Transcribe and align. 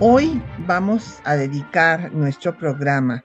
Hoy 0.00 0.42
vamos 0.66 1.20
a 1.22 1.36
dedicar 1.36 2.12
nuestro 2.12 2.58
programa 2.58 3.24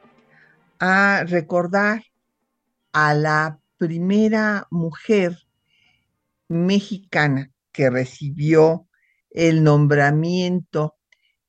a 0.78 1.24
recordar 1.26 2.04
a 2.94 3.16
la 3.16 3.60
primera 3.78 4.68
mujer 4.70 5.36
mexicana 6.48 7.52
que 7.72 7.90
recibió 7.90 8.88
el 9.32 9.64
nombramiento 9.64 10.96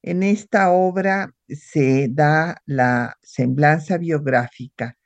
En 0.07 0.23
esta 0.23 0.71
obra 0.71 1.35
se 1.49 2.07
da 2.09 2.63
la 2.65 3.17
semblanza 3.23 3.99
biográfica 3.99 4.97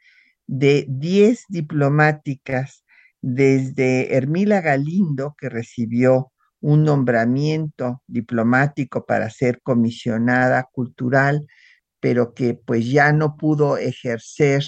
de 0.47 0.84
10 0.91 1.47
diplomáticas 1.48 2.84
desde 3.23 4.15
Hermila 4.15 4.61
Galindo, 4.61 5.34
que 5.39 5.48
recibió 5.48 6.33
un 6.61 6.84
nombramiento 6.84 8.03
diplomático 8.07 9.07
para 9.07 9.31
ser 9.31 9.62
comisionada 9.62 10.69
cultural, 10.70 11.47
pero 11.98 12.35
que 12.35 12.53
pues 12.53 12.87
ya 12.91 13.14
no 13.14 13.39
pudo 13.39 13.79
ejercer 13.79 14.64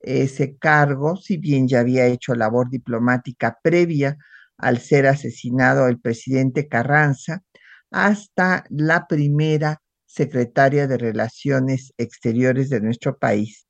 ese 0.00 0.56
cargo, 0.56 1.16
si 1.16 1.36
bien 1.36 1.68
ya 1.68 1.80
había 1.80 2.06
hecho 2.06 2.34
labor 2.34 2.70
diplomática 2.70 3.58
previa 3.62 4.16
al 4.56 4.78
ser 4.78 5.06
asesinado 5.06 5.86
el 5.86 6.00
presidente 6.00 6.66
Carranza, 6.66 7.42
hasta 7.90 8.64
la 8.70 9.06
primera 9.06 9.82
secretaria 10.06 10.86
de 10.86 10.98
Relaciones 10.98 11.92
Exteriores 11.98 12.70
de 12.70 12.80
nuestro 12.80 13.18
país, 13.18 13.66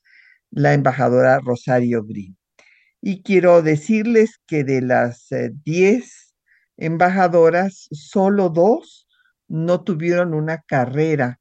la 0.51 0.75
embajadora 0.75 1.41
Rosario 1.41 2.05
Green. 2.05 2.37
Y 3.01 3.23
quiero 3.23 3.63
decirles 3.63 4.41
que 4.47 4.65
de 4.65 4.83
las 4.83 5.29
10 5.65 6.05
eh, 6.05 6.11
embajadoras, 6.77 7.89
solo 7.93 8.49
dos 8.49 9.07
no 9.49 9.83
tuvieron 9.85 10.35
una 10.35 10.63
carrera 10.63 11.41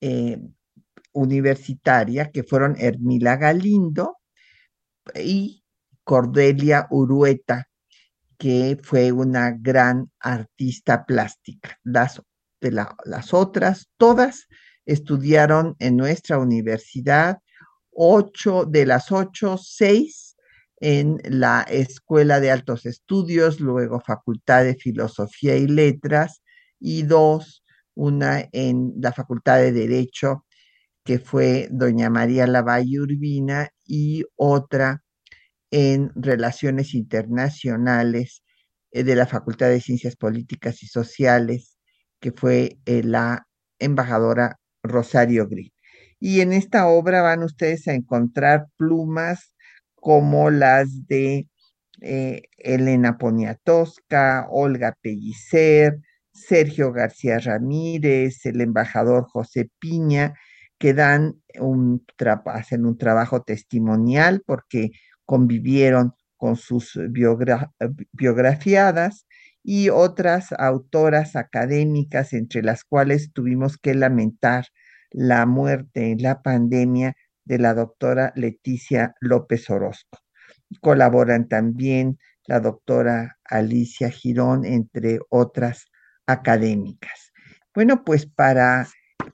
eh, 0.00 0.38
universitaria, 1.12 2.30
que 2.30 2.44
fueron 2.44 2.76
Hermila 2.78 3.36
Galindo 3.36 4.18
y 5.14 5.64
Cordelia 6.04 6.86
Urueta, 6.90 7.68
que 8.38 8.78
fue 8.82 9.12
una 9.12 9.52
gran 9.52 10.10
artista 10.20 11.04
plástica. 11.04 11.78
Las, 11.82 12.22
de 12.60 12.70
las 12.70 13.34
otras, 13.34 13.88
todas 13.96 14.46
estudiaron 14.86 15.76
en 15.78 15.96
nuestra 15.96 16.38
universidad, 16.38 17.38
ocho 17.90 18.64
de 18.64 18.86
las 18.86 19.12
ocho, 19.12 19.56
seis 19.58 20.36
en 20.80 21.20
la 21.24 21.62
Escuela 21.62 22.40
de 22.40 22.50
Altos 22.50 22.84
Estudios, 22.84 23.60
luego 23.60 24.00
Facultad 24.00 24.64
de 24.64 24.74
Filosofía 24.74 25.56
y 25.56 25.66
Letras, 25.66 26.42
y 26.78 27.04
dos, 27.04 27.64
una 27.94 28.48
en 28.52 28.92
la 28.98 29.12
Facultad 29.12 29.58
de 29.58 29.72
Derecho 29.72 30.44
que 31.04 31.18
fue 31.18 31.68
doña 31.70 32.08
María 32.08 32.46
Lavalle 32.46 33.00
Urbina, 33.00 33.68
y 33.86 34.24
otra 34.36 35.03
en 35.74 36.12
Relaciones 36.14 36.94
Internacionales 36.94 38.44
eh, 38.92 39.02
de 39.02 39.16
la 39.16 39.26
Facultad 39.26 39.70
de 39.70 39.80
Ciencias 39.80 40.14
Políticas 40.14 40.84
y 40.84 40.86
Sociales, 40.86 41.78
que 42.20 42.30
fue 42.30 42.78
eh, 42.86 43.02
la 43.02 43.48
embajadora 43.80 44.60
Rosario 44.84 45.48
Green. 45.48 45.72
Y 46.20 46.42
en 46.42 46.52
esta 46.52 46.86
obra 46.86 47.22
van 47.22 47.42
ustedes 47.42 47.88
a 47.88 47.94
encontrar 47.94 48.66
plumas 48.76 49.56
como 49.96 50.48
las 50.50 51.08
de 51.08 51.48
eh, 52.00 52.42
Elena 52.56 53.18
Poniatowska, 53.18 54.46
Olga 54.50 54.96
Pellicer, 55.02 55.98
Sergio 56.32 56.92
García 56.92 57.40
Ramírez, 57.40 58.46
el 58.46 58.60
embajador 58.60 59.24
José 59.24 59.70
Piña, 59.80 60.34
que 60.78 60.94
dan 60.94 61.42
un 61.58 62.04
hacen 62.46 62.86
un 62.86 62.96
trabajo 62.96 63.42
testimonial 63.42 64.42
porque 64.46 64.92
convivieron 65.24 66.14
con 66.36 66.56
sus 66.56 66.98
biografiadas 68.12 69.26
y 69.62 69.88
otras 69.88 70.52
autoras 70.52 71.36
académicas, 71.36 72.32
entre 72.34 72.62
las 72.62 72.84
cuales 72.84 73.32
tuvimos 73.32 73.78
que 73.78 73.94
lamentar 73.94 74.66
la 75.10 75.46
muerte 75.46 76.10
en 76.10 76.22
la 76.22 76.42
pandemia 76.42 77.16
de 77.44 77.58
la 77.58 77.72
doctora 77.72 78.32
Leticia 78.36 79.14
López 79.20 79.70
Orozco. 79.70 80.18
Colaboran 80.80 81.48
también 81.48 82.18
la 82.46 82.60
doctora 82.60 83.38
Alicia 83.44 84.10
Girón, 84.10 84.64
entre 84.64 85.20
otras 85.30 85.86
académicas. 86.26 87.32
Bueno, 87.74 88.04
pues 88.04 88.26
para 88.26 88.88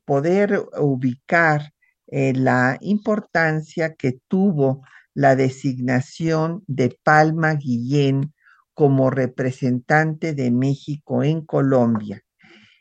poder 0.05 0.62
ubicar 0.78 1.72
eh, 2.07 2.33
la 2.34 2.78
importancia 2.81 3.95
que 3.95 4.19
tuvo 4.28 4.83
la 5.15 5.37
designación 5.37 6.62
de 6.66 6.97
Palma 7.03 7.54
Guillén 7.54 8.32
como 8.75 9.10
representante 9.10 10.34
de 10.34 10.50
México 10.50 11.22
en 11.22 11.44
Colombia. 11.44 12.22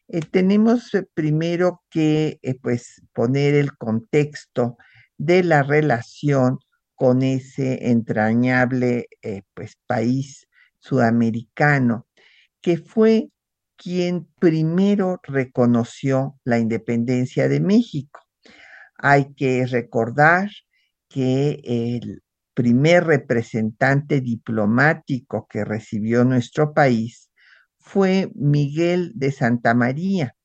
Eh, 0.07 0.21
tenemos 0.21 0.93
eh, 0.93 1.05
primero 1.13 1.83
que 1.89 2.39
pues 2.61 3.01
poner 3.13 3.55
el 3.55 3.77
contexto 3.77 4.77
de 5.17 5.43
la 5.43 5.63
relación 5.63 6.59
con 6.95 7.21
ese 7.21 7.89
entrañable 7.89 9.07
pues 9.53 9.77
país 9.87 10.47
sudamericano 10.79 12.07
que 12.61 12.77
fue 12.77 13.29
quien 13.77 14.27
primero 14.39 15.19
reconoció 15.23 16.37
la 16.43 16.59
independencia 16.59 17.47
de 17.47 17.61
México. 17.61 18.19
Hay 18.97 19.33
que 19.33 19.65
recordar 19.65 20.49
que 21.09 21.61
el 21.63 22.23
primer 22.53 23.05
representante 23.05 24.21
diplomático 24.21 25.47
que 25.49 25.65
recibió 25.65 26.23
nuestro 26.25 26.73
país 26.73 27.29
fue 27.77 28.31
Miguel 28.35 29.11
de 29.15 29.31
Santa 29.31 29.73
María, 29.73 30.35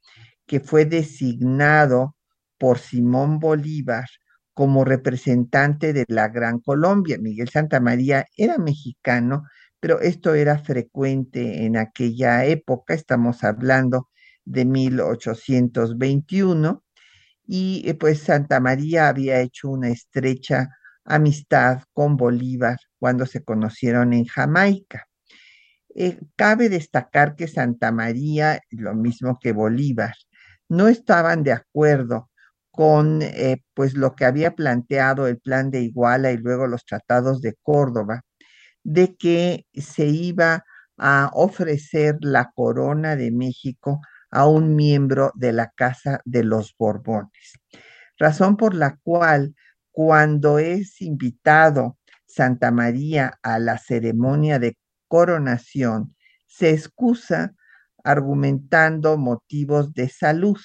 que 0.47 0.61
fue 0.61 0.87
designado 0.87 2.17
por 2.59 2.79
Simón 2.79 3.39
Bolívar 3.39 4.07
como 4.55 4.85
representante 4.85 5.93
de 5.93 6.05
la 6.09 6.29
Gran 6.29 6.61
Colombia. 6.61 7.19
Miguel 7.21 7.49
Santa 7.49 7.81
María 7.81 8.27
era 8.37 8.59
mexicano, 8.59 9.43
pero 9.81 10.01
esto 10.01 10.35
era 10.35 10.59
frecuente 10.59 11.65
en 11.67 11.77
aquella 11.77 12.45
época, 12.47 12.95
estamos 12.95 13.45
hablando 13.45 14.09
de 14.45 14.65
1821, 14.65 16.85
y 17.47 17.89
eh, 17.89 17.95
pues 17.95 18.21
Santa 18.23 18.61
María 18.61 19.09
había 19.09 19.41
hecho 19.41 19.69
una 19.69 19.89
estrecha 19.89 20.69
amistad 21.05 21.83
con 21.93 22.17
Bolívar 22.17 22.79
cuando 22.99 23.27
se 23.27 23.45
conocieron 23.45 24.13
en 24.13 24.25
Jamaica. 24.25 25.07
Eh, 25.95 26.19
cabe 26.37 26.69
destacar 26.69 27.37
que 27.37 27.47
Santa 27.49 27.93
María, 27.93 28.61
lo 28.71 28.95
mismo 28.95 29.39
que 29.41 29.53
Bolívar, 29.53 30.15
no 30.69 30.89
estaban 30.89 31.45
de 31.45 31.53
acuerdo 31.53 32.31
con 32.71 33.23
eh, 33.23 33.63
pues 33.75 33.95
lo 33.95 34.15
que 34.17 34.25
había 34.25 34.55
planteado 34.57 35.29
el 35.29 35.39
plan 35.39 35.71
de 35.71 35.83
Iguala 35.83 36.33
y 36.33 36.39
luego 36.39 36.67
los 36.67 36.85
tratados 36.85 37.41
de 37.41 37.55
Córdoba, 37.63 38.23
de 38.83 39.15
que 39.17 39.67
se 39.75 40.07
iba 40.07 40.65
a 40.99 41.31
ofrecer 41.35 42.17
la 42.21 42.51
corona 42.55 43.17
de 43.17 43.31
México 43.31 44.01
a 44.35 44.47
un 44.47 44.75
miembro 44.75 45.33
de 45.37 45.53
la 45.53 45.71
Casa 45.71 46.21
de 46.25 46.45
los 46.45 46.75
Borbones. 46.77 47.55
Razón 48.19 48.57
por 48.57 48.75
la 48.75 48.99
cual 49.03 49.55
cuando 49.93 50.59
es 50.59 51.01
invitado 51.01 51.99
Santa 52.27 52.73
María 52.73 53.39
a 53.43 53.61
la 53.61 53.79
ceremonia 53.79 54.59
de 54.59 54.77
coronación, 55.07 56.17
se 56.47 56.71
excusa 56.71 57.55
argumentando 58.03 59.17
motivos 59.17 59.95
de 59.95 60.09
salud. 60.09 60.59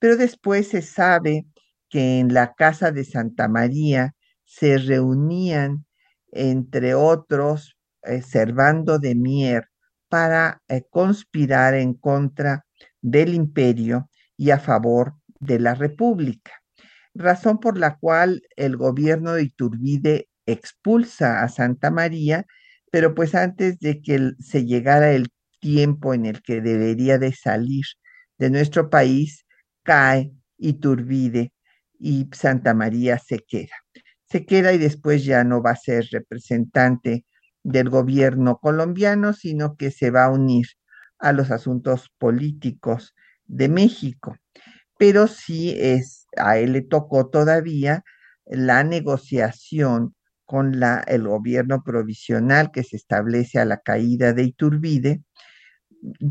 Pero 0.00 0.16
después 0.16 0.68
se 0.68 0.82
sabe 0.82 1.46
que 1.88 2.18
en 2.18 2.34
la 2.34 2.54
casa 2.54 2.90
de 2.90 3.04
Santa 3.04 3.48
María 3.48 4.14
se 4.44 4.78
reunían, 4.78 5.86
entre 6.32 6.94
otros, 6.94 7.76
eh, 8.02 8.22
Servando 8.22 8.98
de 8.98 9.14
Mier, 9.14 9.68
para 10.08 10.60
eh, 10.66 10.82
conspirar 10.90 11.74
en 11.74 11.94
contra 11.94 12.66
del 13.02 13.34
imperio 13.34 14.08
y 14.36 14.50
a 14.50 14.58
favor 14.58 15.14
de 15.40 15.58
la 15.58 15.74
república, 15.74 16.52
razón 17.14 17.58
por 17.58 17.78
la 17.78 17.96
cual 17.96 18.42
el 18.56 18.76
gobierno 18.76 19.32
de 19.32 19.44
Iturbide 19.44 20.28
expulsa 20.46 21.42
a 21.42 21.48
Santa 21.48 21.90
María, 21.90 22.46
pero 22.90 23.14
pues 23.14 23.34
antes 23.34 23.78
de 23.78 24.00
que 24.02 24.32
se 24.40 24.64
llegara 24.64 25.12
el 25.12 25.28
tiempo 25.60 26.14
en 26.14 26.26
el 26.26 26.42
que 26.42 26.60
debería 26.60 27.18
de 27.18 27.32
salir 27.32 27.84
de 28.38 28.50
nuestro 28.50 28.90
país, 28.90 29.46
cae 29.82 30.32
Iturbide 30.58 31.52
y 31.98 32.28
Santa 32.32 32.74
María 32.74 33.18
se 33.18 33.40
queda. 33.40 33.74
Se 34.24 34.46
queda 34.46 34.72
y 34.72 34.78
después 34.78 35.24
ya 35.24 35.44
no 35.44 35.62
va 35.62 35.72
a 35.72 35.76
ser 35.76 36.06
representante 36.10 37.24
del 37.62 37.90
gobierno 37.90 38.58
colombiano, 38.58 39.32
sino 39.32 39.76
que 39.76 39.90
se 39.90 40.10
va 40.10 40.24
a 40.24 40.30
unir 40.30 40.66
a 41.20 41.32
los 41.32 41.50
asuntos 41.50 42.10
políticos 42.18 43.14
de 43.46 43.68
México. 43.68 44.36
Pero 44.98 45.26
sí 45.26 45.74
es, 45.78 46.26
a 46.36 46.58
él 46.58 46.72
le 46.72 46.82
tocó 46.82 47.28
todavía 47.28 48.04
la 48.46 48.82
negociación 48.84 50.14
con 50.44 50.80
la, 50.80 51.00
el 51.06 51.28
gobierno 51.28 51.82
provisional 51.84 52.72
que 52.72 52.82
se 52.82 52.96
establece 52.96 53.58
a 53.60 53.64
la 53.64 53.78
caída 53.78 54.32
de 54.32 54.42
Iturbide 54.42 55.22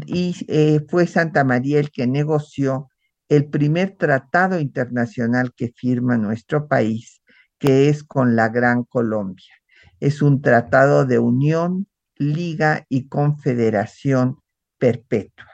y 0.05 0.35
eh, 0.47 0.81
fue 0.89 1.07
Santa 1.07 1.43
María 1.43 1.79
el 1.79 1.91
que 1.91 2.07
negoció 2.07 2.89
el 3.29 3.47
primer 3.47 3.95
tratado 3.95 4.59
internacional 4.59 5.53
que 5.55 5.71
firma 5.73 6.17
nuestro 6.17 6.67
país, 6.67 7.21
que 7.59 7.89
es 7.89 8.03
con 8.03 8.35
la 8.35 8.49
Gran 8.49 8.83
Colombia. 8.83 9.53
Es 9.99 10.21
un 10.21 10.41
tratado 10.41 11.05
de 11.05 11.19
unión, 11.19 11.87
liga 12.15 12.85
y 12.89 13.07
confederación 13.07 14.39
perpetua. 14.79 15.45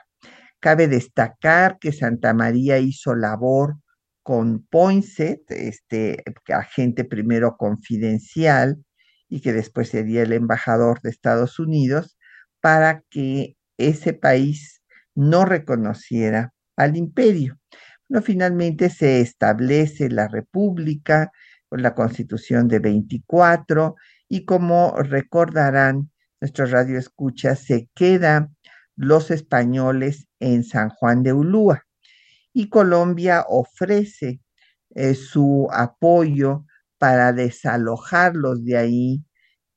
Cabe 0.60 0.88
destacar 0.88 1.78
que 1.78 1.92
Santa 1.92 2.32
María 2.32 2.78
hizo 2.78 3.14
labor 3.14 3.76
con 4.22 4.66
Poinsett, 4.66 5.50
este 5.50 6.24
agente 6.48 7.04
primero 7.04 7.56
confidencial 7.56 8.82
y 9.28 9.40
que 9.40 9.52
después 9.52 9.90
sería 9.90 10.22
el 10.22 10.32
embajador 10.32 11.00
de 11.02 11.10
Estados 11.10 11.58
Unidos, 11.58 12.16
para 12.60 13.02
que 13.10 13.56
ese 13.76 14.14
país 14.14 14.82
no 15.14 15.44
reconociera 15.44 16.52
al 16.76 16.96
imperio. 16.96 17.58
Bueno, 18.08 18.24
finalmente 18.24 18.90
se 18.90 19.20
establece 19.20 20.08
la 20.10 20.26
república 20.26 21.30
con 21.68 21.82
la 21.82 21.94
constitución 21.94 22.66
de 22.68 22.78
24 22.78 23.94
y 24.28 24.44
como 24.44 24.96
recordarán 24.96 26.10
nuestro 26.40 26.66
radio 26.66 26.98
escucha, 26.98 27.54
se 27.54 27.88
quedan 27.94 28.55
los 28.96 29.30
españoles 29.30 30.26
en 30.40 30.64
San 30.64 30.90
Juan 30.90 31.22
de 31.22 31.32
Ulúa 31.32 31.84
y 32.52 32.68
Colombia 32.70 33.44
ofrece 33.48 34.40
eh, 34.94 35.14
su 35.14 35.68
apoyo 35.72 36.64
para 36.98 37.32
desalojarlos 37.32 38.64
de 38.64 38.76
ahí, 38.78 39.24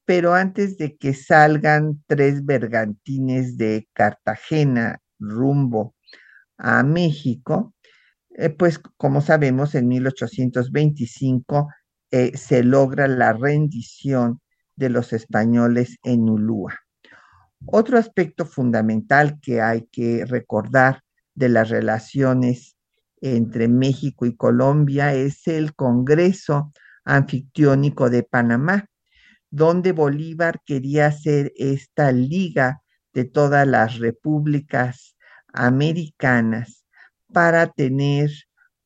pero 0.05 0.33
antes 0.33 0.77
de 0.77 0.97
que 0.97 1.13
salgan 1.13 2.03
tres 2.07 2.45
bergantines 2.45 3.57
de 3.57 3.87
Cartagena 3.93 5.01
rumbo 5.19 5.95
a 6.57 6.83
México, 6.83 7.75
eh, 8.31 8.49
pues 8.49 8.79
como 8.97 9.21
sabemos, 9.21 9.75
en 9.75 9.87
1825 9.87 11.69
eh, 12.11 12.37
se 12.37 12.63
logra 12.63 13.07
la 13.07 13.33
rendición 13.33 14.41
de 14.75 14.89
los 14.89 15.13
españoles 15.13 15.97
en 16.03 16.29
Ulúa. 16.29 16.75
Otro 17.65 17.97
aspecto 17.97 18.45
fundamental 18.45 19.39
que 19.41 19.61
hay 19.61 19.87
que 19.91 20.25
recordar 20.25 21.01
de 21.35 21.49
las 21.49 21.69
relaciones 21.69 22.77
entre 23.21 23.67
México 23.67 24.25
y 24.25 24.35
Colombia 24.35 25.13
es 25.13 25.47
el 25.47 25.75
Congreso 25.75 26.71
Anfictiónico 27.03 28.09
de 28.09 28.23
Panamá, 28.23 28.85
donde 29.49 29.91
Bolívar 29.91 30.61
quería 30.65 31.07
hacer 31.07 31.51
esta 31.57 32.11
liga 32.11 32.81
de 33.13 33.25
todas 33.25 33.67
las 33.67 33.97
repúblicas 33.97 35.15
americanas 35.53 36.85
para 37.33 37.67
tener 37.67 38.31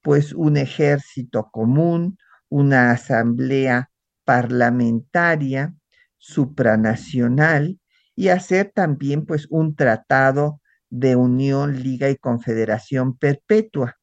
pues 0.02 0.34
un 0.34 0.58
ejército 0.58 1.50
común, 1.52 2.18
una 2.50 2.92
asamblea 2.92 3.92
parlamentaria 4.26 5.74
supranacional 6.18 7.80
y 8.16 8.30
hacer 8.30 8.72
también 8.74 9.26
pues 9.26 9.48
un 9.50 9.76
tratado 9.76 10.62
de 10.90 11.16
unión, 11.16 11.82
liga 11.82 12.10
y 12.10 12.18
confederación 12.18 13.18
perpetua. 13.18 13.98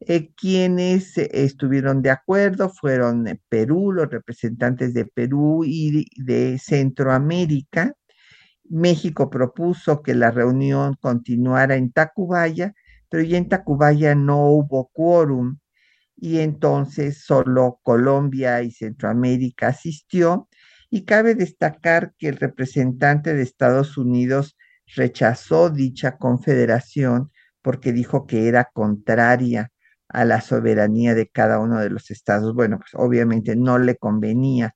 Eh, 0.00 0.32
quienes 0.34 1.16
estuvieron 1.18 2.02
de 2.02 2.10
acuerdo 2.10 2.70
fueron 2.70 3.28
eh, 3.28 3.40
Perú, 3.48 3.92
los 3.92 4.10
representantes 4.10 4.94
de 4.94 5.04
Perú 5.06 5.62
y 5.64 6.06
de 6.16 6.58
Centroamérica. 6.58 7.94
México 8.64 9.30
propuso 9.30 10.02
que 10.02 10.14
la 10.14 10.30
reunión 10.30 10.96
continuara 11.00 11.76
en 11.76 11.92
Tacubaya, 11.92 12.74
pero 13.08 13.22
ya 13.22 13.38
en 13.38 13.48
Tacubaya 13.48 14.14
no 14.14 14.46
hubo 14.46 14.90
quórum 14.92 15.58
y 16.16 16.38
entonces 16.38 17.24
solo 17.24 17.80
Colombia 17.82 18.62
y 18.62 18.70
Centroamérica 18.70 19.68
asistió. 19.68 20.48
Y 20.94 21.06
cabe 21.06 21.34
destacar 21.34 22.12
que 22.18 22.28
el 22.28 22.36
representante 22.36 23.32
de 23.32 23.40
Estados 23.40 23.96
Unidos 23.96 24.58
rechazó 24.94 25.70
dicha 25.70 26.18
confederación 26.18 27.32
porque 27.62 27.94
dijo 27.94 28.26
que 28.26 28.46
era 28.46 28.68
contraria 28.74 29.72
a 30.08 30.26
la 30.26 30.42
soberanía 30.42 31.14
de 31.14 31.30
cada 31.30 31.60
uno 31.60 31.80
de 31.80 31.88
los 31.88 32.10
estados. 32.10 32.54
Bueno, 32.54 32.78
pues 32.78 32.90
obviamente 32.92 33.56
no 33.56 33.78
le 33.78 33.96
convenía 33.96 34.74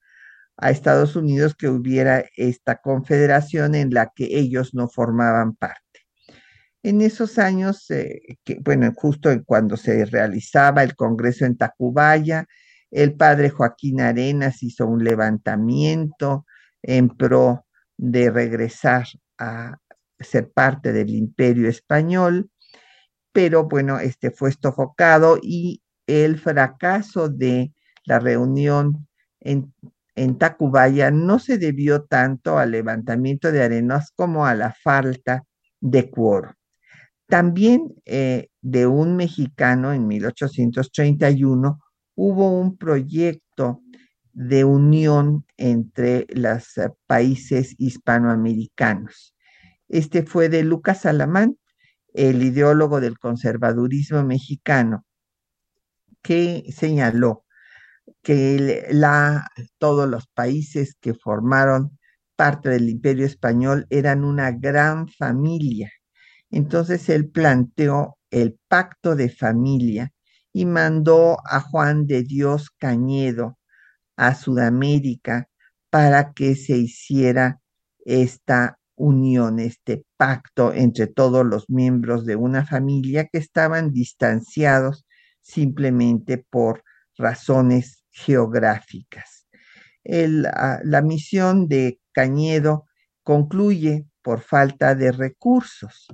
a 0.56 0.70
Estados 0.70 1.16
Unidos 1.16 1.54
que 1.54 1.68
hubiera 1.68 2.25
esta 2.35 2.76
confederación 2.76 3.75
en 3.75 3.92
la 3.92 4.11
que 4.16 4.38
ellos 4.38 4.73
no 4.73 4.88
formaban 4.88 5.54
parte. 5.54 5.82
En 6.82 7.02
esos 7.02 7.38
años, 7.38 7.90
eh, 7.90 8.38
que, 8.42 8.56
bueno, 8.64 8.90
justo 8.96 9.28
cuando 9.44 9.76
se 9.76 10.06
realizaba 10.06 10.82
el 10.82 10.96
Congreso 10.96 11.44
en 11.44 11.58
Tacubaya, 11.58 12.46
el 12.90 13.14
padre 13.14 13.50
Joaquín 13.50 14.00
Arenas 14.00 14.62
hizo 14.62 14.87
un 14.87 15.05
levantamiento 15.05 16.47
en 16.83 17.09
pro 17.09 17.66
de 17.97 18.31
regresar 18.31 19.07
a, 19.38 19.78
ser 20.19 20.50
parte 20.50 20.93
del 20.93 21.11
imperio 21.11 21.69
español, 21.69 22.50
pero 23.33 23.64
bueno, 23.64 23.99
este 23.99 24.31
fue 24.31 24.50
sofocado 24.52 25.38
y 25.43 25.83
el 26.07 26.38
fracaso 26.38 27.28
de 27.28 27.73
la 28.07 28.19
reunión 28.19 29.07
en, 29.40 29.75
en 30.14 30.38
Tacubaya 30.38 31.11
no 31.11 31.38
se 31.38 31.59
debió 31.59 32.05
tanto 32.05 32.59
al 32.59 32.71
levantamiento 32.71 33.52
de 33.52 33.62
arenas 33.62 34.11
como 34.16 34.47
a 34.47 34.55
la 34.55 34.73
falta 34.73 35.45
de 35.81 36.11
quórum. 36.11 36.52
También 37.28 37.95
eh, 38.05 38.49
de 38.62 38.87
un 38.87 39.16
mexicano 39.16 39.93
en 39.93 40.07
1831 40.07 41.81
hubo 42.16 42.50
un 42.58 42.76
proyecto 42.76 43.82
de 44.32 44.64
unión 44.64 45.46
entre 45.56 46.26
los 46.30 46.76
eh, 46.78 46.90
países 47.06 47.75
hispanoamericanos. 47.78 49.35
Este 49.88 50.25
fue 50.25 50.49
de 50.49 50.64
Lucas 50.64 51.06
Alamán, 51.06 51.56
el 52.12 52.42
ideólogo 52.42 53.00
del 53.00 53.18
conservadurismo 53.18 54.25
mexicano, 54.25 55.04
que 56.23 56.64
señaló 56.75 57.44
que 58.23 58.88
la, 58.90 59.49
todos 59.78 60.08
los 60.08 60.26
países 60.28 60.96
que 61.00 61.14
formaron 61.14 61.99
parte 62.35 62.68
del 62.70 62.88
imperio 62.88 63.26
español 63.26 63.87
eran 63.90 64.25
una 64.25 64.50
gran 64.52 65.08
familia. 65.08 65.90
Entonces 66.50 67.08
él 67.08 67.30
planteó 67.30 68.18
el 68.30 68.58
pacto 68.68 69.16
de 69.16 69.30
familia 69.30 70.12
y 70.57 70.65
mandó 70.65 71.37
a 71.45 71.61
Juan 71.61 72.07
de 72.07 72.23
Dios 72.23 72.71
Cañedo 72.71 73.59
a 74.17 74.35
Sudamérica 74.35 75.51
para 75.91 76.33
que 76.33 76.57
se 76.57 76.79
hiciera 76.79 77.61
esta 78.07 78.79
unión, 78.95 79.59
este 79.59 80.07
pacto 80.17 80.73
entre 80.73 81.09
todos 81.09 81.45
los 81.45 81.69
miembros 81.69 82.25
de 82.25 82.37
una 82.37 82.65
familia 82.65 83.27
que 83.31 83.37
estaban 83.37 83.93
distanciados 83.93 85.05
simplemente 85.43 86.39
por 86.39 86.83
razones 87.19 88.03
geográficas. 88.11 89.47
Ah, 90.55 90.81
la 90.85 91.03
misión 91.03 91.69
de 91.69 92.01
Cañedo 92.13 92.87
concluye 93.23 94.07
por 94.23 94.41
falta 94.41 94.95
de 94.95 95.13
recursos. 95.13 96.07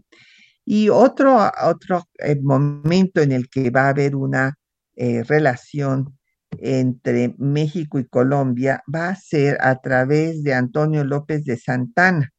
Y 0.64 0.88
otro, 0.88 1.50
otro 1.64 2.04
eh, 2.18 2.38
momento 2.40 3.20
en 3.20 3.32
el 3.32 3.48
que 3.48 3.70
va 3.70 3.86
a 3.86 3.88
haber 3.90 4.14
una 4.14 4.58
eh, 4.94 5.24
relación 5.24 6.18
entre 6.58 7.34
México 7.38 7.98
y 7.98 8.06
Colombia 8.06 8.82
va 8.92 9.08
a 9.08 9.16
ser 9.16 9.58
a 9.60 9.80
través 9.80 10.42
de 10.42 10.54
Antonio 10.54 11.04
López 11.04 11.44
de 11.44 11.56
Santana, 11.56 12.30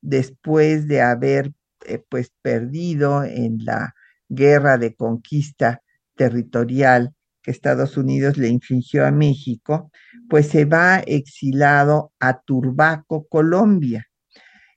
después 0.00 0.86
de 0.86 1.02
haber 1.02 1.52
eh, 1.86 2.02
pues 2.08 2.32
perdido 2.42 3.24
en 3.24 3.64
la 3.64 3.94
guerra 4.28 4.78
de 4.78 4.94
conquista 4.94 5.82
territorial 6.16 7.14
que 7.42 7.50
Estados 7.50 7.96
Unidos 7.96 8.38
le 8.38 8.48
infligió 8.48 9.06
a 9.06 9.10
México, 9.10 9.90
pues 10.30 10.48
se 10.48 10.64
va 10.64 11.00
exilado 11.00 12.12
a 12.18 12.40
Turbaco, 12.40 13.26
Colombia, 13.28 14.06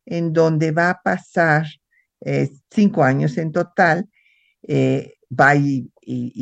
en 0.06 0.34
donde 0.34 0.72
va 0.72 0.90
a 0.90 1.02
pasar 1.02 1.66
eh, 2.22 2.50
cinco 2.72 3.04
años 3.04 3.38
en 3.38 3.52
total, 3.52 4.10
eh, 4.64 5.14
va 5.32 5.56
y, 5.56 5.92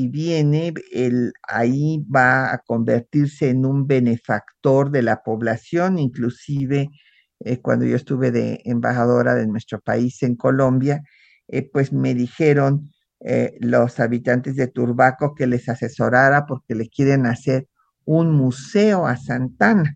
viene, 0.10 0.74
él 0.94 1.34
ahí 1.48 2.06
va 2.14 2.54
a 2.54 2.60
convertirse 2.60 3.50
en 3.50 3.66
un 3.66 3.88
benefactor 3.88 4.92
de 4.92 5.02
la 5.02 5.24
población, 5.24 5.98
inclusive 5.98 6.90
eh, 7.40 7.62
cuando 7.62 7.86
yo 7.86 7.96
estuve 7.96 8.32
de 8.32 8.62
embajadora 8.66 9.34
de 9.36 9.48
nuestro 9.48 9.82
país 9.82 10.22
en 10.24 10.36
Colombia, 10.36 11.02
pues 11.72 11.94
me 11.94 12.16
dijeron 12.16 12.90
los 13.60 14.00
habitantes 14.00 14.56
de 14.56 14.68
Turbaco 14.68 15.36
que 15.36 15.46
les 15.48 15.70
asesorara 15.70 16.46
porque 16.48 16.74
le 16.76 16.90
quieren 16.90 17.28
hacer 17.28 17.68
un 18.06 18.32
museo 18.32 19.06
a 19.08 19.18
Santana. 19.18 19.96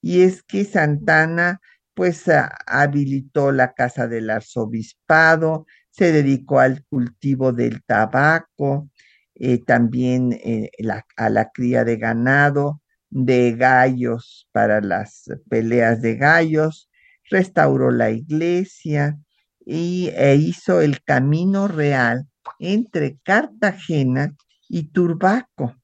Y 0.00 0.22
es 0.22 0.42
que 0.42 0.64
Santana 0.64 1.60
pues 1.94 2.24
habilitó 2.66 3.52
la 3.52 3.74
casa 3.74 4.08
del 4.08 4.30
arzobispado, 4.30 5.66
se 5.90 6.12
dedicó 6.12 6.60
al 6.60 6.84
cultivo 6.84 7.52
del 7.52 7.82
tabaco, 7.84 8.88
eh, 9.34 9.58
también 9.64 10.32
eh, 10.32 10.70
a 11.16 11.30
la 11.30 11.50
cría 11.50 11.84
de 11.84 11.96
ganado, 11.96 12.80
de 13.10 13.52
gallos 13.52 14.48
para 14.52 14.80
las 14.80 15.24
peleas 15.50 16.00
de 16.00 16.16
gallos, 16.16 16.88
restauró 17.30 17.90
la 17.90 18.10
iglesia 18.10 19.18
y, 19.64 20.10
e 20.14 20.36
hizo 20.36 20.80
el 20.80 21.02
camino 21.02 21.68
real 21.68 22.26
entre 22.58 23.18
Cartagena 23.22 24.34
y 24.68 24.84
Turbaco. 24.92 25.76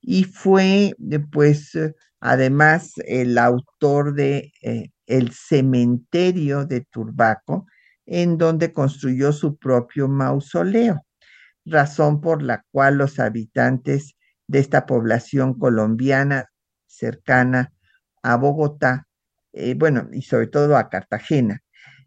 Y 0.00 0.24
fue, 0.24 0.92
pues, 1.32 1.72
además, 2.20 2.92
el 3.06 3.38
autor 3.38 4.14
de 4.14 4.52
el 5.06 5.32
cementerio 5.32 6.64
de 6.66 6.82
Turbaco, 6.82 7.66
en 8.06 8.38
donde 8.38 8.72
construyó 8.72 9.32
su 9.32 9.56
propio 9.56 10.08
mausoleo, 10.08 11.04
razón 11.64 12.20
por 12.20 12.42
la 12.42 12.64
cual 12.70 12.96
los 12.98 13.18
habitantes 13.18 14.16
de 14.46 14.60
esta 14.60 14.86
población 14.86 15.58
colombiana 15.58 16.46
cercana 16.86 17.72
a 18.22 18.36
Bogotá, 18.36 19.06
eh, 19.52 19.74
bueno, 19.74 20.08
y 20.12 20.22
sobre 20.22 20.46
todo 20.48 20.76
a 20.76 20.88
Cartagena, 20.88 21.60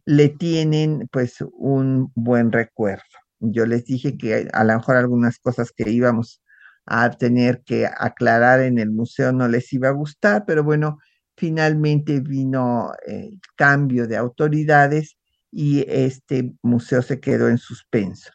le 0.06 0.30
tienen 0.30 1.08
pues 1.12 1.38
un 1.54 2.12
buen 2.16 2.52
recuerdo. 2.52 3.04
Yo 3.40 3.66
les 3.66 3.86
dije 3.86 4.18
que 4.18 4.50
a 4.52 4.64
lo 4.64 4.74
mejor 4.76 4.98
algunas 4.98 5.40
cosas 5.40 5.72
que 5.72 5.90
íbamos 5.90 6.42
a 6.86 7.12
tener 7.12 7.62
que 7.66 7.86
aclarar 7.88 8.62
en 8.62 8.80
el 8.80 8.92
museo 8.92 9.32
no 9.32 9.48
les 9.48 9.72
iba 9.74 9.90
a 9.90 9.92
gustar, 9.92 10.46
pero 10.48 10.64
bueno, 10.64 10.98
Finalmente 11.40 12.20
vino 12.20 12.92
el 13.08 13.40
cambio 13.56 14.08
de 14.08 14.18
autoridades 14.18 15.16
y 15.50 15.86
este 15.88 16.54
museo 16.62 17.02
se 17.02 17.22
quedó 17.22 17.48
en 17.48 17.58
suspenso. 17.58 18.30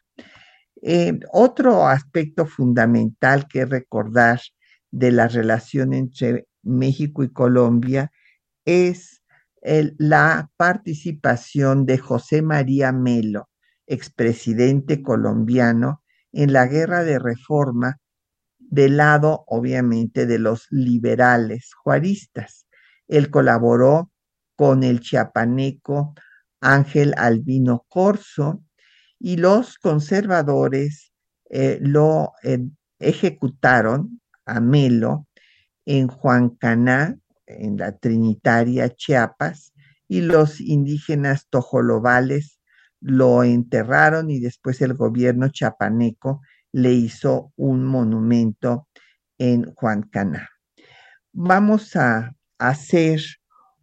Eh, 0.80 1.20
otro 1.30 1.86
aspecto 1.86 2.46
fundamental 2.46 3.46
que 3.46 3.66
recordar 3.66 4.40
de 4.90 5.12
la 5.12 5.28
relación 5.28 5.92
entre 5.92 6.46
México 6.62 7.22
y 7.22 7.30
Colombia 7.30 8.10
es 8.64 9.22
la 9.98 10.50
participación 10.56 11.84
de 11.84 11.98
José 11.98 12.40
María 12.40 12.90
Melo, 12.90 13.50
expresidente 13.86 15.02
colombiano, 15.02 16.02
en 16.32 16.54
la 16.54 16.66
guerra 16.66 17.04
de 17.04 17.18
reforma 17.18 17.98
del 18.58 18.96
lado, 18.96 19.44
obviamente, 19.46 20.24
de 20.24 20.38
los 20.38 20.68
liberales 20.70 21.74
juaristas. 21.74 22.63
Él 23.08 23.30
colaboró 23.30 24.10
con 24.56 24.82
el 24.82 25.00
chiapaneco 25.00 26.14
Ángel 26.60 27.14
Albino 27.16 27.84
Corso 27.88 28.62
y 29.18 29.36
los 29.36 29.78
conservadores 29.78 31.12
eh, 31.50 31.78
lo 31.80 32.32
eh, 32.42 32.60
ejecutaron 32.98 34.20
a 34.46 34.60
Melo 34.60 35.26
en 35.86 36.08
Juancaná, 36.08 37.18
en 37.46 37.76
la 37.76 37.96
Trinitaria 37.96 38.88
Chiapas, 38.94 39.72
y 40.08 40.20
los 40.20 40.60
indígenas 40.60 41.46
tojolobales 41.50 42.60
lo 43.00 43.44
enterraron 43.44 44.30
y 44.30 44.40
después 44.40 44.80
el 44.80 44.94
gobierno 44.94 45.48
chiapaneco 45.48 46.40
le 46.72 46.92
hizo 46.92 47.52
un 47.56 47.84
monumento 47.84 48.88
en 49.38 49.74
Juancaná. 49.74 50.48
Vamos 51.32 51.96
a 51.96 52.34
hacer 52.68 53.20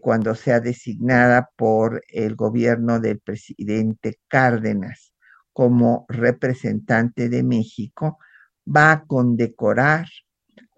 cuando 0.00 0.34
sea 0.34 0.60
designada 0.60 1.50
por 1.56 2.02
el 2.08 2.34
gobierno 2.34 2.98
del 3.00 3.20
presidente 3.20 4.18
Cárdenas 4.28 5.13
como 5.54 6.04
representante 6.08 7.30
de 7.30 7.42
México, 7.42 8.18
va 8.66 8.92
a 8.92 9.04
condecorar 9.04 10.06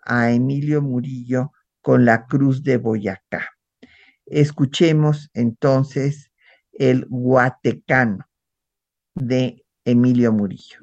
a 0.05 0.31
Emilio 0.31 0.83
Murillo 0.83 1.51
con 1.81 2.05
la 2.05 2.27
Cruz 2.27 2.63
de 2.63 2.77
Boyacá. 2.77 3.51
Escuchemos 4.27 5.31
entonces 5.35 6.31
El 6.73 7.07
Guatecano 7.09 8.29
de 9.15 9.65
Emilio 9.85 10.33
Murillo. 10.33 10.81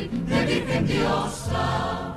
De 0.00 0.46
virgen 0.46 0.86
diosa. 0.86 2.16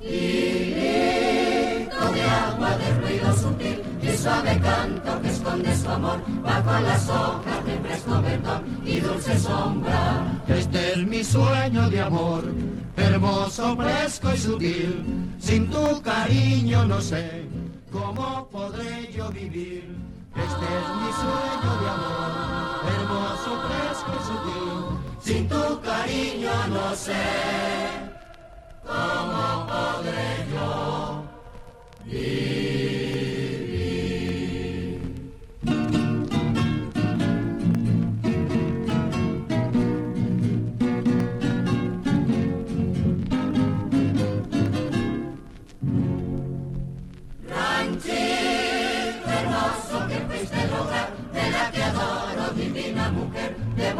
Y 0.00 0.70
grito 0.76 2.12
de 2.12 2.22
agua 2.22 2.76
de 2.76 2.94
ruido 3.00 3.36
sutil 3.36 3.82
y 4.02 4.16
suave 4.16 4.58
canto 4.60 5.20
que 5.20 5.28
esconde 5.28 5.76
su 5.76 5.88
amor 5.90 6.20
bajo 6.42 6.80
las 6.80 7.08
hojas 7.08 7.64
de 7.66 7.78
fresco 7.80 8.22
verdón 8.22 8.80
y 8.84 9.00
dulce 9.00 9.38
sombra. 9.38 10.42
Este 10.48 10.92
es 10.92 11.06
mi 11.06 11.22
sueño 11.22 11.90
de 11.90 12.00
amor, 12.00 12.44
hermoso, 12.96 13.76
fresco 13.76 14.32
y 14.34 14.38
sutil. 14.38 15.34
Sin 15.38 15.70
tu 15.70 16.00
cariño 16.00 16.86
no 16.86 17.00
sé 17.00 17.44
cómo 17.92 18.48
podré 18.50 19.12
yo 19.12 19.30
vivir. 19.30 19.84
Este 20.34 20.66
es 20.78 20.86
mi 21.02 21.10
sueño 21.22 21.72
de 21.82 21.88
amor, 21.96 22.30
hermoso, 22.96 23.50
fresco 23.68 24.12
y 24.18 24.26
sutil 24.26 24.99
sin 25.22 25.48
tu 25.48 25.80
cariño 25.82 26.50
no 26.68 26.96
sé 26.96 27.22
cómo 28.84 29.66
podré 29.66 30.46
yo 30.52 31.22
vivir. 32.04 32.89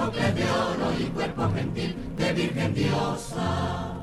Mujer 0.07 0.35
de 0.35 0.45
oro 0.45 0.93
y 0.99 1.05
cuerpo 1.05 1.51
gentil 1.55 1.95
de 2.17 2.33
virgen 2.33 2.75
diosa. 2.75 3.97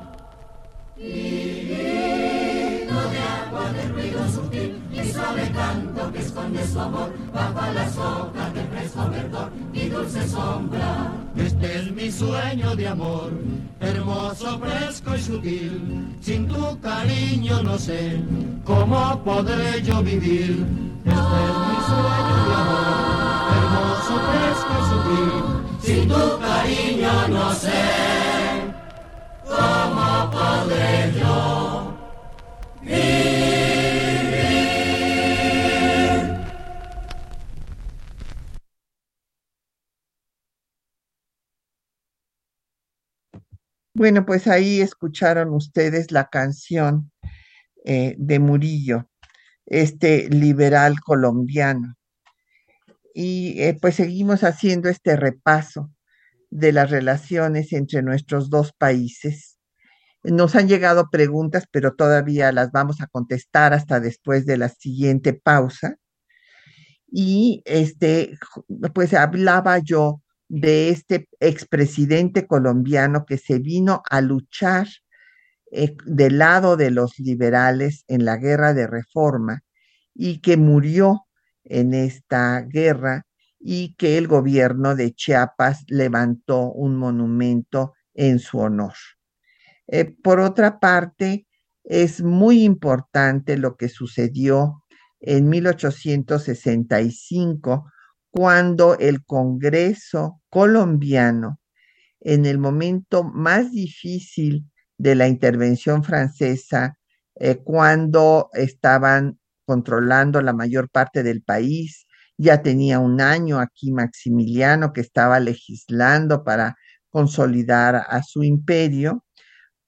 Hilo 0.96 3.00
de 3.10 3.18
agua 3.18 3.72
de 3.72 3.88
ruido 3.88 4.28
sutil 4.28 4.78
y 4.92 5.12
suave 5.12 5.50
canto 5.52 6.12
que 6.12 6.18
esconde 6.18 6.66
su 6.66 6.80
amor 6.80 7.12
bajo 7.32 7.72
las 7.72 7.96
hojas 7.96 8.54
de 8.54 8.62
fresco 8.64 9.08
verdor 9.10 9.50
y 9.72 9.88
dulce 9.88 10.28
sombra. 10.28 11.12
Este 11.36 11.78
es 11.78 11.92
mi 11.92 12.10
sueño 12.10 12.74
de 12.74 12.88
amor, 12.88 13.30
hermoso, 13.80 14.58
fresco 14.58 15.14
y 15.14 15.20
sutil. 15.20 16.16
Sin 16.20 16.48
tu 16.48 16.80
cariño 16.80 17.62
no 17.62 17.78
sé 17.78 18.20
cómo 18.64 19.22
podré 19.24 19.82
yo 19.82 20.02
vivir. 20.02 20.66
Este 21.04 21.10
es 21.10 21.56
mi 21.68 21.78
sueño 21.90 22.36
de 22.48 22.54
amor, 22.62 22.86
hermoso, 23.56 24.14
fresco 24.28 24.72
y 24.78 24.82
sutil 24.90 25.57
tu 25.96 26.38
cariño 26.38 27.28
no 27.28 27.52
sé 27.54 27.70
cómo 29.42 30.28
yo. 31.18 31.94
Bueno, 43.94 44.24
pues 44.24 44.46
ahí 44.46 44.80
escucharon 44.80 45.52
ustedes 45.54 46.12
la 46.12 46.28
canción 46.28 47.10
eh, 47.84 48.14
de 48.18 48.38
Murillo, 48.38 49.08
este 49.66 50.28
liberal 50.28 51.00
colombiano 51.00 51.97
y 53.20 53.60
eh, 53.60 53.76
pues 53.80 53.96
seguimos 53.96 54.44
haciendo 54.44 54.88
este 54.88 55.16
repaso 55.16 55.90
de 56.50 56.70
las 56.70 56.88
relaciones 56.88 57.72
entre 57.72 58.00
nuestros 58.00 58.48
dos 58.48 58.72
países. 58.72 59.58
Nos 60.22 60.54
han 60.54 60.68
llegado 60.68 61.10
preguntas, 61.10 61.64
pero 61.72 61.96
todavía 61.96 62.52
las 62.52 62.70
vamos 62.70 63.00
a 63.00 63.08
contestar 63.08 63.74
hasta 63.74 63.98
después 63.98 64.46
de 64.46 64.56
la 64.56 64.68
siguiente 64.68 65.32
pausa. 65.32 65.96
Y 67.10 67.60
este, 67.64 68.38
pues 68.94 69.12
hablaba 69.14 69.78
yo 69.78 70.22
de 70.46 70.90
este 70.90 71.28
expresidente 71.40 72.46
colombiano 72.46 73.26
que 73.26 73.36
se 73.36 73.58
vino 73.58 74.00
a 74.08 74.20
luchar 74.20 74.86
eh, 75.72 75.96
del 76.06 76.38
lado 76.38 76.76
de 76.76 76.92
los 76.92 77.18
liberales 77.18 78.04
en 78.06 78.24
la 78.24 78.36
guerra 78.36 78.74
de 78.74 78.86
reforma 78.86 79.64
y 80.14 80.40
que 80.40 80.56
murió 80.56 81.27
en 81.68 81.94
esta 81.94 82.62
guerra 82.62 83.26
y 83.60 83.94
que 83.94 84.18
el 84.18 84.26
gobierno 84.28 84.96
de 84.96 85.14
Chiapas 85.14 85.84
levantó 85.88 86.70
un 86.72 86.96
monumento 86.96 87.94
en 88.14 88.38
su 88.38 88.58
honor. 88.58 88.94
Eh, 89.86 90.04
por 90.04 90.40
otra 90.40 90.80
parte, 90.80 91.46
es 91.84 92.22
muy 92.22 92.64
importante 92.64 93.56
lo 93.56 93.76
que 93.76 93.88
sucedió 93.88 94.84
en 95.20 95.48
1865, 95.48 97.90
cuando 98.30 98.98
el 98.98 99.24
Congreso 99.24 100.42
colombiano, 100.50 101.60
en 102.20 102.46
el 102.46 102.58
momento 102.58 103.24
más 103.24 103.72
difícil 103.72 104.70
de 104.98 105.14
la 105.14 105.28
intervención 105.28 106.04
francesa, 106.04 106.98
eh, 107.36 107.56
cuando 107.56 108.50
estaban 108.52 109.37
controlando 109.68 110.40
la 110.40 110.54
mayor 110.54 110.88
parte 110.88 111.22
del 111.22 111.42
país. 111.42 112.06
Ya 112.38 112.62
tenía 112.62 113.00
un 113.00 113.20
año 113.20 113.60
aquí 113.60 113.92
Maximiliano 113.92 114.94
que 114.94 115.02
estaba 115.02 115.40
legislando 115.40 116.42
para 116.42 116.76
consolidar 117.10 117.96
a 117.96 118.22
su 118.22 118.44
imperio, 118.44 119.26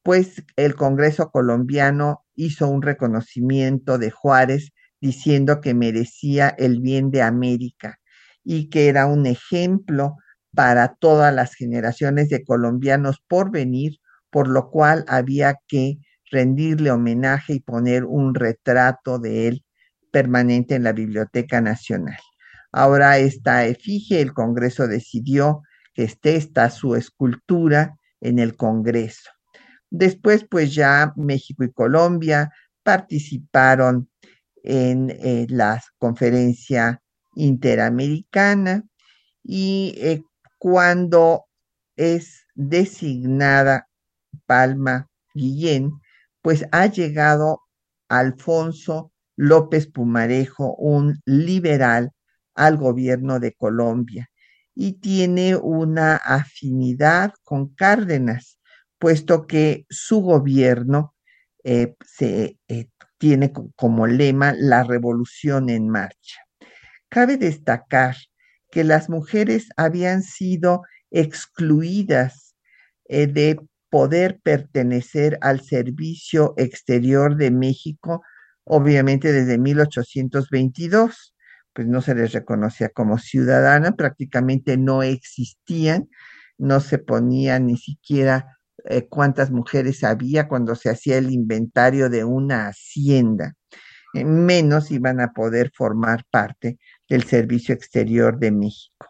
pues 0.03 0.43
el 0.57 0.75
Congreso 0.75 1.31
colombiano 1.31 2.27
hizo 2.35 2.69
un 2.69 2.83
reconocimiento 2.83 3.97
de 3.97 4.11
Juárez 4.11 4.73
diciendo 5.01 5.63
que 5.63 5.73
merecía 5.73 6.51
el 6.51 6.81
bien 6.83 7.11
de 7.11 7.23
América 7.23 7.99
y 8.45 8.69
que 8.69 8.89
era 8.89 9.07
un 9.07 9.25
ejemplo 9.25 10.17
para 10.55 10.95
todas 10.97 11.35
las 11.35 11.55
generaciones 11.55 12.29
de 12.29 12.45
colombianos 12.45 13.23
por 13.27 13.51
venir, 13.51 13.97
por 14.29 14.47
lo 14.47 14.69
cual 14.71 15.07
había 15.09 15.57
que 15.69 15.97
rendirle 16.31 16.91
homenaje 16.91 17.55
y 17.55 17.61
poner 17.61 18.05
un 18.05 18.35
retrato 18.35 19.19
de 19.19 19.49
él 19.49 19.65
permanente 20.11 20.75
en 20.75 20.85
la 20.85 20.93
Biblioteca 20.93 21.61
Nacional. 21.61 22.19
Ahora 22.73 23.19
esta 23.19 23.65
efigie, 23.65 24.21
el 24.21 24.33
Congreso 24.33 24.87
decidió 24.87 25.63
que 25.95 26.05
esté 26.05 26.37
esta 26.37 26.71
su 26.71 26.95
escultura 26.95 27.97
en 28.21 28.39
el 28.39 28.57
Congreso. 28.57 29.31
Después, 29.91 30.47
pues 30.49 30.75
ya 30.75 31.13
México 31.17 31.65
y 31.65 31.73
Colombia 31.73 32.51
participaron 32.83 34.09
en 34.63 35.11
eh, 35.11 35.47
la 35.49 35.83
conferencia 35.99 37.03
interamericana 37.35 38.85
y 39.43 39.95
eh, 39.99 40.23
cuando 40.59 41.47
es 41.97 42.47
designada 42.55 43.89
Palma 44.47 45.09
Guillén, 45.35 45.93
pues 46.43 46.67
ha 46.73 46.87
llegado 46.87 47.61
Alfonso 48.09 49.13
López 49.41 49.87
Pumarejo, 49.87 50.75
un 50.77 51.23
liberal 51.25 52.11
al 52.55 52.77
gobierno 52.77 53.41
de 53.41 53.55
Colombia 53.55 54.29
y 54.75 55.01
tiene 55.01 55.57
una 55.57 56.17
afinidad 56.17 57.33
con 57.43 57.75
Cárdenas, 57.75 58.59
puesto 58.99 59.47
que 59.47 59.87
su 59.89 60.21
gobierno 60.21 61.15
eh, 61.65 61.95
se, 62.05 62.59
eh, 62.69 62.89
tiene 63.17 63.51
como 63.77 64.07
lema 64.07 64.53
la 64.53 64.83
revolución 64.83 65.71
en 65.71 65.89
marcha. 65.89 66.41
Cabe 67.09 67.39
destacar 67.39 68.17
que 68.71 68.85
las 68.85 69.09
mujeres 69.09 69.71
habían 69.79 70.23
sido 70.23 70.83
excluidas 71.11 72.57
eh, 73.09 73.27
de 73.27 73.59
poder 73.89 74.39
pertenecer 74.43 75.39
al 75.41 75.63
servicio 75.63 76.53
exterior 76.59 77.37
de 77.37 77.51
México 77.51 78.23
Obviamente 78.73 79.33
desde 79.33 79.59
1822, 79.59 81.35
pues 81.73 81.89
no 81.89 82.01
se 82.03 82.15
les 82.15 82.31
reconocía 82.31 82.89
como 82.91 83.19
ciudadana, 83.19 83.97
prácticamente 83.97 84.77
no 84.77 85.03
existían, 85.03 86.09
no 86.57 86.79
se 86.79 86.99
ponía 86.99 87.59
ni 87.59 87.77
siquiera 87.77 88.59
eh, 88.85 89.09
cuántas 89.09 89.51
mujeres 89.51 90.05
había 90.05 90.47
cuando 90.47 90.77
se 90.77 90.89
hacía 90.89 91.19
el 91.19 91.33
inventario 91.33 92.09
de 92.11 92.23
una 92.23 92.69
hacienda. 92.69 93.55
menos 94.15 94.93
iban 94.93 95.21
a 95.21 95.33
poder 95.33 95.73
formar 95.75 96.23
parte 96.31 96.79
del 97.09 97.25
Servicio 97.25 97.75
Exterior 97.75 98.39
de 98.39 98.53
México. 98.53 99.09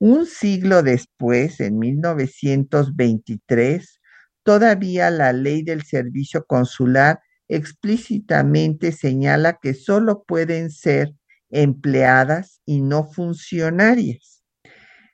Un 0.00 0.26
siglo 0.26 0.82
después, 0.82 1.60
en 1.60 1.78
1923, 1.78 4.00
todavía 4.42 5.10
la 5.10 5.32
ley 5.32 5.62
del 5.62 5.84
servicio 5.84 6.44
consular 6.44 7.20
explícitamente 7.48 8.92
señala 8.92 9.58
que 9.60 9.74
solo 9.74 10.24
pueden 10.24 10.70
ser 10.70 11.14
empleadas 11.50 12.60
y 12.64 12.80
no 12.80 13.04
funcionarias. 13.04 14.42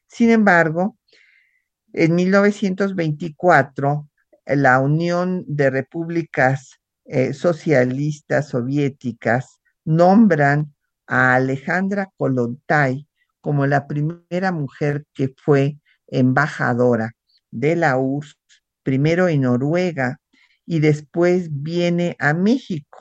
Sin 0.07 0.31
embargo, 0.31 0.99
en 1.93 2.15
1924, 2.15 4.09
la 4.47 4.81
Unión 4.81 5.45
de 5.47 5.71
Repúblicas 5.71 6.81
eh, 7.05 7.33
Socialistas 7.35 8.49
Soviéticas 8.49 9.61
nombran 9.85 10.75
a 11.07 11.35
Alejandra 11.35 12.11
Kolontai 12.17 13.07
como 13.41 13.67
la 13.67 13.87
primera 13.87 14.53
mujer 14.53 15.05
que 15.13 15.35
fue 15.37 15.79
embajadora 16.07 17.13
de 17.51 17.77
la 17.77 17.99
URSS, 17.99 18.37
primero 18.83 19.29
en 19.29 19.43
Noruega 19.43 20.21
y 20.67 20.81
después 20.81 21.49
viene 21.51 22.17
a 22.19 22.35
México. 22.35 22.99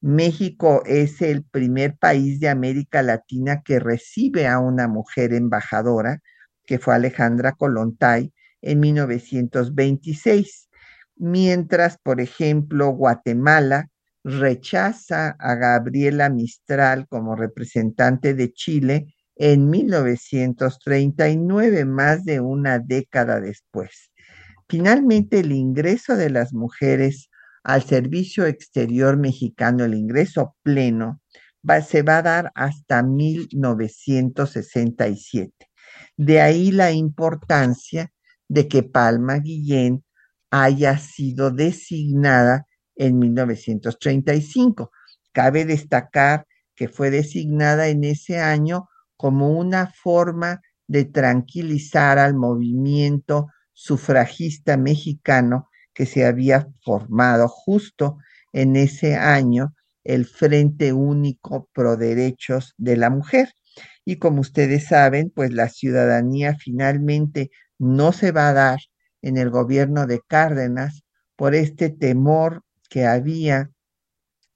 México 0.00 0.82
es 0.84 1.22
el 1.22 1.44
primer 1.44 1.96
país 1.96 2.40
de 2.40 2.48
América 2.48 3.02
Latina 3.02 3.62
que 3.64 3.78
recibe 3.78 4.48
a 4.48 4.58
una 4.58 4.88
mujer 4.88 5.32
embajadora, 5.32 6.20
que 6.66 6.78
fue 6.78 6.94
Alejandra 6.94 7.52
Kolontai 7.52 8.32
en 8.62 8.80
1926. 8.80 10.68
Mientras, 11.16 11.98
por 11.98 12.20
ejemplo, 12.20 12.90
Guatemala 12.90 13.88
rechaza 14.24 15.36
a 15.38 15.54
Gabriela 15.54 16.30
Mistral 16.30 17.06
como 17.08 17.36
representante 17.36 18.34
de 18.34 18.52
Chile 18.52 19.14
en 19.36 19.70
1939, 19.70 21.84
más 21.84 22.24
de 22.24 22.40
una 22.40 22.78
década 22.78 23.40
después. 23.40 24.11
Finalmente, 24.72 25.38
el 25.40 25.52
ingreso 25.52 26.16
de 26.16 26.30
las 26.30 26.54
mujeres 26.54 27.28
al 27.62 27.82
servicio 27.82 28.46
exterior 28.46 29.18
mexicano, 29.18 29.84
el 29.84 29.92
ingreso 29.92 30.56
pleno, 30.62 31.20
se 31.86 32.00
va 32.00 32.16
a 32.16 32.22
dar 32.22 32.50
hasta 32.54 33.02
1967. 33.02 35.68
De 36.16 36.40
ahí 36.40 36.72
la 36.72 36.90
importancia 36.90 38.14
de 38.48 38.66
que 38.66 38.82
Palma 38.82 39.40
Guillén 39.40 40.02
haya 40.50 40.96
sido 40.96 41.50
designada 41.50 42.66
en 42.96 43.18
1935. 43.18 44.90
Cabe 45.32 45.66
destacar 45.66 46.46
que 46.74 46.88
fue 46.88 47.10
designada 47.10 47.88
en 47.88 48.04
ese 48.04 48.38
año 48.38 48.88
como 49.18 49.50
una 49.50 49.92
forma 49.92 50.62
de 50.86 51.04
tranquilizar 51.04 52.18
al 52.18 52.34
movimiento 52.34 53.48
sufragista 53.72 54.76
mexicano 54.76 55.68
que 55.94 56.06
se 56.06 56.24
había 56.24 56.68
formado 56.82 57.48
justo 57.48 58.18
en 58.52 58.76
ese 58.76 59.16
año 59.16 59.74
el 60.04 60.26
Frente 60.26 60.92
Único 60.92 61.68
Pro 61.72 61.96
Derechos 61.96 62.74
de 62.76 62.96
la 62.96 63.10
Mujer. 63.10 63.54
Y 64.04 64.16
como 64.16 64.40
ustedes 64.40 64.86
saben, 64.86 65.30
pues 65.34 65.52
la 65.52 65.68
ciudadanía 65.68 66.56
finalmente 66.56 67.50
no 67.78 68.12
se 68.12 68.32
va 68.32 68.48
a 68.48 68.52
dar 68.52 68.78
en 69.22 69.36
el 69.36 69.50
gobierno 69.50 70.06
de 70.06 70.20
Cárdenas 70.26 71.04
por 71.36 71.54
este 71.54 71.90
temor 71.90 72.62
que 72.88 73.06
había 73.06 73.70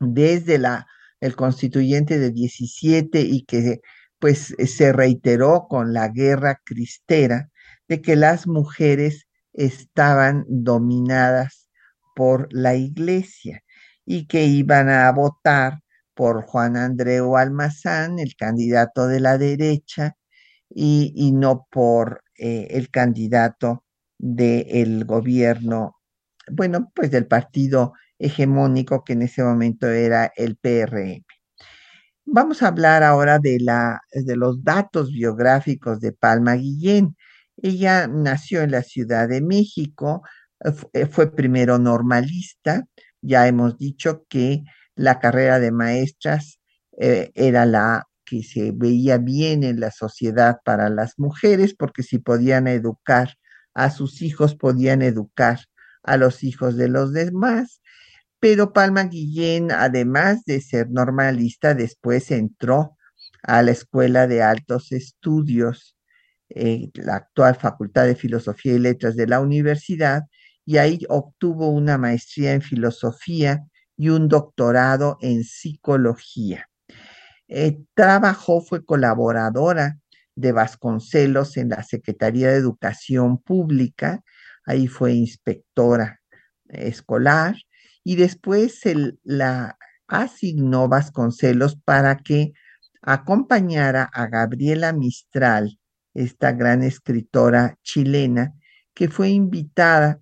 desde 0.00 0.58
la, 0.58 0.86
el 1.20 1.36
constituyente 1.36 2.18
de 2.18 2.30
17 2.32 3.20
y 3.20 3.44
que 3.44 3.80
pues 4.18 4.54
se 4.66 4.92
reiteró 4.92 5.66
con 5.68 5.92
la 5.92 6.08
guerra 6.08 6.60
cristera 6.64 7.50
de 7.88 8.02
que 8.02 8.16
las 8.16 8.46
mujeres 8.46 9.26
estaban 9.52 10.44
dominadas 10.48 11.68
por 12.14 12.48
la 12.52 12.74
iglesia 12.74 13.62
y 14.04 14.26
que 14.26 14.46
iban 14.46 14.88
a 14.88 15.10
votar 15.12 15.80
por 16.14 16.42
Juan 16.44 16.76
Andreu 16.76 17.36
Almazán, 17.36 18.18
el 18.18 18.36
candidato 18.36 19.06
de 19.06 19.20
la 19.20 19.38
derecha, 19.38 20.16
y, 20.68 21.32
no 21.32 21.66
por 21.70 22.22
eh, 22.38 22.68
el 22.70 22.90
candidato 22.90 23.84
del 24.18 25.04
gobierno, 25.04 25.96
bueno, 26.50 26.92
pues 26.94 27.10
del 27.10 27.26
partido 27.26 27.92
hegemónico 28.18 29.04
que 29.04 29.14
en 29.14 29.22
ese 29.22 29.42
momento 29.42 29.88
era 29.88 30.32
el 30.36 30.56
PRM. 30.56 31.24
Vamos 32.24 32.62
a 32.62 32.68
hablar 32.68 33.02
ahora 33.02 33.38
de, 33.38 33.58
la, 33.60 34.00
de 34.12 34.36
los 34.36 34.64
datos 34.64 35.12
biográficos 35.12 36.00
de 36.00 36.12
Palma 36.12 36.54
Guillén. 36.54 37.15
Ella 37.56 38.06
nació 38.08 38.62
en 38.62 38.72
la 38.72 38.82
Ciudad 38.82 39.28
de 39.28 39.40
México, 39.40 40.22
eh, 40.64 40.72
eh, 40.92 41.06
fue 41.06 41.34
primero 41.34 41.78
normalista, 41.78 42.84
ya 43.22 43.46
hemos 43.48 43.78
dicho 43.78 44.24
que 44.28 44.62
la 44.94 45.18
carrera 45.20 45.58
de 45.60 45.72
maestras 45.72 46.60
eh, 46.98 47.30
era 47.34 47.66
la 47.66 48.04
que 48.24 48.42
se 48.42 48.72
veía 48.72 49.18
bien 49.18 49.62
en 49.64 49.80
la 49.80 49.90
sociedad 49.90 50.58
para 50.64 50.90
las 50.90 51.18
mujeres, 51.18 51.74
porque 51.74 52.02
si 52.02 52.18
podían 52.18 52.66
educar 52.66 53.34
a 53.74 53.90
sus 53.90 54.22
hijos, 54.22 54.56
podían 54.56 55.02
educar 55.02 55.60
a 56.02 56.16
los 56.16 56.42
hijos 56.44 56.76
de 56.76 56.88
los 56.88 57.12
demás. 57.12 57.82
Pero 58.40 58.72
Palma 58.72 59.04
Guillén, 59.04 59.70
además 59.72 60.44
de 60.44 60.60
ser 60.60 60.90
normalista, 60.90 61.74
después 61.74 62.30
entró 62.30 62.96
a 63.42 63.62
la 63.62 63.70
Escuela 63.72 64.26
de 64.26 64.42
Altos 64.42 64.92
Estudios, 64.92 65.95
eh, 66.48 66.90
la 66.94 67.16
actual 67.16 67.56
Facultad 67.56 68.06
de 68.06 68.14
Filosofía 68.14 68.74
y 68.74 68.78
Letras 68.78 69.16
de 69.16 69.26
la 69.26 69.40
universidad, 69.40 70.22
y 70.64 70.78
ahí 70.78 71.00
obtuvo 71.08 71.68
una 71.68 71.98
maestría 71.98 72.52
en 72.52 72.62
filosofía 72.62 73.64
y 73.96 74.08
un 74.10 74.28
doctorado 74.28 75.18
en 75.20 75.44
psicología. 75.44 76.68
Eh, 77.48 77.78
trabajó, 77.94 78.60
fue 78.60 78.84
colaboradora 78.84 79.98
de 80.34 80.52
Vasconcelos 80.52 81.56
en 81.56 81.70
la 81.70 81.82
Secretaría 81.82 82.50
de 82.50 82.56
Educación 82.56 83.38
Pública, 83.38 84.22
ahí 84.66 84.88
fue 84.88 85.14
inspectora 85.14 86.20
escolar 86.68 87.56
y 88.04 88.16
después 88.16 88.80
la 89.22 89.78
asignó 90.08 90.88
Vasconcelos 90.88 91.76
para 91.76 92.16
que 92.16 92.52
acompañara 93.02 94.04
a 94.12 94.26
Gabriela 94.26 94.92
Mistral, 94.92 95.78
esta 96.16 96.52
gran 96.52 96.82
escritora 96.82 97.78
chilena, 97.82 98.54
que 98.94 99.08
fue 99.08 99.28
invitada 99.28 100.20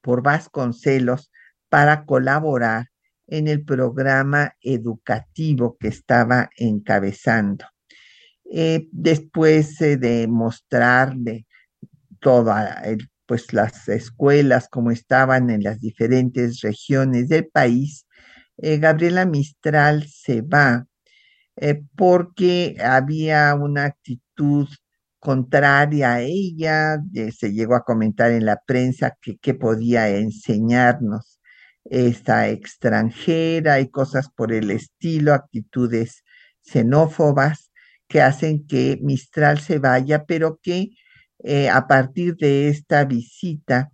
por 0.00 0.22
Vasconcelos 0.22 1.30
para 1.68 2.04
colaborar 2.04 2.86
en 3.26 3.48
el 3.48 3.64
programa 3.64 4.54
educativo 4.60 5.76
que 5.78 5.88
estaba 5.88 6.50
encabezando. 6.56 7.66
Eh, 8.50 8.88
después 8.92 9.78
de 9.78 10.26
mostrarle 10.28 11.46
todas 12.20 12.78
pues, 13.26 13.52
las 13.52 13.88
escuelas 13.88 14.68
como 14.68 14.90
estaban 14.90 15.50
en 15.50 15.62
las 15.62 15.80
diferentes 15.80 16.60
regiones 16.60 17.28
del 17.28 17.48
país, 17.48 18.06
eh, 18.58 18.78
Gabriela 18.78 19.26
Mistral 19.26 20.06
se 20.08 20.42
va 20.42 20.86
eh, 21.56 21.82
porque 21.96 22.76
había 22.80 23.54
una 23.54 23.84
actitud 23.86 24.68
contraria 25.24 26.14
a 26.14 26.20
ella, 26.20 26.98
se 27.34 27.52
llegó 27.54 27.76
a 27.76 27.84
comentar 27.84 28.30
en 28.30 28.44
la 28.44 28.60
prensa 28.66 29.16
que, 29.22 29.38
que 29.38 29.54
podía 29.54 30.10
enseñarnos 30.10 31.40
esta 31.84 32.48
extranjera 32.48 33.80
y 33.80 33.88
cosas 33.88 34.28
por 34.28 34.52
el 34.52 34.70
estilo, 34.70 35.32
actitudes 35.32 36.24
xenófobas 36.62 37.70
que 38.06 38.20
hacen 38.20 38.66
que 38.66 38.98
Mistral 39.02 39.60
se 39.60 39.78
vaya, 39.78 40.24
pero 40.26 40.60
que 40.62 40.90
eh, 41.42 41.70
a 41.70 41.86
partir 41.86 42.36
de 42.36 42.68
esta 42.68 43.06
visita, 43.06 43.90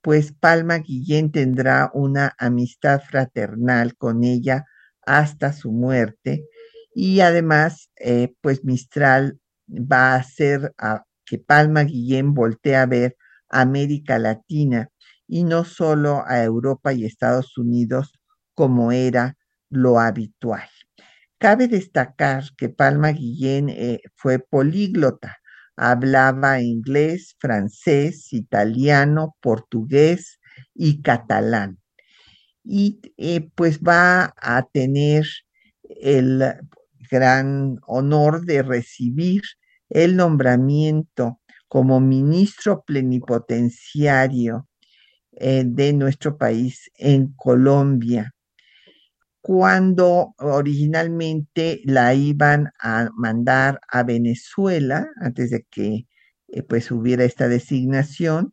pues 0.00 0.32
Palma 0.32 0.78
Guillén 0.78 1.30
tendrá 1.30 1.90
una 1.92 2.34
amistad 2.38 3.02
fraternal 3.02 3.96
con 3.96 4.24
ella 4.24 4.64
hasta 5.02 5.52
su 5.52 5.72
muerte. 5.72 6.46
Y 6.94 7.20
además, 7.20 7.90
eh, 7.96 8.34
pues 8.40 8.64
Mistral 8.64 9.39
va 9.70 10.14
a 10.14 10.16
hacer 10.16 10.74
que 11.24 11.38
Palma 11.38 11.84
Guillén 11.84 12.34
voltee 12.34 12.76
a 12.76 12.86
ver 12.86 13.16
América 13.48 14.18
Latina 14.18 14.88
y 15.26 15.44
no 15.44 15.64
solo 15.64 16.24
a 16.26 16.42
Europa 16.42 16.92
y 16.92 17.04
Estados 17.04 17.56
Unidos 17.56 18.12
como 18.54 18.92
era 18.92 19.36
lo 19.68 20.00
habitual. 20.00 20.68
Cabe 21.38 21.68
destacar 21.68 22.44
que 22.56 22.68
Palma 22.68 23.12
Guillén 23.12 23.70
eh, 23.70 24.00
fue 24.14 24.38
políglota, 24.38 25.38
hablaba 25.76 26.60
inglés, 26.60 27.36
francés, 27.38 28.32
italiano, 28.32 29.36
portugués 29.40 30.40
y 30.74 31.00
catalán. 31.00 31.78
Y 32.62 33.00
eh, 33.16 33.48
pues 33.54 33.80
va 33.80 34.34
a 34.36 34.68
tener 34.70 35.26
el 35.84 36.42
gran 37.10 37.78
honor 37.86 38.44
de 38.44 38.62
recibir 38.62 39.42
el 39.90 40.16
nombramiento 40.16 41.40
como 41.68 42.00
ministro 42.00 42.82
plenipotenciario 42.84 44.68
eh, 45.32 45.64
de 45.66 45.92
nuestro 45.92 46.36
país 46.36 46.90
en 46.96 47.32
Colombia, 47.34 48.34
cuando 49.40 50.34
originalmente 50.38 51.80
la 51.84 52.14
iban 52.14 52.72
a 52.80 53.08
mandar 53.14 53.80
a 53.88 54.02
Venezuela 54.02 55.08
antes 55.20 55.50
de 55.50 55.64
que 55.70 56.06
eh, 56.48 56.62
pues 56.62 56.90
hubiera 56.90 57.24
esta 57.24 57.48
designación, 57.48 58.52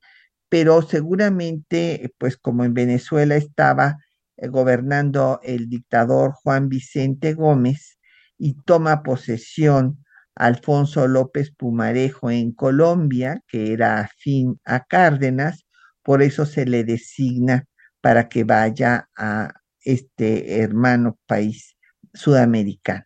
pero 0.50 0.82
seguramente 0.82 2.14
pues 2.18 2.38
como 2.38 2.64
en 2.64 2.74
Venezuela 2.74 3.36
estaba 3.36 3.98
eh, 4.38 4.48
gobernando 4.48 5.40
el 5.44 5.70
dictador 5.70 6.34
Juan 6.34 6.70
Vicente 6.70 7.34
Gómez 7.34 7.98
y 8.38 8.54
toma 8.64 9.04
posesión 9.04 10.04
Alfonso 10.38 11.08
López 11.08 11.52
Pumarejo 11.52 12.30
en 12.30 12.52
Colombia, 12.52 13.42
que 13.48 13.74
era 13.74 14.02
afín 14.02 14.60
a 14.66 14.86
Cárdenas, 14.86 15.66
por 16.04 16.22
eso 16.22 16.46
se 16.46 16.66
le 16.66 16.84
designa 16.84 17.66
para 18.02 18.30
que 18.30 18.44
vaya 18.44 19.10
a 19.18 19.52
este 19.82 20.62
hermano 20.62 21.18
país 21.26 21.76
sudamericano. 22.14 23.06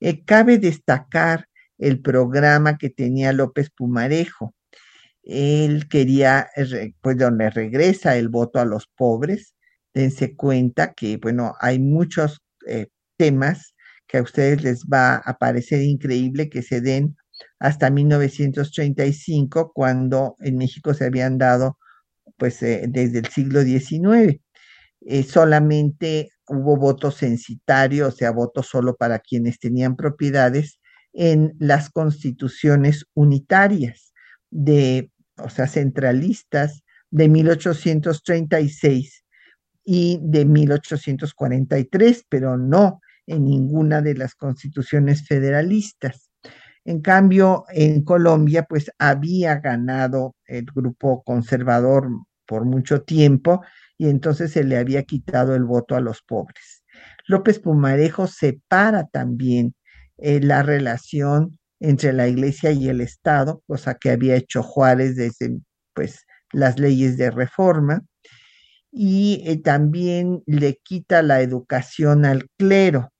Eh, 0.00 0.24
cabe 0.24 0.58
destacar 0.58 1.46
el 1.78 2.00
programa 2.00 2.78
que 2.78 2.90
tenía 2.90 3.32
López 3.32 3.70
Pumarejo. 3.70 4.54
Él 5.22 5.88
quería, 5.88 6.48
pues 7.00 7.16
donde 7.16 7.50
regresa 7.50 8.16
el 8.16 8.28
voto 8.28 8.60
a 8.60 8.64
los 8.64 8.86
pobres. 8.86 9.54
Dense 9.94 10.36
cuenta 10.36 10.92
que, 10.94 11.16
bueno, 11.16 11.54
hay 11.60 11.78
muchos 11.78 12.42
eh, 12.66 12.88
temas 13.16 13.74
que 14.10 14.18
a 14.18 14.22
ustedes 14.22 14.62
les 14.62 14.84
va 14.86 15.16
a 15.16 15.38
parecer 15.38 15.82
increíble 15.82 16.48
que 16.50 16.62
se 16.62 16.80
den 16.80 17.16
hasta 17.58 17.90
1935, 17.90 19.72
cuando 19.72 20.36
en 20.40 20.56
México 20.56 20.94
se 20.94 21.04
habían 21.04 21.38
dado 21.38 21.78
pues 22.36 22.62
eh, 22.62 22.86
desde 22.88 23.20
el 23.20 23.26
siglo 23.26 23.62
XIX. 23.62 24.40
Eh, 25.02 25.22
solamente 25.22 26.30
hubo 26.48 26.76
votos 26.76 27.18
censitarios, 27.18 28.14
o 28.14 28.16
sea, 28.16 28.32
votos 28.32 28.66
solo 28.66 28.96
para 28.96 29.20
quienes 29.20 29.58
tenían 29.60 29.96
propiedades 29.96 30.80
en 31.12 31.54
las 31.58 31.90
constituciones 31.90 33.06
unitarias 33.14 34.12
de, 34.50 35.12
o 35.38 35.50
sea, 35.50 35.68
centralistas 35.68 36.82
de 37.10 37.28
1836 37.28 39.24
y 39.84 40.18
de 40.22 40.44
1843, 40.44 42.24
pero 42.28 42.56
no 42.56 43.00
en 43.30 43.44
ninguna 43.44 44.02
de 44.02 44.14
las 44.14 44.34
constituciones 44.34 45.26
federalistas. 45.26 46.30
En 46.84 47.00
cambio, 47.00 47.64
en 47.68 48.02
Colombia, 48.02 48.64
pues 48.68 48.90
había 48.98 49.60
ganado 49.60 50.34
el 50.46 50.64
grupo 50.64 51.22
conservador 51.22 52.08
por 52.46 52.64
mucho 52.64 53.02
tiempo 53.02 53.62
y 53.96 54.08
entonces 54.08 54.52
se 54.52 54.64
le 54.64 54.76
había 54.76 55.04
quitado 55.04 55.54
el 55.54 55.64
voto 55.64 55.94
a 55.94 56.00
los 56.00 56.22
pobres. 56.22 56.82
López 57.26 57.60
Pumarejo 57.60 58.26
separa 58.26 59.06
también 59.06 59.74
eh, 60.18 60.40
la 60.40 60.62
relación 60.62 61.58
entre 61.78 62.12
la 62.12 62.26
iglesia 62.26 62.72
y 62.72 62.88
el 62.88 63.00
Estado, 63.00 63.62
cosa 63.66 63.94
que 63.94 64.10
había 64.10 64.34
hecho 64.34 64.62
Juárez 64.62 65.14
desde 65.14 65.60
pues, 65.94 66.26
las 66.52 66.78
leyes 66.80 67.16
de 67.16 67.30
reforma, 67.30 68.02
y 68.90 69.42
eh, 69.46 69.56
también 69.62 70.42
le 70.46 70.80
quita 70.82 71.22
la 71.22 71.40
educación 71.40 72.24
al 72.24 72.48
clero. 72.58 73.12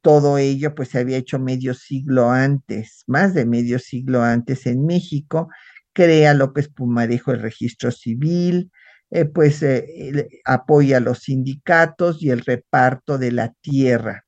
Todo 0.00 0.38
ello 0.38 0.74
pues 0.74 0.90
se 0.90 0.98
había 0.98 1.16
hecho 1.16 1.38
medio 1.38 1.74
siglo 1.74 2.30
antes, 2.30 3.02
más 3.06 3.34
de 3.34 3.46
medio 3.46 3.78
siglo 3.78 4.22
antes 4.22 4.66
en 4.66 4.86
México, 4.86 5.48
crea 5.92 6.34
López 6.34 6.68
Pumarejo 6.68 7.32
el 7.32 7.40
registro 7.40 7.90
civil, 7.90 8.70
eh, 9.10 9.24
pues 9.26 9.62
eh, 9.62 10.28
apoya 10.44 11.00
los 11.00 11.20
sindicatos 11.20 12.22
y 12.22 12.30
el 12.30 12.40
reparto 12.40 13.18
de 13.18 13.32
la 13.32 13.52
tierra. 13.60 14.24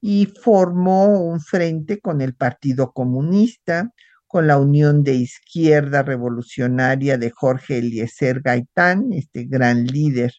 Y 0.00 0.26
formó 0.42 1.06
un 1.20 1.40
frente 1.40 2.00
con 2.00 2.20
el 2.20 2.34
Partido 2.34 2.92
Comunista, 2.92 3.90
con 4.26 4.46
la 4.46 4.58
Unión 4.58 5.02
de 5.02 5.14
Izquierda 5.14 6.02
Revolucionaria 6.02 7.18
de 7.18 7.30
Jorge 7.30 7.78
Eliezer 7.78 8.40
Gaitán, 8.42 9.12
este 9.12 9.44
gran 9.44 9.86
líder 9.86 10.32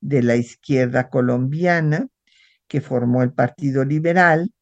de 0.00 0.22
la 0.22 0.36
izquierda 0.36 1.10
colombiana, 1.10 2.08
que 2.68 2.80
formó 2.80 3.22
el 3.22 3.32
Partido 3.32 3.84
Liberal, 3.84 4.52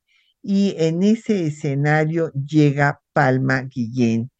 y 0.42 0.74
en 0.78 1.02
ese 1.02 1.46
escenario 1.46 2.32
llega 2.32 3.00
Palma 3.12 3.62
Guillén, 3.62 4.30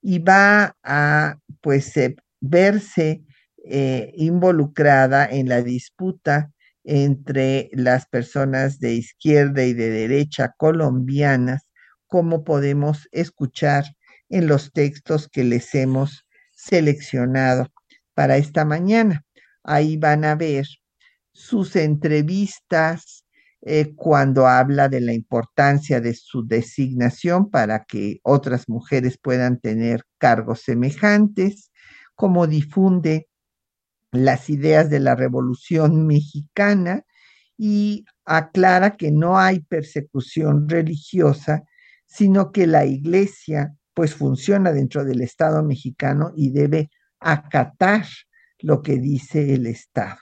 y 0.00 0.18
va 0.18 0.76
a 0.82 1.36
pues 1.60 1.96
eh, 1.96 2.16
verse 2.40 3.22
eh, 3.64 4.12
involucrada 4.16 5.26
en 5.26 5.48
la 5.48 5.62
disputa 5.62 6.50
entre 6.84 7.70
las 7.72 8.06
personas 8.06 8.80
de 8.80 8.94
izquierda 8.94 9.64
y 9.64 9.72
de 9.72 9.88
derecha 9.90 10.52
colombianas, 10.56 11.62
como 12.08 12.44
podemos 12.44 13.08
escuchar 13.12 13.84
en 14.28 14.48
los 14.48 14.72
textos 14.72 15.28
que 15.28 15.44
les 15.44 15.74
hemos 15.74 16.26
seleccionado 16.56 17.68
para 18.14 18.36
esta 18.36 18.64
mañana. 18.64 19.24
Ahí 19.62 19.96
van 19.96 20.24
a 20.24 20.34
ver 20.34 20.66
sus 21.32 21.76
entrevistas 21.76 23.24
eh, 23.62 23.94
cuando 23.94 24.46
habla 24.46 24.88
de 24.88 25.00
la 25.00 25.12
importancia 25.12 26.00
de 26.00 26.14
su 26.14 26.46
designación 26.46 27.48
para 27.48 27.84
que 27.84 28.18
otras 28.24 28.68
mujeres 28.68 29.18
puedan 29.18 29.60
tener 29.60 30.02
cargos 30.18 30.62
semejantes, 30.62 31.70
como 32.14 32.46
difunde 32.46 33.28
las 34.10 34.50
ideas 34.50 34.90
de 34.90 35.00
la 35.00 35.14
Revolución 35.14 36.06
Mexicana 36.06 37.04
y 37.56 38.04
aclara 38.24 38.96
que 38.96 39.12
no 39.12 39.38
hay 39.38 39.60
persecución 39.60 40.68
religiosa, 40.68 41.62
sino 42.06 42.52
que 42.52 42.66
la 42.66 42.84
iglesia 42.84 43.74
pues 43.94 44.14
funciona 44.14 44.72
dentro 44.72 45.04
del 45.04 45.20
Estado 45.20 45.62
mexicano 45.62 46.32
y 46.34 46.50
debe 46.50 46.90
acatar 47.20 48.06
lo 48.58 48.82
que 48.82 48.98
dice 48.98 49.54
el 49.54 49.66
Estado. 49.66 50.18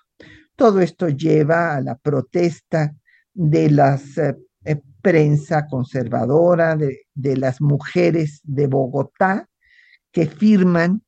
Todo 0.60 0.82
esto 0.82 1.08
lleva 1.08 1.74
a 1.74 1.80
la 1.80 1.96
protesta 1.96 2.94
de 3.32 3.70
la 3.70 3.98
eh, 4.18 4.34
eh, 4.66 4.82
prensa 5.00 5.66
conservadora, 5.66 6.76
de, 6.76 7.36
las 7.38 7.62
mujeres 7.62 8.42
de 8.44 8.66
Bogotá, 8.66 9.48
que 10.12 10.26
firman 10.26 11.02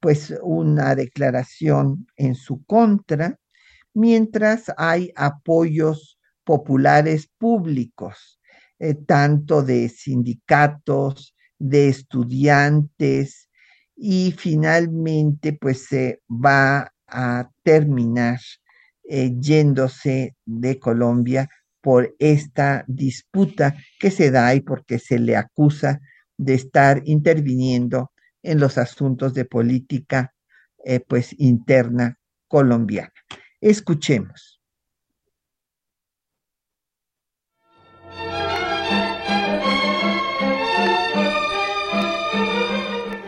pues 0.00 0.32
una 0.40 0.94
declaración 0.94 2.06
en 2.16 2.34
su 2.34 2.64
contra, 2.64 3.38
mientras 3.92 4.72
hay 4.78 5.12
apoyos 5.16 6.18
populares 6.42 7.28
públicos, 7.36 8.40
eh, 8.78 8.94
tanto 8.94 9.62
de 9.62 9.90
sindicatos, 9.90 11.36
de 11.58 11.88
estudiantes, 11.88 13.50
y 13.94 14.32
finalmente 14.32 15.52
pues 15.52 15.88
se 15.88 16.22
va 16.26 16.90
a 17.06 17.50
terminar 17.62 18.40
yéndose 19.08 20.36
de 20.44 20.78
Colombia 20.78 21.48
por 21.80 22.14
esta 22.18 22.84
disputa 22.88 23.76
que 24.00 24.10
se 24.10 24.30
da 24.30 24.54
y 24.54 24.60
porque 24.60 24.98
se 24.98 25.18
le 25.18 25.36
acusa 25.36 26.00
de 26.38 26.54
estar 26.54 27.02
interviniendo 27.04 28.12
en 28.42 28.58
los 28.58 28.78
asuntos 28.78 29.34
de 29.34 29.44
política 29.44 30.32
eh, 30.84 31.00
pues 31.00 31.34
interna 31.38 32.18
colombiana. 32.48 33.12
Escuchemos. 33.60 34.60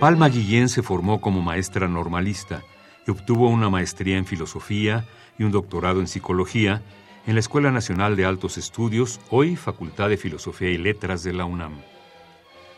Palma 0.00 0.28
Guillén 0.28 0.68
se 0.68 0.82
formó 0.82 1.20
como 1.20 1.42
maestra 1.42 1.88
normalista 1.88 2.62
y 3.06 3.10
obtuvo 3.10 3.48
una 3.48 3.70
maestría 3.70 4.16
en 4.16 4.26
filosofía 4.26 5.06
y 5.38 5.44
un 5.44 5.52
doctorado 5.52 6.00
en 6.00 6.06
psicología 6.06 6.82
en 7.26 7.34
la 7.34 7.40
Escuela 7.40 7.70
Nacional 7.70 8.16
de 8.16 8.24
Altos 8.24 8.56
Estudios, 8.56 9.20
hoy 9.30 9.56
Facultad 9.56 10.08
de 10.08 10.16
Filosofía 10.16 10.70
y 10.70 10.78
Letras 10.78 11.22
de 11.22 11.32
la 11.32 11.44
UNAM. 11.44 11.74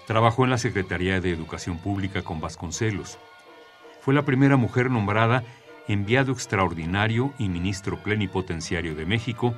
Trabajó 0.07 0.45
en 0.45 0.51
la 0.51 0.59
Secretaría 0.59 1.21
de 1.21 1.31
Educación 1.31 1.79
Pública 1.79 2.23
con 2.23 2.41
Vasconcelos. 2.41 3.19
Fue 4.01 4.15
la 4.15 4.25
primera 4.25 4.57
mujer 4.57 4.91
nombrada 4.91 5.45
enviado 5.87 6.33
extraordinario 6.33 7.33
y 7.39 7.49
ministro 7.49 8.03
plenipotenciario 8.03 8.95
de 8.95 9.07
México 9.07 9.55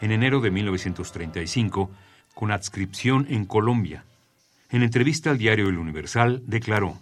en 0.00 0.12
enero 0.12 0.40
de 0.40 0.50
1935, 0.50 1.90
con 2.34 2.50
adscripción 2.50 3.26
en 3.28 3.44
Colombia. 3.44 4.04
En 4.70 4.82
entrevista 4.82 5.30
al 5.30 5.38
diario 5.38 5.68
El 5.68 5.78
Universal, 5.78 6.42
declaró, 6.46 6.96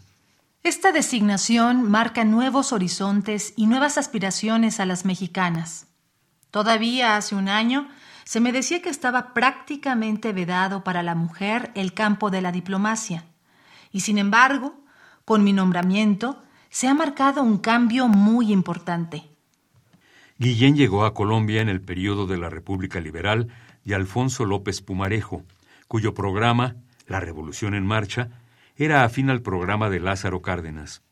Esta 0.62 0.92
designación 0.92 1.88
marca 1.88 2.24
nuevos 2.24 2.72
horizontes 2.72 3.54
y 3.56 3.66
nuevas 3.66 3.96
aspiraciones 3.96 4.80
a 4.80 4.86
las 4.86 5.04
mexicanas. 5.04 5.86
Todavía 6.50 7.16
hace 7.16 7.34
un 7.34 7.48
año 7.48 7.88
se 8.24 8.40
me 8.40 8.52
decía 8.52 8.82
que 8.82 8.90
estaba 8.90 9.32
prácticamente 9.32 10.32
vedado 10.32 10.84
para 10.84 11.02
la 11.02 11.14
mujer 11.14 11.70
el 11.74 11.94
campo 11.94 12.30
de 12.30 12.42
la 12.42 12.52
diplomacia. 12.52 13.24
Y 13.92 14.00
sin 14.00 14.18
embargo, 14.18 14.74
con 15.24 15.44
mi 15.44 15.52
nombramiento, 15.52 16.42
se 16.68 16.88
ha 16.88 16.94
marcado 16.94 17.42
un 17.42 17.58
cambio 17.58 18.08
muy 18.08 18.52
importante. 18.52 19.30
Guillén 20.38 20.76
llegó 20.76 21.04
a 21.04 21.14
Colombia 21.14 21.62
en 21.62 21.68
el 21.68 21.80
periodo 21.80 22.26
de 22.26 22.36
la 22.36 22.50
República 22.50 23.00
Liberal 23.00 23.48
de 23.84 23.94
Alfonso 23.94 24.44
López 24.44 24.82
Pumarejo, 24.82 25.42
cuyo 25.86 26.12
programa, 26.12 26.76
La 27.06 27.20
Revolución 27.20 27.74
en 27.74 27.86
Marcha, 27.86 28.28
era 28.78 29.04
afín 29.04 29.28
al 29.28 29.42
programa 29.42 29.90
de 29.90 29.98
Lázaro 29.98 30.40
Cárdenas. 30.40 31.02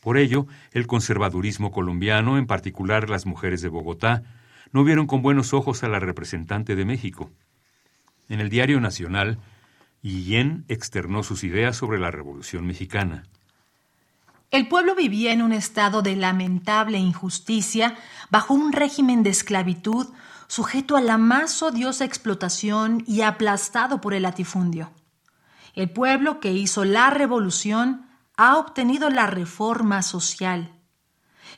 Por 0.00 0.18
ello, 0.18 0.46
el 0.72 0.86
conservadurismo 0.86 1.72
colombiano, 1.72 2.38
en 2.38 2.46
particular 2.46 3.08
las 3.08 3.26
mujeres 3.26 3.62
de 3.62 3.68
Bogotá, 3.68 4.22
no 4.70 4.84
vieron 4.84 5.06
con 5.06 5.22
buenos 5.22 5.54
ojos 5.54 5.82
a 5.82 5.88
la 5.88 5.98
representante 5.98 6.76
de 6.76 6.84
México. 6.84 7.30
En 8.28 8.40
el 8.40 8.50
Diario 8.50 8.80
Nacional, 8.80 9.38
Guillén 10.02 10.64
externó 10.68 11.22
sus 11.22 11.42
ideas 11.42 11.76
sobre 11.76 11.98
la 11.98 12.10
Revolución 12.10 12.66
Mexicana. 12.66 13.24
El 14.50 14.68
pueblo 14.68 14.94
vivía 14.94 15.32
en 15.32 15.42
un 15.42 15.52
estado 15.52 16.02
de 16.02 16.14
lamentable 16.16 16.98
injusticia, 16.98 17.96
bajo 18.30 18.54
un 18.54 18.72
régimen 18.72 19.22
de 19.22 19.30
esclavitud, 19.30 20.06
sujeto 20.46 20.96
a 20.96 21.00
la 21.00 21.18
más 21.18 21.62
odiosa 21.62 22.04
explotación 22.04 23.02
y 23.06 23.22
aplastado 23.22 24.00
por 24.00 24.14
el 24.14 24.22
latifundio. 24.22 24.92
El 25.76 25.90
pueblo 25.90 26.40
que 26.40 26.52
hizo 26.52 26.86
la 26.86 27.10
revolución 27.10 28.08
ha 28.38 28.56
obtenido 28.56 29.10
la 29.10 29.26
reforma 29.26 30.00
social. 30.00 30.72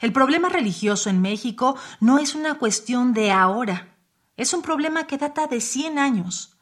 El 0.01 0.13
problema 0.13 0.49
religioso 0.49 1.09
en 1.09 1.23
México 1.23 1.77
no 2.01 2.19
es 2.19 2.35
una 2.35 2.55
cuestión 2.55 3.15
de 3.15 3.31
ahora, 3.31 3.97
es 4.37 4.53
un 4.55 4.63
problema 4.63 5.07
que 5.07 5.19
data 5.19 5.47
de 5.47 5.61
100 5.61 6.01
años. 6.01 6.59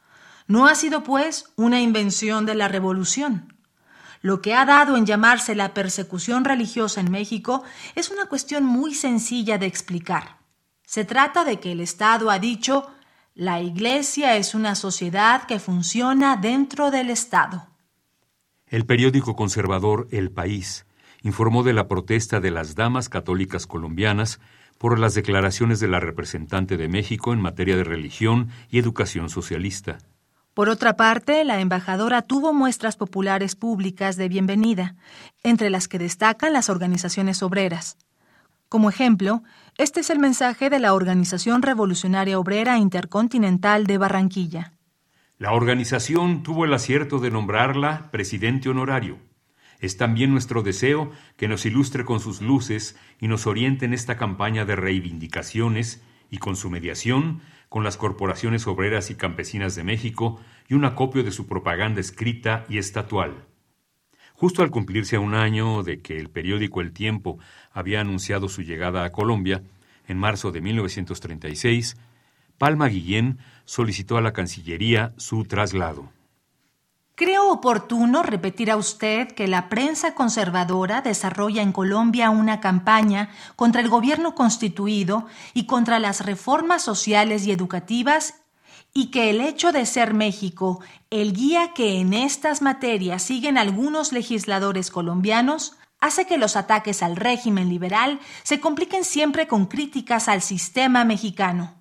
No 0.46 0.66
ha 0.66 0.74
sido, 0.74 1.02
pues, 1.02 1.46
una 1.56 1.80
invención 1.80 2.44
de 2.44 2.54
la 2.54 2.68
revolución. 2.68 3.54
Lo 4.20 4.42
que 4.42 4.54
ha 4.54 4.66
dado 4.66 4.96
en 4.96 5.06
llamarse 5.06 5.54
la 5.54 5.72
persecución 5.72 6.44
religiosa 6.44 7.00
en 7.00 7.10
México 7.10 7.64
es 7.94 8.10
una 8.10 8.26
cuestión 8.26 8.64
muy 8.64 8.94
sencilla 8.94 9.56
de 9.56 9.66
explicar. 9.66 10.40
Se 10.84 11.06
trata 11.06 11.44
de 11.44 11.58
que 11.58 11.72
el 11.72 11.80
Estado 11.80 12.30
ha 12.30 12.38
dicho 12.38 12.90
la 13.36 13.60
Iglesia 13.60 14.36
es 14.36 14.54
una 14.54 14.74
sociedad 14.74 15.46
que 15.46 15.58
funciona 15.58 16.38
dentro 16.38 16.90
del 16.90 17.10
Estado. 17.10 17.66
El 18.66 18.86
periódico 18.86 19.36
conservador 19.36 20.08
El 20.10 20.30
País 20.30 20.86
informó 21.22 21.62
de 21.62 21.74
la 21.74 21.86
protesta 21.86 22.40
de 22.40 22.50
las 22.50 22.76
damas 22.76 23.10
católicas 23.10 23.66
colombianas 23.66 24.40
por 24.78 24.98
las 24.98 25.14
declaraciones 25.14 25.80
de 25.80 25.88
la 25.88 26.00
representante 26.00 26.78
de 26.78 26.88
México 26.88 27.34
en 27.34 27.42
materia 27.42 27.76
de 27.76 27.84
religión 27.84 28.48
y 28.70 28.78
educación 28.78 29.28
socialista. 29.28 29.98
Por 30.54 30.70
otra 30.70 30.96
parte, 30.96 31.44
la 31.44 31.60
embajadora 31.60 32.22
tuvo 32.22 32.54
muestras 32.54 32.96
populares 32.96 33.54
públicas 33.54 34.16
de 34.16 34.30
bienvenida, 34.30 34.96
entre 35.42 35.68
las 35.68 35.88
que 35.88 35.98
destacan 35.98 36.54
las 36.54 36.70
organizaciones 36.70 37.42
obreras. 37.42 37.98
Como 38.70 38.88
ejemplo, 38.88 39.42
este 39.78 40.00
es 40.00 40.10
el 40.10 40.18
mensaje 40.18 40.70
de 40.70 40.78
la 40.78 40.94
Organización 40.94 41.62
Revolucionaria 41.62 42.38
Obrera 42.38 42.78
Intercontinental 42.78 43.86
de 43.86 43.98
Barranquilla. 43.98 44.72
La 45.38 45.52
organización 45.52 46.42
tuvo 46.42 46.64
el 46.64 46.72
acierto 46.72 47.18
de 47.18 47.30
nombrarla 47.30 48.10
presidente 48.10 48.68
honorario. 48.68 49.18
Es 49.78 49.98
también 49.98 50.32
nuestro 50.32 50.62
deseo 50.62 51.10
que 51.36 51.48
nos 51.48 51.66
ilustre 51.66 52.04
con 52.04 52.20
sus 52.20 52.40
luces 52.40 52.96
y 53.20 53.28
nos 53.28 53.46
oriente 53.46 53.84
en 53.84 53.92
esta 53.92 54.16
campaña 54.16 54.64
de 54.64 54.76
reivindicaciones 54.76 56.02
y 56.30 56.38
con 56.38 56.56
su 56.56 56.70
mediación 56.70 57.42
con 57.68 57.84
las 57.84 57.96
corporaciones 57.96 58.66
obreras 58.66 59.10
y 59.10 59.16
campesinas 59.16 59.74
de 59.74 59.84
México 59.84 60.40
y 60.68 60.74
un 60.74 60.84
acopio 60.84 61.22
de 61.24 61.32
su 61.32 61.46
propaganda 61.46 62.00
escrita 62.00 62.64
y 62.68 62.78
estatual. 62.78 63.45
Justo 64.38 64.62
al 64.62 64.70
cumplirse 64.70 65.16
un 65.16 65.34
año 65.34 65.82
de 65.82 66.02
que 66.02 66.18
el 66.18 66.28
periódico 66.28 66.82
El 66.82 66.92
Tiempo 66.92 67.38
había 67.72 68.02
anunciado 68.02 68.50
su 68.50 68.62
llegada 68.62 69.04
a 69.04 69.10
Colombia, 69.10 69.62
en 70.06 70.18
marzo 70.18 70.52
de 70.52 70.60
1936, 70.60 71.96
Palma 72.58 72.88
Guillén 72.88 73.38
solicitó 73.64 74.18
a 74.18 74.20
la 74.20 74.34
Cancillería 74.34 75.14
su 75.16 75.44
traslado. 75.44 76.12
Creo 77.14 77.50
oportuno 77.50 78.22
repetir 78.22 78.70
a 78.70 78.76
usted 78.76 79.28
que 79.28 79.48
la 79.48 79.70
prensa 79.70 80.14
conservadora 80.14 81.00
desarrolla 81.00 81.62
en 81.62 81.72
Colombia 81.72 82.28
una 82.28 82.60
campaña 82.60 83.30
contra 83.56 83.80
el 83.80 83.88
gobierno 83.88 84.34
constituido 84.34 85.26
y 85.54 85.64
contra 85.64 85.98
las 85.98 86.26
reformas 86.26 86.82
sociales 86.82 87.46
y 87.46 87.52
educativas 87.52 88.34
y 88.96 89.08
que 89.08 89.28
el 89.28 89.42
hecho 89.42 89.72
de 89.72 89.84
ser 89.84 90.14
México 90.14 90.80
el 91.10 91.34
guía 91.34 91.74
que 91.74 92.00
en 92.00 92.14
estas 92.14 92.62
materias 92.62 93.22
siguen 93.22 93.58
algunos 93.58 94.10
legisladores 94.10 94.90
colombianos 94.90 95.76
hace 96.00 96.26
que 96.26 96.38
los 96.38 96.56
ataques 96.56 97.02
al 97.02 97.16
régimen 97.16 97.68
liberal 97.68 98.20
se 98.42 98.58
compliquen 98.58 99.04
siempre 99.04 99.46
con 99.46 99.66
críticas 99.66 100.28
al 100.28 100.40
sistema 100.40 101.04
mexicano. 101.04 101.74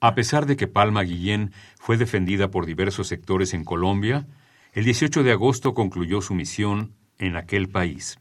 A 0.00 0.16
pesar 0.16 0.46
de 0.46 0.56
que 0.56 0.66
Palma 0.66 1.02
Guillén 1.04 1.52
fue 1.78 1.96
defendida 1.96 2.50
por 2.50 2.66
diversos 2.66 3.06
sectores 3.06 3.54
en 3.54 3.62
Colombia, 3.62 4.26
el 4.72 4.84
18 4.84 5.22
de 5.22 5.30
agosto 5.30 5.72
concluyó 5.72 6.20
su 6.20 6.34
misión 6.34 6.96
en 7.18 7.36
aquel 7.36 7.68
país. 7.68 8.18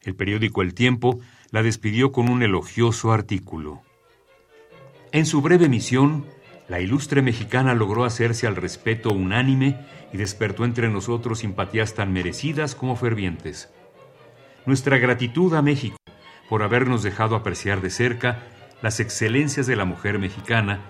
El 0.00 0.16
periódico 0.16 0.62
El 0.62 0.72
Tiempo 0.72 1.20
la 1.50 1.62
despidió 1.62 2.12
con 2.12 2.30
un 2.30 2.42
elogioso 2.42 3.12
artículo. 3.12 3.82
En 5.12 5.26
su 5.26 5.42
breve 5.42 5.68
misión, 5.68 6.24
la 6.68 6.80
ilustre 6.80 7.22
mexicana 7.22 7.74
logró 7.74 8.04
hacerse 8.04 8.46
al 8.46 8.56
respeto 8.56 9.10
unánime 9.10 9.78
y 10.12 10.16
despertó 10.16 10.64
entre 10.64 10.88
nosotros 10.88 11.40
simpatías 11.40 11.94
tan 11.94 12.12
merecidas 12.12 12.74
como 12.74 12.96
fervientes. 12.96 13.72
Nuestra 14.64 14.98
gratitud 14.98 15.54
a 15.54 15.62
México 15.62 15.96
por 16.48 16.62
habernos 16.62 17.02
dejado 17.02 17.36
apreciar 17.36 17.80
de 17.80 17.90
cerca 17.90 18.42
las 18.82 19.00
excelencias 19.00 19.66
de 19.66 19.76
la 19.76 19.84
mujer 19.84 20.18
mexicana 20.18 20.80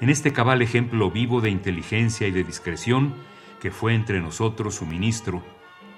en 0.00 0.10
este 0.10 0.32
cabal 0.32 0.62
ejemplo 0.62 1.10
vivo 1.10 1.40
de 1.40 1.50
inteligencia 1.50 2.26
y 2.26 2.30
de 2.30 2.44
discreción 2.44 3.14
que 3.60 3.70
fue 3.70 3.94
entre 3.94 4.20
nosotros 4.20 4.74
su 4.74 4.86
ministro, 4.86 5.42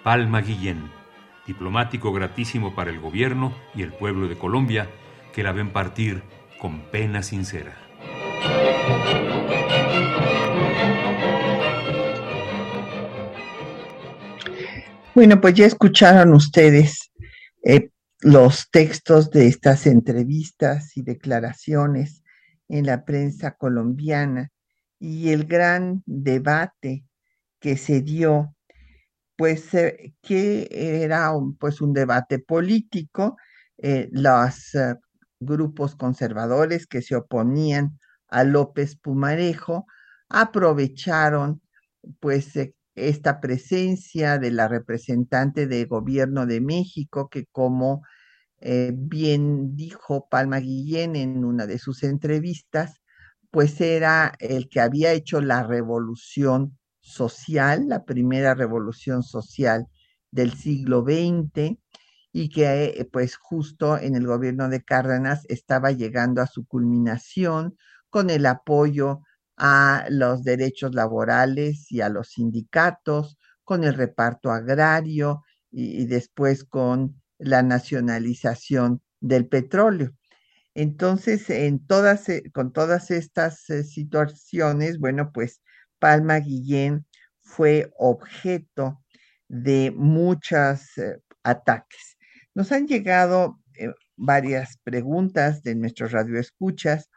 Palma 0.05 0.41
Guillén, 0.41 0.91
diplomático 1.47 2.13
gratísimo 2.13 2.75
para 2.75 2.91
el 2.91 3.01
gobierno 3.01 3.53
y 3.75 3.83
el 3.83 3.93
pueblo 3.93 4.29
de 4.29 4.39
Colombia, 4.39 4.89
que 5.33 5.43
la 5.43 5.53
ven 5.53 5.71
partir 5.71 6.23
con 6.61 6.83
pena 6.91 7.23
sincera. 7.23 7.88
Bueno, 15.19 15.41
pues 15.41 15.55
ya 15.55 15.67
escucharon 15.67 16.33
ustedes 16.33 17.11
eh, 17.65 17.91
los 18.21 18.71
textos 18.71 19.33
de 19.33 19.49
estas 19.49 19.89
entrevistas 19.89 20.97
y 20.97 21.03
declaraciones 21.03 22.23
en 22.69 22.87
la 22.87 23.05
prensa 23.05 23.57
colombiana 23.57 24.53
y 25.01 25.31
el 25.31 25.45
gran 25.47 26.05
debate 26.07 27.05
que 27.59 27.77
se 27.77 28.01
dio, 28.01 28.55
pues 29.35 29.75
eh, 29.75 30.15
que 30.23 30.69
era 30.71 31.33
un, 31.33 31.57
pues 31.57 31.81
un 31.81 31.93
debate 31.93 32.39
político, 32.39 33.37
eh, 33.77 34.09
los 34.13 34.71
grupos 35.41 35.97
conservadores 35.97 36.87
que 36.87 37.03
se 37.03 37.17
oponían 37.17 37.98
a 38.29 38.45
López 38.45 38.97
Pumarejo 38.97 39.87
aprovecharon 40.29 41.63
pues 42.21 42.53
esta 42.95 43.41
presencia 43.41 44.39
de 44.39 44.51
la 44.51 44.69
representante 44.69 45.67
de 45.67 45.85
gobierno 45.85 46.47
de 46.47 46.61
México 46.61 47.29
que 47.29 47.47
como 47.47 48.03
bien 48.93 49.77
dijo 49.77 50.27
Palma 50.29 50.59
Guillén 50.59 51.15
en 51.15 51.45
una 51.45 51.67
de 51.67 51.79
sus 51.79 52.03
entrevistas, 52.03 53.01
pues 53.51 53.81
era 53.81 54.35
el 54.41 54.69
que 54.69 54.81
había 54.81 55.13
hecho 55.13 55.41
la 55.41 55.63
revolución 55.63 56.79
social, 57.01 57.89
la 57.89 58.05
primera 58.05 58.55
revolución 58.55 59.23
social 59.23 59.87
del 60.31 60.53
siglo 60.53 61.03
XX 61.03 61.79
y 62.33 62.51
que 62.51 62.85
eh, 62.85 63.09
pues 63.11 63.37
justo 63.37 63.97
en 63.97 64.15
el 64.15 64.27
gobierno 64.27 64.69
de 64.69 64.83
Cárdenas 64.85 65.45
estaba 65.49 65.93
llegando 65.93 66.43
a 66.43 66.47
su 66.47 66.67
culminación 66.67 67.77
con 68.11 68.31
el 68.31 68.47
apoyo 68.47 69.23
a 69.57 70.07
los 70.11 70.45
derechos 70.45 70.95
laborales 70.95 71.91
y 71.91 72.01
a 72.01 72.09
los 72.09 72.29
sindicatos, 72.31 73.39
con 73.65 73.85
el 73.85 73.95
reparto 73.95 74.51
agrario 74.51 75.43
y, 75.71 76.07
después 76.07 76.65
con 76.65 77.21
la 77.39 77.63
nacionalización 77.63 79.03
del 79.21 79.47
petróleo. 79.47 80.13
Entonces, 80.75 81.51
en 81.51 81.85
todas, 81.87 82.29
eh, 82.29 82.45
con 82.55 82.73
todas 82.73 83.11
estas 83.11 83.69
eh, 83.71 83.85
situaciones, 83.85 84.99
bueno, 84.99 85.33
pues 85.33 85.61
Palma 85.99 86.39
Guillén 86.39 87.05
fue 87.43 87.91
objeto 87.99 89.03
de 89.49 89.93
muchos 89.95 90.97
eh, 90.99 91.21
ataques. 91.43 92.17
Nos 92.55 92.73
han 92.73 92.87
llegado 92.87 93.59
varias 94.17 94.79
preguntas 94.83 95.63
de 95.63 95.75
nuestros 95.75 96.13
radioescuchas. 96.13 97.09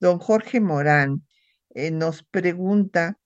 Don 0.00 0.18
Jorge 0.18 0.60
Morán 0.60 1.26
eh, 1.74 1.90
nos 1.90 2.22
pregunta 2.22 3.18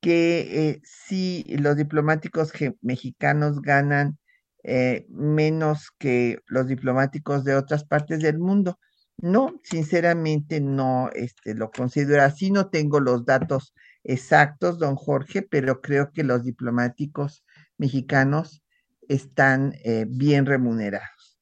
que 0.00 0.68
eh, 0.70 0.80
si 0.84 1.44
los 1.48 1.76
diplomáticos 1.76 2.52
mexicanos 2.82 3.60
ganan 3.62 4.18
eh, 4.62 5.06
menos 5.08 5.90
que 5.98 6.38
los 6.46 6.68
diplomáticos 6.68 7.44
de 7.44 7.56
otras 7.56 7.84
partes 7.84 8.20
del 8.20 8.38
mundo. 8.38 8.78
No, 9.16 9.58
sinceramente 9.64 10.60
no 10.60 11.10
este, 11.12 11.54
lo 11.54 11.70
considero 11.70 12.22
así, 12.22 12.52
no 12.52 12.68
tengo 12.68 13.00
los 13.00 13.24
datos 13.24 13.74
exactos, 14.04 14.78
don 14.78 14.94
Jorge, 14.94 15.42
pero 15.42 15.80
creo 15.80 16.12
que 16.12 16.22
los 16.22 16.44
diplomáticos 16.44 17.42
mexicanos 17.78 18.62
están 19.08 19.74
bien 20.06 20.46
remunerados. 20.46 21.40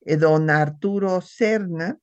Don 0.00 0.50
Arturo 0.50 1.20
Serna 1.20 1.98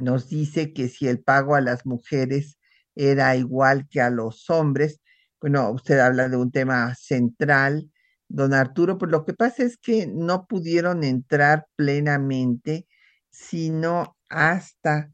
nos 0.00 0.28
dice 0.28 0.72
que 0.72 0.88
si 0.88 1.06
el 1.08 1.22
pago 1.22 1.54
a 1.54 1.60
las 1.60 1.86
mujeres 1.86 2.58
era 2.94 3.36
igual 3.36 3.88
que 3.88 4.00
a 4.00 4.10
los 4.10 4.48
hombres, 4.50 5.00
bueno, 5.40 5.70
usted 5.70 5.98
habla 5.98 6.28
de 6.28 6.36
un 6.36 6.50
tema 6.50 6.94
central, 6.94 7.90
don 8.28 8.52
Arturo, 8.54 8.98
pues 8.98 9.10
lo 9.10 9.24
que 9.24 9.34
pasa 9.34 9.64
es 9.64 9.76
que 9.78 10.06
no 10.06 10.46
pudieron 10.46 11.02
entrar 11.04 11.66
plenamente, 11.76 12.86
sino 13.30 14.16
hasta 14.28 15.10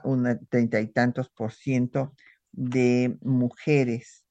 un 0.05 0.47
30 0.51 0.81
y 0.81 0.89
tantos 0.89 1.31
por 1.31 1.53
ciento 1.53 2.15
de 2.53 3.17
mujeres. 3.23 4.25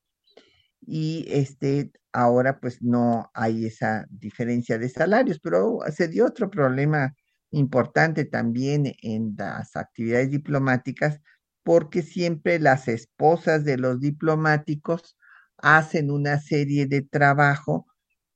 Y 0.81 1.25
este, 1.29 1.91
ahora 2.13 2.59
pues 2.59 2.81
no 2.81 3.29
hay 3.33 3.65
esa 3.67 4.05
diferencia 4.09 4.77
de 4.77 4.89
salarios, 4.89 5.39
pero 5.41 5.79
se 5.95 6.07
dio 6.07 6.25
otro 6.25 6.49
problema 6.49 7.15
importante 7.51 8.25
también 8.25 8.93
en 9.01 9.35
las 9.37 9.75
actividades 9.75 10.31
diplomáticas, 10.31 11.19
porque 11.63 12.01
siempre 12.01 12.59
las 12.59 12.87
esposas 12.87 13.63
de 13.65 13.77
los 13.77 13.99
diplomáticos 13.99 15.17
hacen 15.57 16.11
una 16.11 16.39
serie 16.39 16.87
de 16.87 17.01
trabajo 17.03 17.85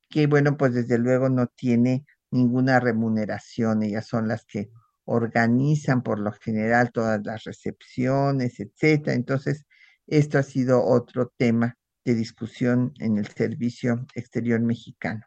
que, 0.09 0.28
bueno, 0.28 0.57
pues 0.57 0.73
desde 0.73 0.97
luego 0.99 1.30
no 1.30 1.47
tiene 1.47 2.05
ninguna 2.32 2.80
remuneración. 2.80 3.84
Ellas 3.84 4.07
son 4.07 4.28
las 4.28 4.45
que 4.45 4.69
organizan 5.05 6.03
por 6.03 6.19
lo 6.19 6.32
general 6.34 6.91
todas 6.91 7.21
las 7.26 7.43
recepciones, 7.43 8.59
etcétera. 8.59 9.15
Entonces, 9.15 9.65
esto 10.07 10.39
ha 10.39 10.43
sido 10.43 10.84
otro 10.86 11.32
tema 11.38 11.78
de 12.06 12.16
discusión 12.16 12.93
en 12.99 13.18
el 13.18 13.28
Servicio 13.28 14.06
Exterior 14.14 14.62
Mexicano. 14.62 15.26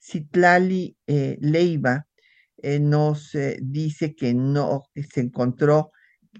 Citlali 0.00 0.96
eh, 1.06 1.36
Leiva 1.40 2.06
eh, 2.56 2.80
nos 2.80 3.34
eh, 3.34 3.58
dice 3.62 4.14
que 4.14 4.34
no 4.34 4.84
se 4.94 5.20
encontró 5.20 5.92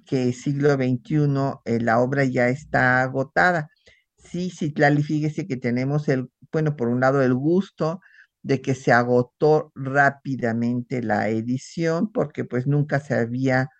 que 0.07 0.33
siglo 0.33 0.75
XXI 0.75 1.81
la 1.81 2.01
obra 2.01 2.25
ya 2.25 2.49
está 2.49 3.03
agotada. 3.03 3.69
Sí, 4.17 4.51
Citlali, 4.51 5.03
fíjese 5.03 5.47
que 5.47 5.57
tenemos 5.57 6.09
el, 6.09 6.31
bueno, 6.53 6.77
por 6.77 6.89
un 6.89 7.01
lado 7.01 7.23
el 7.23 7.35
gusto 7.35 8.01
de 8.43 8.61
que 8.61 8.75
se 8.75 8.93
agotó 8.93 9.73
rápidamente 9.75 11.03
la 11.03 11.29
edición, 11.29 12.13
porque 12.13 12.45
pues 12.45 12.67
nunca 12.67 13.01
se 13.01 13.15
había 13.15 13.71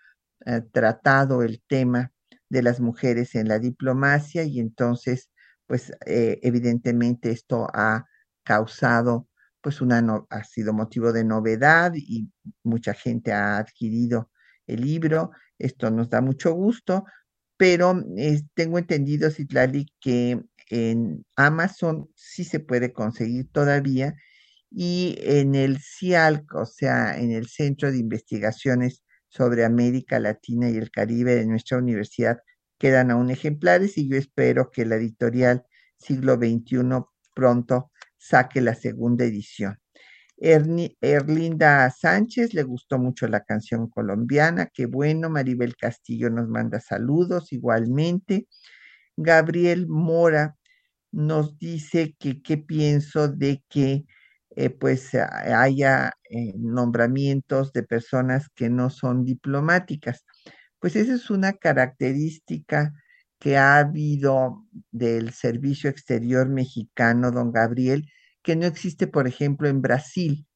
tratado 0.73 1.43
el 1.43 1.63
tema 1.67 2.13
de 2.49 2.63
las 2.63 2.81
mujeres 2.81 3.35
en 3.35 3.49
la 3.49 3.59
diplomacia 3.59 4.45
y 4.45 4.61
entonces 4.61 5.31
pues 5.67 5.93
eh, 6.07 6.39
evidentemente 6.43 7.31
esto 7.31 7.67
ha 7.73 8.07
causado 8.45 9.29
pues 9.61 9.81
una 9.81 10.25
ha 10.31 10.45
sido 10.45 10.73
motivo 10.73 11.13
de 11.13 11.25
novedad 11.25 11.93
y 11.97 12.31
mucha 12.63 12.95
gente 12.95 13.33
ha 13.33 13.59
adquirido 13.59 14.31
el 14.69 14.83
libro. 14.83 15.33
Esto 15.59 15.91
nos 15.91 16.09
da 16.09 16.21
mucho 16.21 16.53
gusto, 16.53 17.05
pero 17.57 18.01
tengo 18.55 18.79
entendido, 18.79 19.31
Citlali, 19.31 19.87
que 20.01 20.41
en 20.71 21.25
Amazon 21.35 22.09
sí 22.15 22.45
se 22.45 22.61
puede 22.61 22.93
conseguir 22.93 23.49
todavía 23.51 24.15
y 24.71 25.17
en 25.23 25.55
el 25.55 25.79
CIALC, 25.81 26.55
o 26.55 26.67
sea, 26.67 27.19
en 27.19 27.33
el 27.33 27.49
Centro 27.49 27.91
de 27.91 27.99
Investigaciones 27.99 29.03
sobre 29.29 29.65
América 29.65 30.21
Latina 30.21 30.71
y 30.71 30.77
el 30.77 30.91
Caribe 30.91 31.35
de 31.35 31.47
nuestra 31.47 31.79
universidad, 31.79 32.39
quedan 32.79 33.11
aún 33.11 33.31
ejemplares 33.31 33.99
y 33.99 34.09
yo 34.09 34.17
espero 34.17 34.71
que 34.71 34.85
la 34.87 34.97
editorial 34.97 35.65
Siglo 35.97 36.35
XXI 36.37 37.05
pronto 37.35 37.91
saque 38.17 38.61
la 38.61 38.75
segunda 38.75 39.25
edición. 39.25 39.79
Erlinda 40.39 41.91
Sánchez 41.91 42.53
le 42.53 42.63
gustó 42.63 42.99
mucho 42.99 43.27
la 43.27 43.45
canción 43.45 43.89
colombiana, 43.89 44.67
qué 44.67 44.87
bueno. 44.87 45.31
Maribel 45.31 45.77
Castillo 45.77 46.29
nos 46.31 46.49
manda 46.49 46.81
saludos 46.81 47.53
igualmente. 47.53 48.47
Gabriel 49.17 49.87
Mora 49.89 50.57
nos 51.13 51.59
dice 51.59 52.15
que 52.19 52.43
qué 52.43 52.59
pienso 52.59 53.29
de 53.29 53.65
que 53.69 54.05
eh, 54.57 54.71
pues 54.71 55.15
haya 55.15 56.13
eh, 56.31 56.55
nombramientos 56.57 57.73
de 57.73 57.83
personas 57.83 58.49
que 58.55 58.69
no 58.71 58.91
son 58.91 59.25
diplomáticas. 59.25 60.25
Pues 60.81 60.97
esa 60.97 61.15
es 61.15 61.31
una 61.31 61.55
característica 61.55 62.93
que 63.39 63.57
ha 63.57 63.79
habido 63.79 64.65
del 64.91 65.33
servicio 65.33 65.91
exterior 65.91 66.49
mexicano, 66.49 67.31
don 67.31 67.53
Gabriel, 67.53 68.09
que 68.43 68.57
no 68.57 68.67
existe, 68.67 69.07
por 69.07 69.27
ejemplo, 69.27 69.69
en 69.69 69.83
Brasil. 69.83 70.47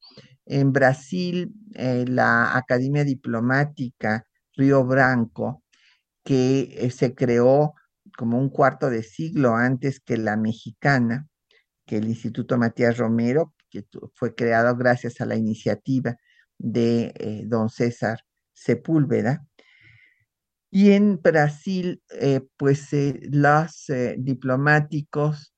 En 0.46 0.72
Brasil, 0.72 1.52
eh, 1.74 2.04
la 2.08 2.56
Academia 2.56 3.04
Diplomática 3.04 4.26
Río 4.56 4.84
Branco, 4.84 5.62
que 6.24 6.74
eh, 6.78 6.90
se 6.90 7.14
creó 7.14 7.74
como 8.16 8.38
un 8.38 8.50
cuarto 8.50 8.90
de 8.90 9.02
siglo 9.02 9.56
antes 9.56 10.00
que 10.00 10.16
la 10.16 10.36
mexicana, 10.36 11.28
que 11.86 11.98
el 11.98 12.08
Instituto 12.08 12.58
Matías 12.58 12.98
Romero, 12.98 13.54
que 13.70 13.84
fue 14.14 14.34
creado 14.34 14.76
gracias 14.76 15.20
a 15.20 15.26
la 15.26 15.36
iniciativa 15.36 16.16
de 16.58 17.12
eh, 17.16 17.44
don 17.46 17.70
César 17.70 18.20
Sepúlveda. 18.54 19.46
Y 20.70 20.92
en 20.92 21.20
Brasil, 21.20 22.02
pues 22.56 22.88
los 23.30 23.86
diplomáticos 24.18 25.52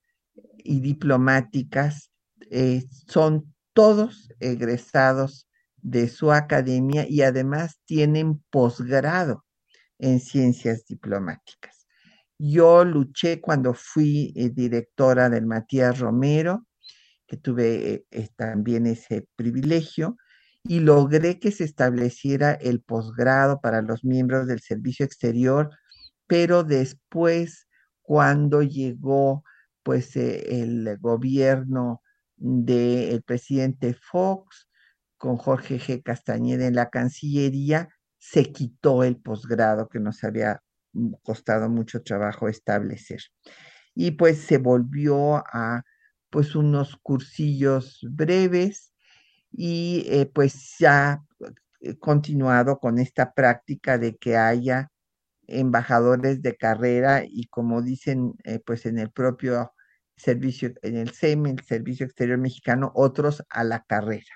y 0.65 0.81
diplomáticas 0.81 2.11
eh, 2.51 2.85
son 3.09 3.55
todos 3.73 4.29
egresados 4.41 5.49
de 5.77 6.09
su 6.09 6.33
academia 6.33 7.07
y 7.09 7.23
además 7.23 7.79
tienen 7.87 8.43
posgrado 8.51 9.45
en 9.99 10.21
ciencias 10.21 10.85
diplomáticas. 10.87 11.87
Yo 12.39 12.85
luché 12.85 13.41
cuando 13.41 13.75
fui 13.75 14.33
eh, 14.37 14.51
directora 14.51 15.31
del 15.31 15.47
Matías 15.47 15.99
Romero, 15.99 16.67
que 17.27 17.37
tuve 17.37 18.05
eh, 18.11 18.29
también 18.37 18.87
ese 18.87 19.27
privilegio, 19.37 20.17
y 20.65 20.81
logré 20.81 21.39
que 21.39 21.51
se 21.51 21.65
estableciera 21.65 22.53
el 22.53 22.81
posgrado 22.81 23.61
para 23.61 23.83
los 23.83 24.05
miembros 24.05 24.47
del 24.47 24.61
servicio 24.61 25.05
exterior, 25.05 25.71
pero 26.27 26.65
después, 26.65 27.69
cuando 28.01 28.63
llegó 28.63 29.45
pues 29.83 30.17
el 30.17 30.97
gobierno 30.99 32.03
del 32.37 33.23
presidente 33.23 33.95
Fox 33.95 34.69
con 35.19 35.37
Jorge 35.37 35.79
G. 35.79 36.03
Castañeda 36.03 36.67
en 36.67 36.75
la 36.75 36.91
Cancillería, 36.91 37.89
se 38.19 38.53
quitó 38.53 39.05
el 39.05 39.17
posgrado 39.17 39.89
que 39.89 40.01
nos 40.01 40.23
había 40.25 40.61
mm, 40.93 41.15
costado 41.23 41.69
mucho 41.69 42.03
trabajo 42.03 42.49
establecer. 42.49 43.21
Y 43.95 44.13
pues 44.13 44.39
se 44.39 44.59
volvió 44.59 45.37
a 45.37 45.83
pues 46.31 46.55
unos 46.57 46.97
cursillos 47.03 48.01
breves 48.11 48.92
y 49.53 50.05
eh, 50.09 50.31
pues 50.33 50.77
ya 50.79 51.23
he 51.81 51.99
continuado 51.99 52.79
con 52.79 52.99
esta 52.99 53.33
práctica 53.33 53.99
de 53.99 54.17
que 54.17 54.37
haya 54.37 54.91
embajadores 55.47 56.43
de 56.43 56.57
carrera 56.57 57.25
y 57.25 57.47
como 57.49 57.83
dicen 57.83 58.35
eh, 58.45 58.61
pues 58.65 58.87
en 58.87 58.99
el 58.99 59.11
propio 59.11 59.73
servicio, 60.17 60.73
en 60.83 60.97
el 60.97 61.11
SEM, 61.11 61.47
el 61.47 61.61
Servicio 61.65 62.07
Exterior 62.07 62.39
Mexicano, 62.39 62.93
otros 62.95 63.45
a 63.51 63.65
la 63.65 63.85
carrera. 63.85 64.31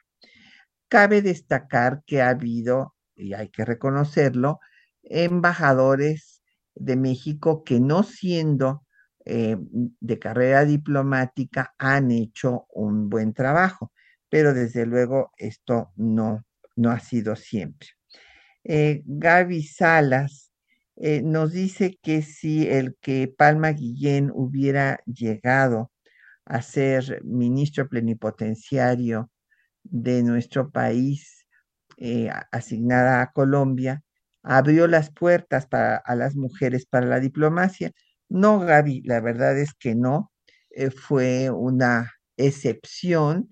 Cabe 0.88 1.22
destacar 1.22 2.02
que 2.06 2.22
ha 2.22 2.30
habido 2.30 2.94
y 3.14 3.34
hay 3.34 3.48
que 3.48 3.64
reconocerlo, 3.64 4.60
embajadores 5.02 6.42
de 6.74 6.96
México 6.96 7.64
que 7.64 7.80
no 7.80 8.02
siendo 8.02 8.84
eh, 9.24 9.56
de 9.58 10.18
carrera 10.18 10.64
diplomática 10.64 11.74
han 11.78 12.10
hecho 12.10 12.66
un 12.72 13.08
buen 13.08 13.32
trabajo, 13.32 13.92
pero 14.36 14.52
desde 14.52 14.84
luego 14.84 15.32
esto 15.38 15.92
no, 15.96 16.44
no 16.76 16.90
ha 16.90 17.00
sido 17.00 17.36
siempre. 17.36 17.88
Eh, 18.64 19.02
Gaby 19.06 19.62
Salas 19.62 20.52
eh, 20.96 21.22
nos 21.22 21.52
dice 21.52 21.98
que 22.02 22.20
si 22.20 22.68
el 22.68 22.98
que 23.00 23.28
Palma 23.34 23.70
Guillén 23.70 24.30
hubiera 24.34 25.00
llegado 25.06 25.90
a 26.44 26.60
ser 26.60 27.22
ministro 27.24 27.88
plenipotenciario 27.88 29.30
de 29.82 30.22
nuestro 30.22 30.70
país 30.70 31.46
asignada 32.52 33.22
a 33.22 33.32
Colombia, 33.32 34.02
abrió 34.42 34.86
las 34.86 35.10
puertas 35.10 35.66
para, 35.66 35.96
a 35.96 36.14
las 36.14 36.36
mujeres 36.36 36.84
para 36.84 37.06
la 37.06 37.20
diplomacia. 37.20 37.90
No, 38.28 38.60
Gaby, 38.60 39.00
la 39.06 39.22
verdad 39.22 39.58
es 39.58 39.72
que 39.72 39.94
no. 39.94 40.30
Eh, 40.72 40.90
fue 40.90 41.48
una 41.48 42.12
excepción 42.36 43.48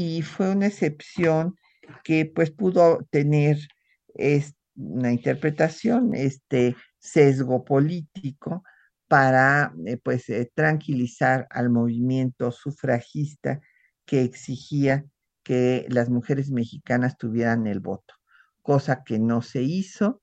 y 0.00 0.22
fue 0.22 0.50
una 0.50 0.68
excepción 0.68 1.56
que 2.04 2.24
pues 2.24 2.52
pudo 2.52 3.04
tener 3.10 3.58
una 4.76 5.10
interpretación, 5.10 6.14
este 6.14 6.76
sesgo 7.00 7.64
político 7.64 8.62
para 9.08 9.74
eh, 9.86 9.96
pues 9.96 10.28
eh, 10.28 10.52
tranquilizar 10.54 11.48
al 11.50 11.70
movimiento 11.70 12.52
sufragista 12.52 13.60
que 14.04 14.22
exigía 14.22 15.04
que 15.42 15.84
las 15.88 16.10
mujeres 16.10 16.52
mexicanas 16.52 17.18
tuvieran 17.18 17.66
el 17.66 17.80
voto, 17.80 18.14
cosa 18.62 19.02
que 19.02 19.18
no 19.18 19.42
se 19.42 19.62
hizo 19.62 20.22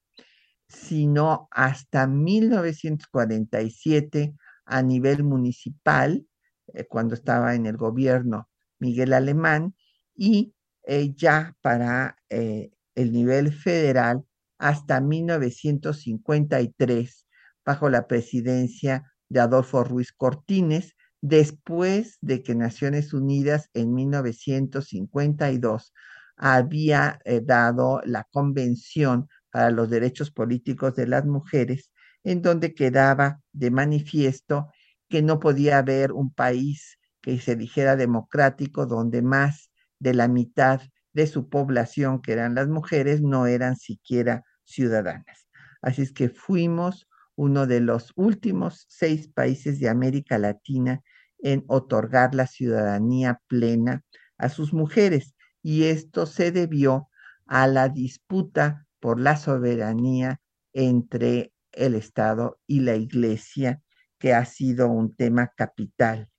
sino 0.69 1.49
hasta 1.51 2.07
1947 2.07 4.36
a 4.65 4.82
nivel 4.82 5.26
municipal, 5.26 6.26
eh, 6.73 6.86
cuando 6.88 7.13
estaba 7.13 7.55
en 7.55 7.65
el 7.65 7.76
gobierno 7.76 8.47
Miguel 8.80 9.13
Alemán, 9.13 9.76
y 10.15 10.55
eh, 10.84 11.13
ya 11.15 11.55
para 11.61 12.17
eh, 12.30 12.71
el 12.95 13.11
nivel 13.11 13.53
federal 13.53 14.23
hasta 14.57 15.01
1953, 15.01 17.28
bajo 17.65 17.89
la 17.89 18.07
presidencia 18.07 19.11
de 19.30 19.41
Adolfo 19.41 19.84
Ruiz 19.84 20.13
Cortines, 20.13 20.95
después 21.21 22.17
de 22.21 22.41
que 22.43 22.55
Naciones 22.55 23.13
Unidas 23.13 23.69
en 23.73 23.93
1952 23.93 25.93
había 26.38 27.19
dado 27.43 28.01
la 28.05 28.26
convención 28.32 29.28
para 29.49 29.71
los 29.71 29.89
derechos 29.89 30.32
políticos 30.32 30.95
de 30.95 31.07
las 31.07 31.26
mujeres, 31.26 31.91
en 32.26 32.41
donde 32.41 32.73
quedaba 32.73 33.39
de 33.53 33.71
manifiesto 33.71 34.67
que 35.07 35.21
no 35.21 35.39
podía 35.39 35.78
haber 35.78 36.11
un 36.11 36.34
país 36.34 36.97
que 37.26 37.39
se 37.39 37.55
dijera 37.55 37.95
democrático 37.95 38.86
donde 38.86 39.23
más 39.23 39.71
de 39.97 40.13
la 40.13 40.28
mitad 40.28 40.80
de 41.11 41.26
su 41.26 41.49
población, 41.49 42.21
que 42.21 42.34
eran 42.34 42.53
las 42.53 42.67
mujeres, 42.67 43.23
no 43.23 43.47
eran 43.47 43.78
siquiera 43.78 44.43
ciudadanas. 44.63 45.47
Así 45.82 46.03
es 46.03 46.11
que 46.11 46.30
fuimos 46.30 47.09
uno 47.36 47.65
de 47.65 47.80
los 47.80 48.13
últimos 48.15 48.86
seis 48.89 49.28
países 49.28 49.80
de 49.80 49.89
América 49.89 50.38
Latina 50.38 51.01
en 51.39 51.63
otorgar 51.67 52.36
la 52.36 52.45
ciudadanía 52.45 53.41
plena 53.47 54.03
a 54.38 54.49
sus 54.49 54.71
mujeres. 54.71 55.34
Y 55.63 55.86
esto 55.86 56.28
se 56.28 56.51
debió 56.51 57.09
a 57.47 57.65
la 57.65 57.89
disputa 57.89 58.86
por 58.99 59.19
la 59.19 59.36
soberanía 59.36 60.41
entre 60.73 61.53
el 61.71 61.95
Estado 61.95 62.59
y 62.67 62.82
la 62.82 62.93
Iglesia, 62.97 63.82
que 64.19 64.36
ha 64.36 64.45
sido 64.45 64.89
un 64.89 65.15
tema 65.15 65.51
capital 65.57 66.30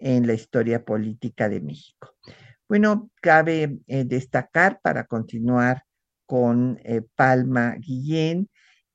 en 0.00 0.26
la 0.26 0.34
historia 0.34 0.84
política 0.84 1.48
de 1.48 1.60
México. 1.60 2.14
Bueno, 2.68 3.10
cabe 3.20 3.78
eh, 3.86 4.04
destacar 4.04 4.80
para 4.82 5.04
continuar 5.04 5.84
con 6.26 6.80
eh, 6.82 7.02
Palma 7.14 7.76
Guillén 7.78 8.48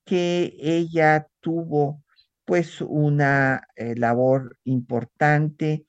que 0.04 0.56
ella 0.60 1.28
tuvo 1.39 2.04
pues 2.43 2.82
una 2.82 3.62
eh, 3.76 3.95
labor 3.95 4.58
importante 4.66 5.86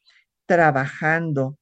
trabajando 0.47 1.59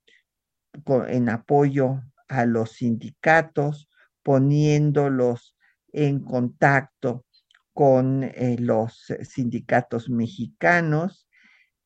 en 1.09 1.31
apoyo 1.31 2.03
a 2.29 2.45
los 2.45 2.73
sindicatos, 2.73 3.89
poniéndolos 4.23 5.57
en 5.93 6.21
contacto 6.21 7.25
con 7.73 8.31
los 8.59 9.13
sindicatos 9.23 10.11
mexicanos, 10.11 11.29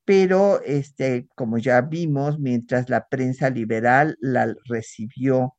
pero 0.05 0.61
este, 0.63 1.29
como 1.35 1.59
ya 1.59 1.81
vimos, 1.81 2.39
mientras 2.39 2.91
la 2.91 3.09
prensa 3.09 3.51
liberal 3.51 4.17
la 4.21 4.55
recibió 4.67 5.55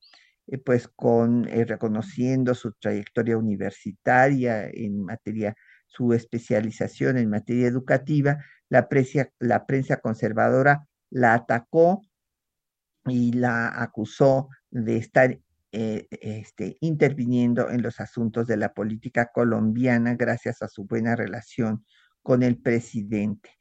eh, 0.48 0.60
pues 0.60 0.88
con 0.88 1.48
eh, 1.50 1.66
reconociendo 1.66 2.54
su 2.54 2.74
trayectoria 2.74 3.38
universitaria 3.38 4.70
en 4.70 5.04
materia, 5.04 5.56
su 5.88 6.14
especialización 6.14 7.18
en 7.18 7.30
materia 7.30 7.68
educativa, 7.68 8.38
la, 8.70 8.88
prensa 9.66 9.98
conservadora 10.02 10.88
la 11.10 11.34
atacó 11.34 12.02
y 13.06 13.32
la 13.34 13.70
acusó 13.82 14.50
de 14.70 14.98
estar 14.98 15.40
eh, 15.72 16.08
este, 16.10 16.78
interviniendo 16.82 17.70
en 17.70 17.82
los 17.82 18.00
asuntos 18.00 18.48
de 18.48 18.58
la 18.58 18.74
política 18.74 19.32
colombiana 19.34 20.16
gracias 20.16 20.62
a 20.62 20.68
su 20.68 20.86
buena 20.86 21.16
relación 21.16 21.86
con 22.22 22.44
el 22.44 22.58
presidente. 22.58 23.52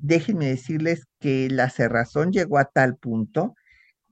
Déjenme 0.00 0.46
decirles 0.46 1.06
que 1.20 1.48
la 1.50 1.70
cerrazón 1.70 2.32
llegó 2.32 2.58
a 2.58 2.66
tal 2.66 2.96
punto 2.96 3.54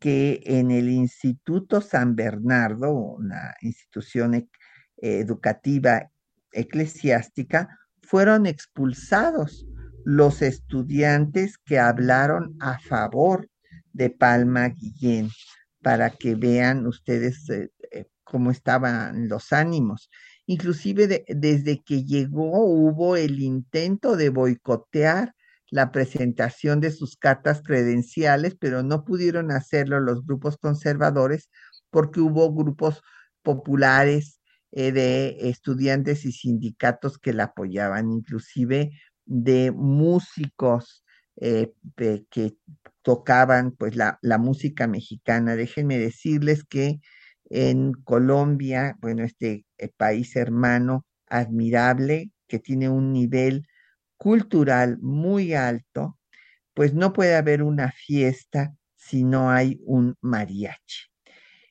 que 0.01 0.43
en 0.45 0.71
el 0.71 0.89
Instituto 0.91 1.81
San 1.81 2.15
Bernardo, 2.15 2.93
una 2.93 3.55
institución 3.63 4.49
educativa 4.97 6.11
eclesiástica, 6.53 7.79
fueron 8.03 8.47
expulsados 8.47 9.67
los 10.05 10.43
estudiantes 10.43 11.57
que 11.59 11.79
hablaron 11.79 12.57
a 12.61 12.79
favor 12.79 13.49
de 13.93 14.11
Palma 14.11 14.69
Guillén 14.69 15.31
para 15.83 16.11
que 16.11 16.35
vean 16.35 16.87
ustedes 16.87 17.49
eh, 17.51 17.71
eh, 17.91 18.07
cómo 18.25 18.51
estaban 18.51 19.29
los 19.29 19.53
ánimos. 19.53 20.11
Inclusive 20.47 21.25
desde 21.29 21.83
que 21.83 22.05
llegó 22.05 22.65
hubo 22.65 23.17
el 23.17 23.41
intento 23.41 24.17
de 24.17 24.29
boicotear 24.29 25.35
la 25.75 25.91
presentación 25.91 26.79
de 26.79 26.93
sus 26.93 27.17
cartas 27.17 27.61
credenciales, 27.61 28.55
pero 28.61 28.85
no 28.85 29.05
pudieron 29.05 29.51
hacerlo 29.51 29.99
los 29.99 30.25
grupos 30.25 30.57
conservadores 30.57 31.51
porque 31.91 32.21
hubo 32.21 32.55
grupos 32.55 33.03
populares 33.43 34.41
eh, 34.71 34.93
de 34.93 35.37
estudiantes 35.49 36.27
y 36.27 36.31
sindicatos 36.31 37.19
que 37.19 37.33
la 37.33 37.45
apoyaban, 37.47 38.13
inclusive 38.13 38.93
de 39.27 39.73
músicos 39.73 41.05
que 41.37 42.57
tocaban 43.03 43.73
pues 43.73 43.97
la, 43.97 44.39
música 44.39 44.87
mexicana. 44.87 45.57
Déjenme 45.57 45.99
decirles 45.99 46.63
que 46.63 47.01
en 47.51 47.95
Colombia, 48.05 48.97
bueno, 49.01 49.25
este 49.25 49.67
eh, 49.79 49.89
país 49.97 50.37
hermano 50.37 51.05
admirable 51.27 52.31
que 52.47 52.61
tiene 52.61 52.89
un 52.89 53.13
nivel 53.13 53.67
cultural 54.17 54.99
muy 55.01 55.55
alto, 55.55 56.19
pues 56.75 56.95
no 56.95 57.13
puede 57.13 57.37
haber 57.37 57.63
una 57.63 57.93
fiesta 57.93 58.75
si 58.97 59.25
no 59.25 59.51
hay 59.51 59.81
un 59.85 60.17
mariachi. 60.21 61.09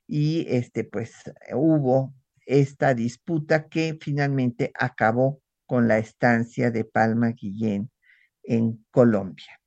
Y 0.08 0.46
este, 0.50 0.84
pues 0.84 1.14
hubo 1.54 2.14
esta 2.46 2.94
disputa 2.94 3.68
que 3.68 3.98
finalmente 4.00 4.72
acabó 4.76 5.42
con 5.66 5.88
la 5.88 5.98
estancia 5.98 6.72
de 6.72 6.86
Palma 6.86 7.30
Guillén 7.32 7.90
en 8.44 8.86
Colombia. 8.92 9.60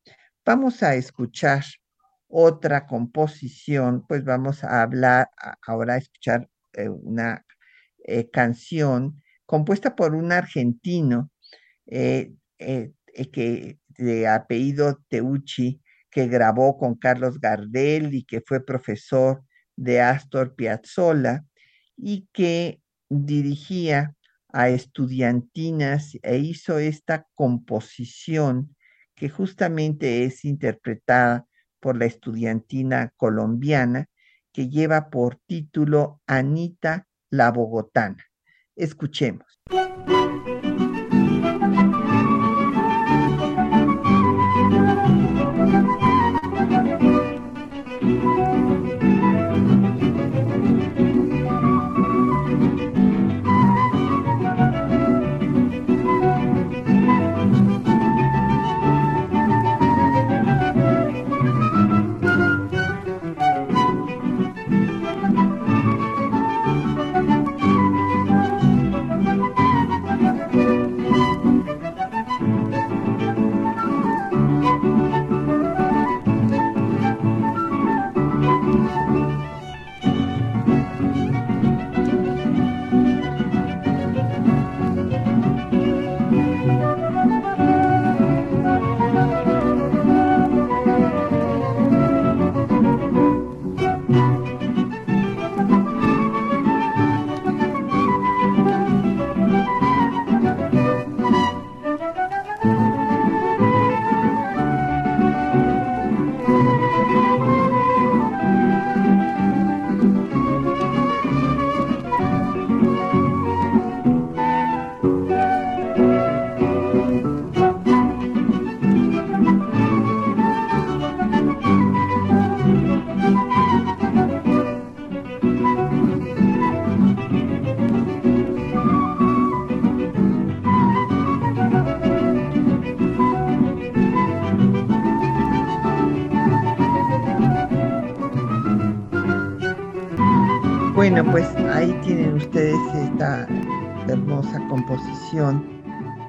Vamos 0.45 0.83
a 0.83 0.95
escuchar 0.95 1.65
otra 2.29 2.87
composición, 2.87 4.07
pues 4.07 4.25
vamos 4.25 4.63
a 4.65 4.83
hablar, 4.83 5.29
ahora 5.67 5.95
a 5.95 5.99
escuchar 5.99 6.49
eh, 6.75 6.89
una 6.89 7.45
eh, 8.05 8.31
canción 8.31 9.23
compuesta 9.47 9.97
por 9.97 10.15
un 10.15 10.33
argentino 10.33 11.31
eh, 11.87 12.33
que 12.59 13.79
de 13.99 14.29
apellido 14.29 15.01
Teucci, 15.09 15.81
que 16.11 16.27
grabó 16.29 16.79
con 16.79 16.95
Carlos 16.95 17.41
Gardel 17.41 18.15
y 18.15 18.25
que 18.25 18.41
fue 18.41 18.65
profesor 18.65 19.43
de 19.77 20.01
Astor 20.01 20.55
Piazzolla 20.55 21.45
y 21.97 22.29
que 22.33 22.81
dirigía 23.09 24.15
a 24.53 24.71
estudiantinas 24.71 26.17
e 26.23 26.39
hizo 26.39 26.79
esta 26.79 27.27
composición 27.35 28.75
que 29.15 29.29
justamente 29.29 30.25
es 30.25 30.45
interpretada 30.45 31.47
por 31.81 31.97
la 31.97 32.07
estudiantina 32.07 33.13
colombiana, 33.17 34.07
que 34.53 34.69
lleva 34.69 35.11
por 35.11 35.37
título 35.47 36.21
Anita 36.27 37.07
la 37.31 37.51
Bogotana. 37.51 38.25
Escuchemos. 38.75 39.61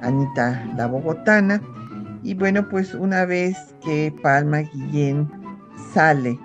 Anita 0.02 0.64
la 0.76 0.86
Bogotana. 0.86 1.62
Y 2.24 2.34
bueno, 2.34 2.68
pues 2.68 2.94
una 2.94 3.24
vez 3.26 3.56
que 3.84 4.12
Palma 4.22 4.58
Guillén 4.58 5.30
sale 5.94 6.38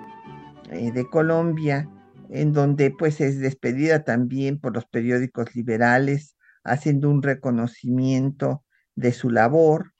eh, 0.70 0.92
de 0.92 1.04
Colombia, 1.10 1.88
en 2.30 2.52
donde 2.52 2.92
pues 2.92 3.20
es 3.20 3.40
despedida 3.40 4.04
también 4.04 4.60
por 4.60 4.72
los 4.72 4.86
periódicos 4.86 5.54
liberales, 5.56 6.36
haciendo 6.62 7.10
un 7.10 7.22
reconocimiento 7.22 8.64
de 8.94 9.12
su 9.12 9.30
labor. 9.30 9.92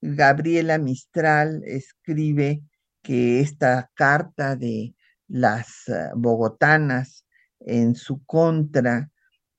Gabriela 0.00 0.78
Mistral 0.78 1.62
escribe 1.64 2.62
que 3.02 3.40
esta 3.40 3.90
carta 3.94 4.56
de 4.56 4.94
las 5.28 5.88
eh, 5.88 6.10
bogotanas 6.16 7.24
en 7.60 7.94
su 7.94 8.24
contra, 8.24 9.10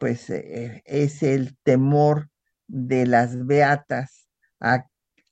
pues 0.06 0.30
eh, 0.30 0.84
es 0.86 1.24
el 1.24 1.58
temor 1.64 2.30
de 2.68 3.08
las 3.08 3.48
beatas 3.48 4.30
a 4.60 4.86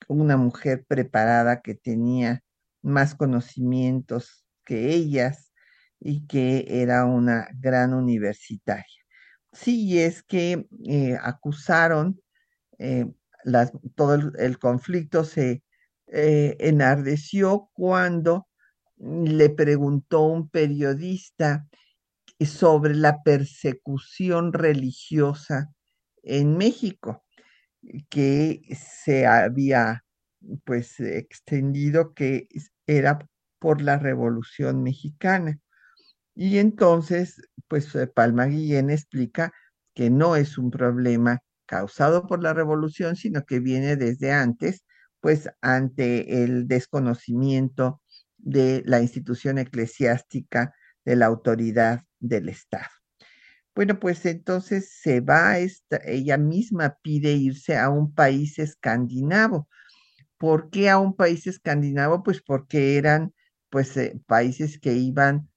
una 0.08 0.36
mujer 0.36 0.84
preparada 0.88 1.62
que 1.62 1.76
tenía 1.76 2.42
más 2.82 3.14
conocimientos 3.14 4.48
que 4.66 4.90
ellas 4.96 5.54
y 6.00 6.26
que 6.26 6.66
era 6.68 7.06
una 7.06 7.50
gran 7.54 7.94
universitaria. 7.94 8.84
Sí, 9.52 10.02
es 10.02 10.24
que 10.24 10.66
eh, 10.88 11.20
acusaron, 11.22 12.20
eh, 12.80 13.06
todo 13.94 14.16
el, 14.16 14.58
conflicto 14.58 15.24
se 15.24 15.62
enardeció 16.08 17.70
cuando 17.74 18.48
le 18.98 19.52
preguntó 19.52 20.22
un 20.22 20.50
periodista 20.50 21.68
sobre 22.40 22.96
la 22.96 23.24
persecución 23.24 24.54
religiosa 24.54 25.72
en 26.24 26.58
México, 26.58 27.24
que 28.10 28.62
se 28.76 29.26
había 29.26 30.04
pues 30.66 31.00
extendido 31.00 32.14
que 32.14 32.48
era 32.86 33.20
por 33.60 33.82
la 33.82 33.98
Revolución 33.98 34.84
Mexicana. 34.84 35.60
Y 36.36 36.58
entonces, 36.58 37.42
pues 37.68 37.94
Palma 38.14 38.46
Guillén 38.46 38.90
explica 38.90 39.54
que 39.94 40.10
no 40.10 40.36
es 40.36 40.58
un 40.58 40.72
problema 40.72 41.40
causado 41.66 42.28
por 42.28 42.44
la 42.44 42.54
revolución, 42.54 43.16
sino 43.16 43.46
que 43.46 43.60
viene 43.60 43.96
desde 43.96 44.32
antes, 44.32 44.84
pues 45.22 45.50
ante 45.62 46.44
el 46.44 46.68
desconocimiento 46.68 48.02
de 48.38 48.84
la 48.86 49.02
institución 49.02 49.58
eclesiástica, 49.58 50.74
de 51.06 51.16
la 51.16 51.28
autoridad 51.28 52.04
del 52.20 52.50
Estado. 52.50 52.90
Bueno, 53.76 54.00
pues 54.00 54.26
entonces 54.26 54.92
se 55.02 55.20
va, 55.22 55.58
esta, 55.58 56.00
ella 56.06 56.38
misma 56.38 56.98
pide 57.02 57.34
irse 57.34 57.78
a 57.78 57.90
un 57.90 58.14
país 58.14 58.60
escandinavo. 58.60 59.68
¿Por 60.38 60.70
qué 60.70 60.90
a 60.90 61.00
un 61.00 61.16
país 61.16 61.48
escandinavo? 61.48 62.24
Pues 62.24 62.42
porque 62.42 62.98
eran 62.98 63.34
pues 63.70 63.98
eh, 63.98 64.20
países 64.28 64.80
que 64.80 64.94
iban 64.94 65.50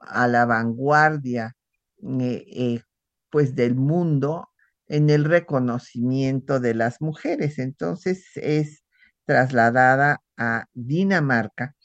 a 0.00 0.26
la 0.28 0.46
vanguardia 0.46 1.56
eh, 2.02 2.44
eh, 2.48 2.82
pues 3.30 3.54
del 3.54 3.76
mundo 3.76 4.48
en 4.88 5.10
el 5.10 5.24
reconocimiento 5.24 6.58
de 6.60 6.74
las 6.74 7.00
mujeres. 7.00 7.58
Entonces 7.58 8.24
es 8.36 8.84
trasladada 9.26 10.22
a 10.36 10.66
Dinamarca 10.74 11.76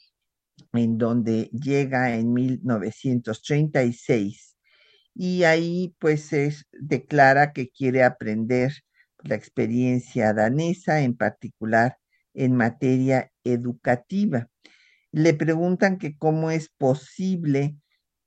en 0.78 0.98
donde 0.98 1.50
llega 1.52 2.14
en 2.14 2.32
1936 2.32 4.56
y 5.14 5.44
ahí 5.44 5.94
pues 5.98 6.30
declara 6.72 7.52
que 7.52 7.70
quiere 7.70 8.02
aprender 8.04 8.72
la 9.22 9.34
experiencia 9.34 10.32
danesa, 10.34 11.00
en 11.00 11.16
particular 11.16 11.98
en 12.34 12.54
materia 12.56 13.32
educativa. 13.44 14.48
Le 15.12 15.34
preguntan 15.34 15.98
que 15.98 16.16
cómo 16.18 16.50
es 16.50 16.68
posible 16.68 17.76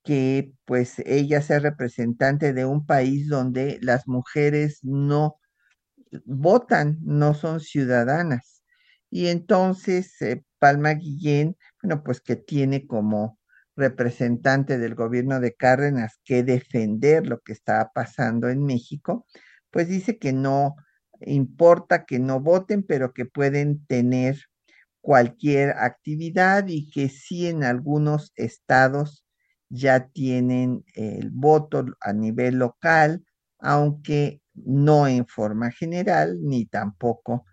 que 0.03 0.53
pues 0.65 0.99
ella 1.05 1.41
sea 1.41 1.59
representante 1.59 2.53
de 2.53 2.65
un 2.65 2.85
país 2.85 3.27
donde 3.27 3.79
las 3.81 4.07
mujeres 4.07 4.79
no 4.83 5.39
votan, 6.25 6.97
no 7.01 7.33
son 7.33 7.59
ciudadanas. 7.59 8.63
Y 9.11 9.27
entonces 9.27 10.21
eh, 10.21 10.43
Palma 10.59 10.93
Guillén 10.93 11.57
bueno, 11.81 12.03
pues 12.03 12.21
que 12.21 12.35
tiene 12.35 12.87
como 12.87 13.39
representante 13.75 14.77
del 14.77 14.95
gobierno 14.95 15.39
de 15.39 15.55
Cárdenas 15.55 16.19
que 16.25 16.43
defender 16.43 17.25
lo 17.27 17.39
que 17.39 17.53
está 17.53 17.91
pasando 17.93 18.49
en 18.49 18.63
México, 18.65 19.25
pues 19.71 19.87
dice 19.87 20.17
que 20.19 20.33
no 20.33 20.75
importa 21.21 22.05
que 22.05 22.19
no 22.19 22.39
voten, 22.39 22.83
pero 22.83 23.13
que 23.13 23.25
pueden 23.25 23.85
tener 23.85 24.37
cualquier 25.01 25.71
actividad 25.71 26.67
y 26.67 26.89
que 26.91 27.09
sí 27.09 27.47
en 27.47 27.63
algunos 27.63 28.31
estados 28.35 29.25
ya 29.69 30.07
tienen 30.09 30.83
el 30.95 31.29
voto 31.31 31.85
a 32.01 32.13
nivel 32.13 32.55
local, 32.55 33.23
aunque 33.59 34.41
no 34.53 35.07
en 35.07 35.25
forma 35.27 35.71
general 35.71 36.37
ni 36.41 36.65
tampoco 36.65 37.45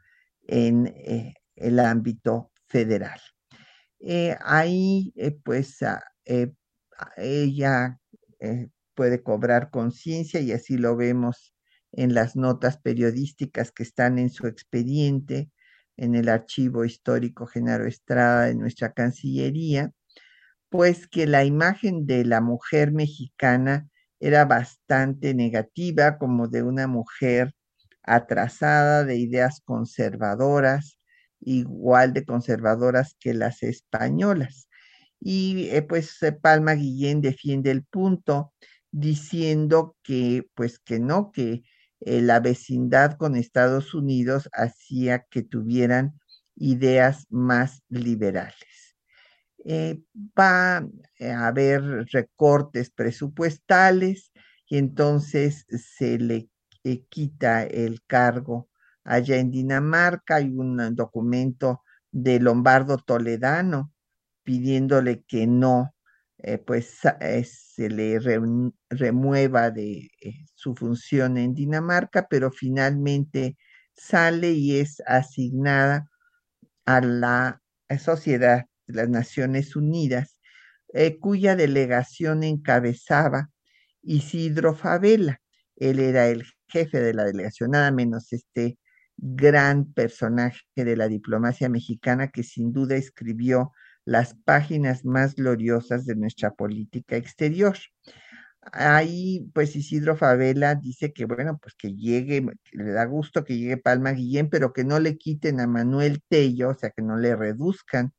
en 0.43 0.87
eh, 0.89 1.35
el 1.55 1.79
ámbito 1.79 2.51
federal. 2.67 3.21
Eh, 4.01 4.37
ahí 4.45 5.13
eh, 5.17 5.33
pues 5.45 5.83
ah, 5.83 6.03
eh, 6.25 6.53
ella 7.17 7.99
puede 8.95 9.23
cobrar 9.23 9.71
conciencia 9.71 10.41
y 10.41 10.53
así 10.53 10.77
lo 10.79 10.97
vemos 10.97 11.55
en 11.93 12.15
las 12.15 12.37
notas 12.37 12.79
periodísticas 12.79 13.73
que 13.73 13.83
están 13.83 14.19
en 14.19 14.31
su 14.31 14.47
expediente, 14.47 15.51
en 15.97 16.15
el 16.15 16.29
archivo 16.29 16.85
histórico 16.85 17.47
Genaro 17.47 17.87
Estrada 17.87 18.47
de 18.47 18.55
nuestra 18.55 18.93
Cancillería, 18.93 19.93
pues 20.71 21.09
que 21.09 21.27
la 21.27 21.45
imagen 21.45 22.07
de 22.07 22.25
la 22.25 22.41
mujer 22.41 22.93
mexicana 22.93 23.89
era 24.21 24.45
bastante 24.45 25.35
negativa, 25.35 26.19
como 26.19 26.49
de 26.49 26.63
una 26.63 26.87
mujer 26.87 27.55
atrasada, 28.03 29.05
de 29.05 29.17
ideas 29.17 29.61
conservadoras, 29.65 30.96
igual 31.47 32.13
de 32.13 32.25
conservadoras 32.25 33.17
que 33.21 33.33
las 33.33 33.63
españolas. 33.63 34.69
Y 35.21 35.69
eh, 35.71 35.83
pues 35.83 36.23
eh, 36.23 36.33
Palma 36.33 36.75
Guillén 36.75 37.23
defiende 37.23 37.71
el 37.71 37.85
punto 37.85 38.53
diciendo 38.91 39.97
que 40.03 40.47
pues 40.55 40.79
que 40.79 40.99
no, 40.99 41.33
que 41.33 41.63
eh, 42.01 42.21
la 42.21 42.41
vecindad 42.41 43.17
con 43.17 43.37
Estados 43.37 43.95
Unidos 43.95 44.49
hacía 44.53 45.25
que 45.31 45.43
tuvieran 45.43 46.19
ideas 46.57 47.27
más 47.31 47.83
liberales. 47.89 48.97
va 50.39 50.79
a 50.79 51.47
haber 51.47 51.83
recortes 52.13 52.91
presupuestales 52.91 54.33
y 54.69 54.79
entonces 54.79 55.67
se 55.69 56.19
le 56.19 56.49
quita 57.09 57.65
el 57.65 58.03
cargo 58.07 58.69
allá 59.07 59.37
en 59.39 59.51
Dinamarca. 59.51 60.37
Hay 60.37 60.51
un 60.51 60.95
documento 60.95 61.83
de 62.11 62.41
Lombardo 62.41 62.99
Toledano 62.99 63.93
pidiéndole 64.43 65.25
que 65.25 65.47
no, 65.47 65.95
eh, 66.39 66.59
pues 66.59 66.99
eh, 67.21 67.45
se 67.45 67.89
le 67.89 68.19
remueva 68.91 69.71
de 69.71 70.11
eh, 70.21 70.45
su 70.55 70.75
función 70.75 71.39
en 71.39 71.55
Dinamarca, 71.55 72.27
pero 72.29 72.51
finalmente 72.51 73.57
sale 73.95 74.53
y 74.53 74.79
es 74.79 75.03
asignada 75.07 76.09
a 76.85 77.01
la 77.01 77.63
Sociedad 77.99 78.67
de 78.87 78.95
las 78.95 79.09
Naciones 79.09 79.77
Unidas, 79.77 80.39
cuya 81.21 81.57
delegación 81.57 82.43
encabezaba 82.43 83.51
Isidro 84.03 84.75
Favela. 84.75 85.41
Él 85.77 85.99
era 85.99 86.29
el 86.29 86.45
jefe 86.69 87.01
de 87.01 87.13
la 87.15 87.25
delegación, 87.25 87.73
nada 87.73 87.91
menos 87.91 88.33
este 88.33 88.79
gran 89.17 89.93
personaje 89.93 90.61
de 90.75 90.97
la 90.97 91.09
diplomacia 91.09 91.69
mexicana 91.69 92.29
que 92.29 92.43
sin 92.43 92.73
duda 92.73 92.97
escribió 92.97 93.73
las 94.05 94.35
páginas 94.35 95.05
más 95.05 95.35
gloriosas 95.35 96.07
de 96.07 96.15
nuestra 96.17 96.53
política 96.53 97.17
exterior. 97.17 97.77
Ahí, 98.73 99.49
pues 99.55 99.77
Isidro 99.77 100.17
Favela 100.17 100.75
dice 100.75 101.13
que, 101.13 101.25
bueno, 101.25 101.59
pues 101.59 101.75
que 101.75 101.95
llegue, 101.95 102.45
le 102.73 102.93
da 102.93 103.05
gusto 103.05 103.45
que 103.45 103.57
llegue 103.57 103.77
Palma 103.77 104.13
Guillén, 104.13 104.51
pero 104.51 104.73
que 104.73 104.85
no 104.85 104.99
le 104.99 105.17
quiten 105.17 105.61
a 105.61 105.67
Manuel 105.67 106.23
Tello, 106.29 106.71
o 106.71 106.75
sea, 106.75 106.91
que 106.91 107.03
no 107.03 107.17
le 107.17 107.37
reduzcan 107.37 108.13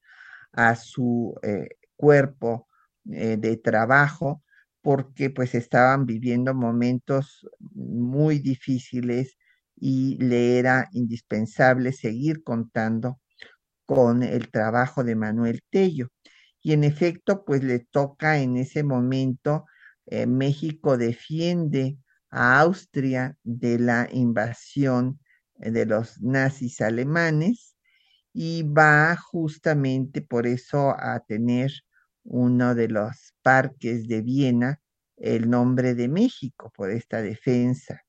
a 0.54 0.76
su 0.76 1.36
eh, 1.44 1.70
cuerpo 1.96 2.68
eh, 3.12 3.38
de 3.38 3.58
trabajo, 3.58 4.44
porque 4.82 5.30
pues 5.30 5.54
estaban 5.54 6.06
viviendo 6.06 6.54
momentos 6.54 7.48
muy 7.74 8.40
difíciles 8.40 9.38
y 9.80 10.18
le 10.18 10.60
era 10.60 10.90
indispensable 10.92 11.92
seguir 11.94 12.44
contando 12.44 13.20
con 13.86 14.24
el 14.24 14.52
trabajo 14.52 15.04
de 15.04 15.16
Manuel 15.16 15.62
Tello. 15.70 16.10
Y 16.62 16.74
en 16.74 16.84
efecto, 16.84 17.46
pues 17.46 17.64
le 17.64 17.80
toca 17.80 18.40
en 18.40 18.58
ese 18.58 18.84
momento, 18.84 19.66
eh, 20.08 20.28
México 20.28 20.98
defiende 20.98 21.98
a 22.30 22.60
Austria 22.60 23.38
de 23.44 23.80
la 23.80 24.10
invasión 24.12 25.20
eh, 25.60 25.72
de 25.72 25.86
los 25.86 26.22
nazis 26.22 26.82
alemanes 26.82 27.76
y 28.34 28.64
va 28.64 29.16
justamente 29.18 30.22
por 30.22 30.48
eso 30.48 30.92
a 30.98 31.20
tener 31.22 31.72
uno 32.24 32.76
de 32.76 32.90
los 32.90 33.34
parques 33.42 34.08
de 34.08 34.22
Viena 34.22 34.82
el 35.18 35.50
nombre 35.50 35.96
de 35.96 36.08
México 36.10 36.72
por 36.76 36.92
esta 36.92 37.22
defensa. 37.22 38.07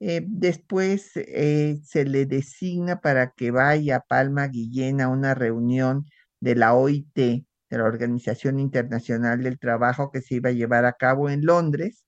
Eh, 0.00 0.22
después 0.26 1.12
eh, 1.16 1.78
se 1.84 2.04
le 2.06 2.26
designa 2.26 3.00
para 3.00 3.32
que 3.32 3.50
vaya 3.50 3.96
a 3.96 4.00
Palma 4.00 4.48
Guillén 4.48 5.00
a 5.02 5.08
una 5.08 5.34
reunión 5.34 6.06
de 6.40 6.56
la 6.56 6.74
OIT, 6.74 7.14
de 7.14 7.44
la 7.70 7.84
Organización 7.84 8.58
Internacional 8.58 9.42
del 9.42 9.58
Trabajo, 9.58 10.10
que 10.10 10.22
se 10.22 10.36
iba 10.36 10.50
a 10.50 10.52
llevar 10.52 10.86
a 10.86 10.94
cabo 10.94 11.28
en 11.30 11.44
Londres, 11.44 12.04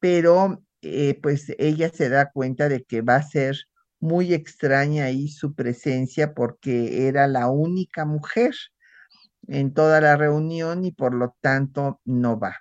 pero 0.00 0.62
eh, 0.82 1.18
pues 1.22 1.52
ella 1.58 1.90
se 1.90 2.08
da 2.08 2.30
cuenta 2.32 2.68
de 2.68 2.84
que 2.84 3.02
va 3.02 3.16
a 3.16 3.22
ser 3.22 3.56
muy 4.00 4.34
extraña 4.34 5.04
ahí 5.04 5.28
su 5.28 5.54
presencia 5.54 6.34
porque 6.34 7.08
era 7.08 7.28
la 7.28 7.48
única 7.50 8.04
mujer 8.06 8.54
en 9.48 9.74
toda 9.74 10.00
la 10.00 10.16
reunión 10.16 10.84
y 10.84 10.92
por 10.92 11.14
lo 11.14 11.36
tanto 11.40 12.00
no 12.04 12.38
va. 12.38 12.56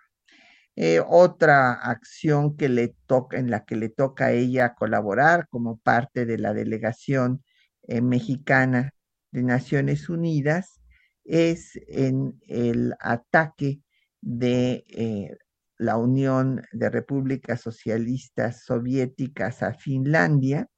Eh, 0.82 1.01
otra 1.05 1.73
acción 1.73 2.55
que 2.55 2.69
le 2.69 2.95
toca, 3.05 3.38
en 3.38 3.51
la 3.51 3.65
que 3.65 3.75
le 3.75 3.89
toca 3.89 4.27
a 4.27 4.32
ella 4.32 4.75
colaborar 4.75 5.49
como 5.49 5.77
parte 5.77 6.25
de 6.25 6.38
la 6.38 6.53
delegación 6.53 7.43
eh, 7.84 7.99
mexicana 7.99 8.93
de 9.32 9.43
Naciones 9.43 10.07
Unidas 10.07 10.80
es 11.25 11.77
en 11.89 12.39
el 12.47 12.93
ataque 13.01 13.82
de 14.21 14.86
eh, 14.88 15.38
la 15.77 15.97
Unión 15.97 16.61
de 16.71 16.89
Repúblicas 16.89 17.59
Socialistas 17.59 18.63
Soviéticas 18.63 19.63
a 19.63 19.73
Finlandia. 19.73 20.69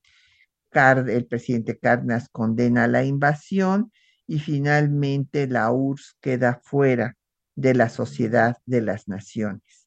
el 0.74 1.28
presidente 1.28 1.78
Carnas 1.78 2.28
condena 2.32 2.88
la 2.88 3.04
invasión 3.04 3.92
y 4.26 4.40
finalmente 4.40 5.46
la 5.48 5.72
URSS 5.72 6.18
queda 6.22 6.60
fuera 6.64 7.18
de 7.56 7.76
la 7.76 7.90
Sociedad 7.90 8.58
de 8.66 8.82
las 8.82 9.08
Naciones 9.08 9.81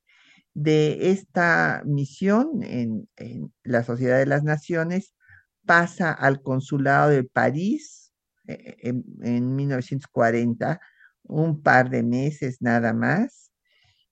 de 0.55 1.11
esta 1.11 1.83
misión 1.85 2.63
en, 2.63 3.09
la 3.65 3.83
Sociedad 3.85 4.19
de 4.19 4.27
las 4.27 4.45
Naciones 4.45 5.15
pasa 5.67 6.13
al 6.13 6.43
Consulado 6.43 7.11
de 7.11 7.25
París 7.25 8.13
eh, 8.47 8.77
en, 9.23 9.57
1940, 9.57 10.81
un 11.25 11.63
par 11.63 11.91
de 11.91 12.03
meses 12.03 12.59
nada 12.61 12.93
más, 12.93 13.51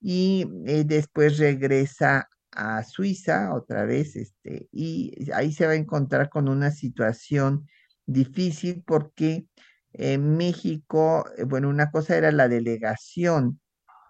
y 0.00 0.46
eh, 0.66 0.84
después 0.84 1.38
regresa 1.38 2.28
a 2.50 2.82
Suiza 2.82 3.54
otra 3.54 3.84
vez, 3.84 4.16
este, 4.16 4.68
y 4.72 5.30
ahí 5.32 5.52
se 5.52 5.66
va 5.66 5.72
a 5.72 5.76
encontrar 5.76 6.28
con 6.28 6.48
una 6.48 6.70
situación 6.70 7.66
difícil 8.04 8.82
porque 8.84 9.46
en 9.92 10.36
México, 10.36 11.24
eh, 11.36 11.44
bueno, 11.44 11.68
una 11.68 11.90
cosa 11.90 12.16
era 12.16 12.32
la 12.32 12.48
delegación 12.48 13.60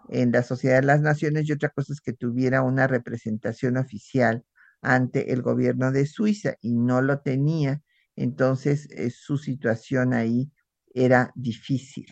en 0.09 0.31
la 0.31 0.43
Sociedad 0.43 0.81
de 0.81 0.87
las 0.87 1.01
Naciones 1.01 1.47
y 1.47 1.53
otra 1.53 1.69
cosa 1.69 1.93
es 1.93 2.01
que 2.01 2.13
tuviera 2.13 2.61
una 2.61 2.87
representación 2.87 3.77
oficial 3.77 4.43
ante 4.81 5.31
el 5.31 5.41
gobierno 5.41 5.91
de 5.91 6.05
Suiza 6.05 6.55
y 6.61 6.73
no 6.73 7.01
lo 7.01 7.19
tenía, 7.21 7.81
entonces 8.15 8.87
eh, 8.91 9.09
su 9.09 9.37
situación 9.37 10.13
ahí 10.13 10.51
era 10.93 11.31
difícil. 11.35 12.05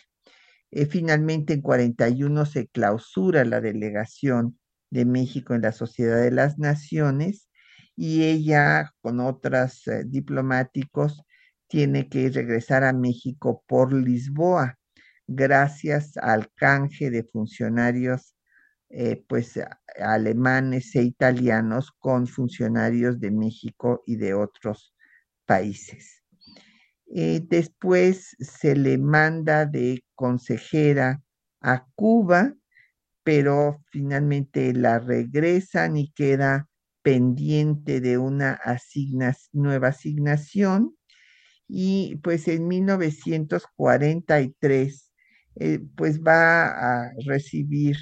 Eh, 0.71 0.85
finalmente, 0.85 1.53
en 1.53 1.61
41 1.61 2.45
se 2.45 2.67
clausura 2.67 3.43
la 3.45 3.59
delegación 3.59 4.57
de 4.89 5.05
México 5.05 5.53
en 5.53 5.61
la 5.61 5.73
Sociedad 5.73 6.21
de 6.21 6.31
las 6.31 6.57
Naciones 6.57 7.49
y 7.95 8.23
ella, 8.23 8.93
con 9.01 9.19
otros 9.19 9.87
eh, 9.87 10.03
diplomáticos, 10.05 11.21
tiene 11.67 12.09
que 12.09 12.29
regresar 12.29 12.83
a 12.83 12.93
México 12.93 13.63
por 13.67 13.93
Lisboa 13.93 14.77
gracias 15.35 16.15
al 16.17 16.51
canje 16.53 17.09
de 17.09 17.23
funcionarios 17.23 18.35
eh, 18.93 19.23
pues 19.27 19.57
alemanes 19.99 20.95
e 20.95 21.03
italianos 21.03 21.91
con 21.97 22.27
funcionarios 22.27 23.19
de 23.21 23.31
México 23.31 24.03
y 24.05 24.17
de 24.17 24.33
otros 24.33 24.93
países. 25.45 26.23
Eh, 27.07 27.41
después 27.47 28.35
se 28.39 28.75
le 28.75 28.97
manda 28.97 29.65
de 29.65 30.03
consejera 30.13 31.23
a 31.61 31.85
Cuba, 31.95 32.53
pero 33.23 33.81
finalmente 33.91 34.73
la 34.73 34.99
regresan 34.99 35.95
y 35.95 36.11
queda 36.11 36.67
pendiente 37.01 38.01
de 38.01 38.17
una 38.17 38.59
nueva 39.53 39.87
asignación. 39.89 40.97
Y 41.67 42.17
pues 42.23 42.47
en 42.49 42.67
1943 42.67 45.10
eh, 45.55 45.79
pues 45.95 46.21
va 46.21 47.03
a 47.05 47.11
recibir 47.25 47.97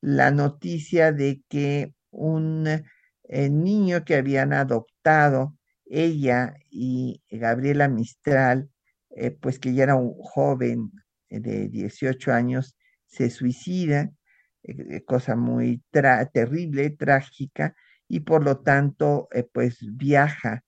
la 0.00 0.30
noticia 0.30 1.12
de 1.12 1.42
que 1.48 1.94
un 2.10 2.66
eh, 2.68 3.50
niño 3.50 4.04
que 4.04 4.16
habían 4.16 4.52
adoptado 4.52 5.56
ella 5.86 6.54
y 6.70 7.22
Gabriela 7.30 7.88
Mistral, 7.88 8.70
eh, 9.10 9.30
pues 9.30 9.58
que 9.58 9.74
ya 9.74 9.84
era 9.84 9.96
un 9.96 10.14
joven 10.18 10.92
de 11.30 11.68
18 11.68 12.32
años, 12.32 12.76
se 13.06 13.30
suicida, 13.30 14.10
cosa 15.06 15.36
muy 15.36 15.82
terrible, 15.92 16.90
trágica, 16.90 17.74
y 18.08 18.20
por 18.20 18.44
lo 18.44 18.60
tanto, 18.60 19.28
pues 19.52 19.78
viaja 19.96 20.64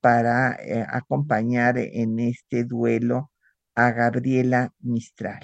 para 0.00 0.56
acompañar 0.88 1.78
en 1.78 2.18
este 2.20 2.64
duelo 2.64 3.30
a 3.74 3.92
Gabriela 3.92 4.74
Mistral. 4.80 5.40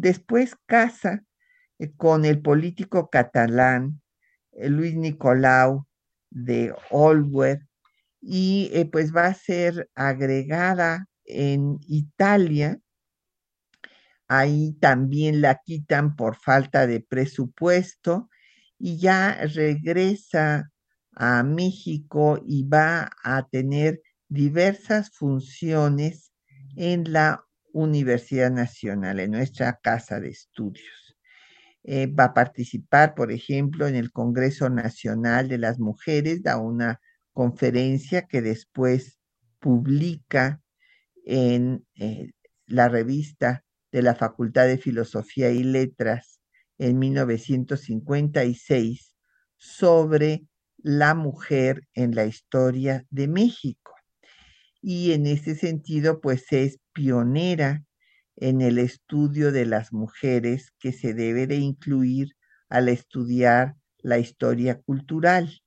Después 0.00 0.56
casa 0.64 1.24
eh, 1.78 1.92
con 1.94 2.24
el 2.24 2.40
político 2.40 3.10
catalán 3.10 4.00
Luis 4.52 4.96
Nicolau 4.96 5.86
de 6.30 6.74
Olwer 6.90 7.66
y 8.18 8.70
eh, 8.72 8.86
pues 8.86 9.14
va 9.14 9.26
a 9.26 9.34
ser 9.34 9.90
agregada 9.94 11.06
en 11.26 11.78
Italia. 11.86 12.80
Ahí 14.26 14.72
también 14.80 15.42
la 15.42 15.60
quitan 15.62 16.16
por 16.16 16.36
falta 16.36 16.86
de 16.86 17.00
presupuesto 17.00 18.30
y 18.78 18.98
ya 18.98 19.34
regresa 19.54 20.70
a 21.14 21.42
México 21.42 22.40
y 22.42 22.66
va 22.66 23.10
a 23.22 23.46
tener 23.48 24.00
diversas 24.28 25.10
funciones 25.10 26.32
en 26.76 27.12
la 27.12 27.44
Universidad 27.72 28.50
Nacional, 28.50 29.20
en 29.20 29.32
nuestra 29.32 29.78
casa 29.82 30.20
de 30.20 30.30
estudios. 30.30 31.16
Eh, 31.82 32.06
va 32.06 32.24
a 32.24 32.34
participar, 32.34 33.14
por 33.14 33.32
ejemplo, 33.32 33.86
en 33.86 33.96
el 33.96 34.12
Congreso 34.12 34.68
Nacional 34.68 35.48
de 35.48 35.58
las 35.58 35.78
Mujeres, 35.78 36.42
da 36.42 36.58
una 36.58 37.00
conferencia 37.32 38.26
que 38.26 38.42
después 38.42 39.18
publica 39.60 40.60
en 41.24 41.86
eh, 41.94 42.32
la 42.66 42.88
revista 42.88 43.64
de 43.92 44.02
la 44.02 44.14
Facultad 44.14 44.66
de 44.66 44.78
Filosofía 44.78 45.50
y 45.50 45.62
Letras 45.62 46.40
en 46.78 46.98
1956 46.98 49.14
sobre 49.56 50.46
la 50.78 51.14
mujer 51.14 51.86
en 51.94 52.14
la 52.14 52.24
historia 52.24 53.06
de 53.10 53.28
México. 53.28 53.94
Y 54.82 55.12
en 55.12 55.26
ese 55.26 55.54
sentido, 55.54 56.20
pues 56.20 56.52
es 56.52 56.78
pionera 56.92 57.84
en 58.36 58.62
el 58.62 58.78
estudio 58.78 59.52
de 59.52 59.66
las 59.66 59.92
mujeres 59.92 60.72
que 60.78 60.92
se 60.92 61.14
debe 61.14 61.46
de 61.46 61.56
incluir 61.56 62.36
al 62.68 62.88
estudiar 62.88 63.76
la 63.98 64.18
historia 64.18 64.80
cultural. 64.80 65.60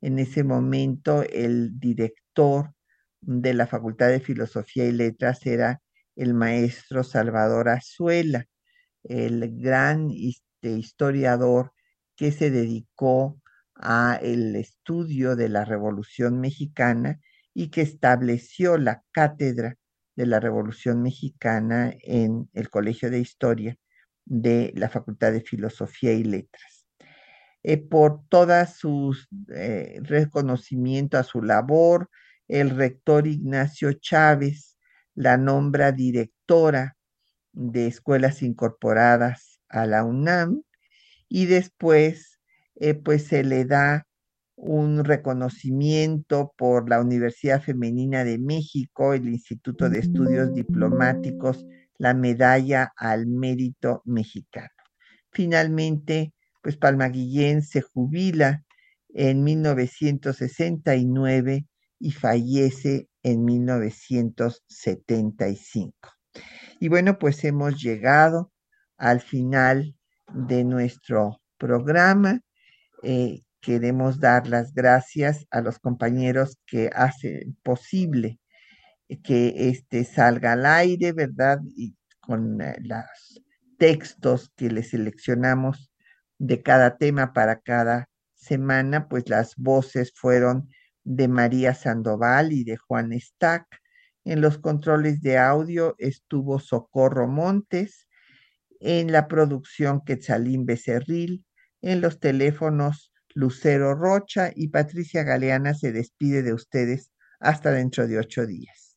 En 0.00 0.18
ese 0.18 0.44
momento 0.44 1.22
el 1.22 1.78
director 1.78 2.74
de 3.20 3.54
la 3.54 3.66
Facultad 3.66 4.08
de 4.08 4.20
Filosofía 4.20 4.86
y 4.86 4.92
Letras 4.92 5.44
era 5.46 5.80
el 6.16 6.34
maestro 6.34 7.04
Salvador 7.04 7.68
Azuela, 7.68 8.46
el 9.04 9.60
gran 9.60 10.10
historiador 10.10 11.72
que 12.16 12.32
se 12.32 12.50
dedicó 12.50 13.40
a 13.74 14.18
el 14.20 14.56
estudio 14.56 15.36
de 15.36 15.48
la 15.48 15.64
Revolución 15.64 16.40
Mexicana 16.40 17.20
y 17.58 17.70
que 17.70 17.82
estableció 17.82 18.78
la 18.78 19.02
cátedra 19.10 19.76
de 20.14 20.26
la 20.26 20.38
Revolución 20.38 21.02
Mexicana 21.02 21.92
en 22.02 22.48
el 22.52 22.70
Colegio 22.70 23.10
de 23.10 23.18
Historia 23.18 23.76
de 24.24 24.72
la 24.76 24.88
Facultad 24.88 25.32
de 25.32 25.40
Filosofía 25.40 26.12
y 26.12 26.22
Letras. 26.22 26.86
Eh, 27.64 27.78
por 27.78 28.22
toda 28.28 28.64
su 28.68 29.12
eh, 29.52 29.98
reconocimiento 30.04 31.18
a 31.18 31.24
su 31.24 31.42
labor, 31.42 32.08
el 32.46 32.70
rector 32.70 33.26
Ignacio 33.26 33.92
Chávez 33.92 34.76
la 35.16 35.36
nombra 35.36 35.90
directora 35.90 36.96
de 37.52 37.88
escuelas 37.88 38.40
incorporadas 38.42 39.60
a 39.68 39.84
la 39.84 40.04
UNAM 40.04 40.62
y 41.28 41.46
después 41.46 42.38
eh, 42.76 42.94
pues 42.94 43.26
se 43.26 43.42
le 43.42 43.64
da 43.64 44.06
un 44.60 45.04
reconocimiento 45.04 46.52
por 46.56 46.90
la 46.90 47.00
Universidad 47.00 47.62
Femenina 47.62 48.24
de 48.24 48.38
México, 48.38 49.14
el 49.14 49.28
Instituto 49.28 49.88
de 49.88 50.00
Estudios 50.00 50.52
Diplomáticos, 50.52 51.64
la 51.96 52.12
medalla 52.14 52.92
al 52.96 53.26
mérito 53.26 54.02
mexicano. 54.04 54.68
Finalmente, 55.30 56.32
pues 56.62 56.76
Palma 56.76 57.08
Guillén 57.08 57.62
se 57.62 57.82
jubila 57.82 58.64
en 59.10 59.44
1969 59.44 61.68
y 62.00 62.10
fallece 62.10 63.08
en 63.22 63.44
1975. 63.44 65.94
Y 66.80 66.88
bueno, 66.88 67.16
pues 67.18 67.44
hemos 67.44 67.80
llegado 67.80 68.50
al 68.96 69.20
final 69.20 69.94
de 70.32 70.64
nuestro 70.64 71.40
programa. 71.58 72.40
Eh, 73.02 73.42
queremos 73.60 74.20
dar 74.20 74.46
las 74.48 74.74
gracias 74.74 75.46
a 75.50 75.60
los 75.60 75.78
compañeros 75.78 76.58
que 76.66 76.90
hacen 76.94 77.56
posible 77.62 78.40
que 79.22 79.70
este 79.70 80.04
salga 80.04 80.52
al 80.52 80.66
aire, 80.66 81.12
¿verdad? 81.12 81.60
Y 81.76 81.96
con 82.20 82.60
eh, 82.60 82.76
los 82.80 83.42
textos 83.78 84.52
que 84.56 84.70
le 84.70 84.82
seleccionamos 84.82 85.90
de 86.38 86.62
cada 86.62 86.98
tema 86.98 87.32
para 87.32 87.60
cada 87.60 88.08
semana, 88.34 89.08
pues 89.08 89.28
las 89.28 89.56
voces 89.56 90.12
fueron 90.14 90.68
de 91.04 91.26
María 91.28 91.74
Sandoval 91.74 92.52
y 92.52 92.64
de 92.64 92.76
Juan 92.76 93.18
Stack. 93.18 93.66
En 94.24 94.40
los 94.40 94.58
controles 94.58 95.22
de 95.22 95.38
audio 95.38 95.94
estuvo 95.98 96.58
Socorro 96.58 97.28
Montes, 97.28 98.08
en 98.80 99.10
la 99.10 99.26
producción 99.26 100.04
Quetzalín 100.04 100.66
Becerril, 100.66 101.44
en 101.80 102.00
los 102.00 102.20
teléfonos 102.20 103.12
Lucero 103.34 103.94
Rocha 103.94 104.50
y 104.54 104.68
Patricia 104.68 105.22
Galeana 105.22 105.74
se 105.74 105.92
despide 105.92 106.42
de 106.42 106.52
ustedes 106.52 107.10
hasta 107.40 107.70
dentro 107.70 108.06
de 108.06 108.18
ocho 108.18 108.46
días. 108.46 108.96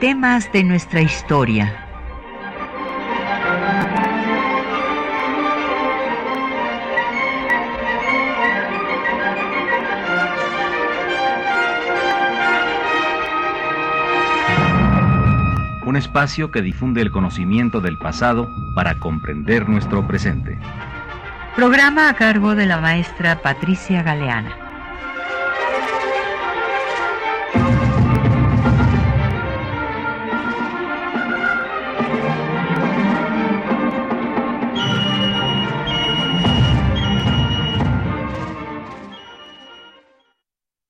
Temas 0.00 0.50
de 0.52 0.64
nuestra 0.64 1.00
historia. 1.00 1.81
Un 15.92 15.98
espacio 15.98 16.50
que 16.50 16.62
difunde 16.62 17.02
el 17.02 17.10
conocimiento 17.10 17.82
del 17.82 17.98
pasado 17.98 18.48
para 18.74 18.98
comprender 18.98 19.68
nuestro 19.68 20.06
presente. 20.06 20.58
Programa 21.54 22.08
a 22.08 22.14
cargo 22.14 22.54
de 22.54 22.64
la 22.64 22.80
maestra 22.80 23.42
Patricia 23.42 24.02
Galeana. 24.02 24.61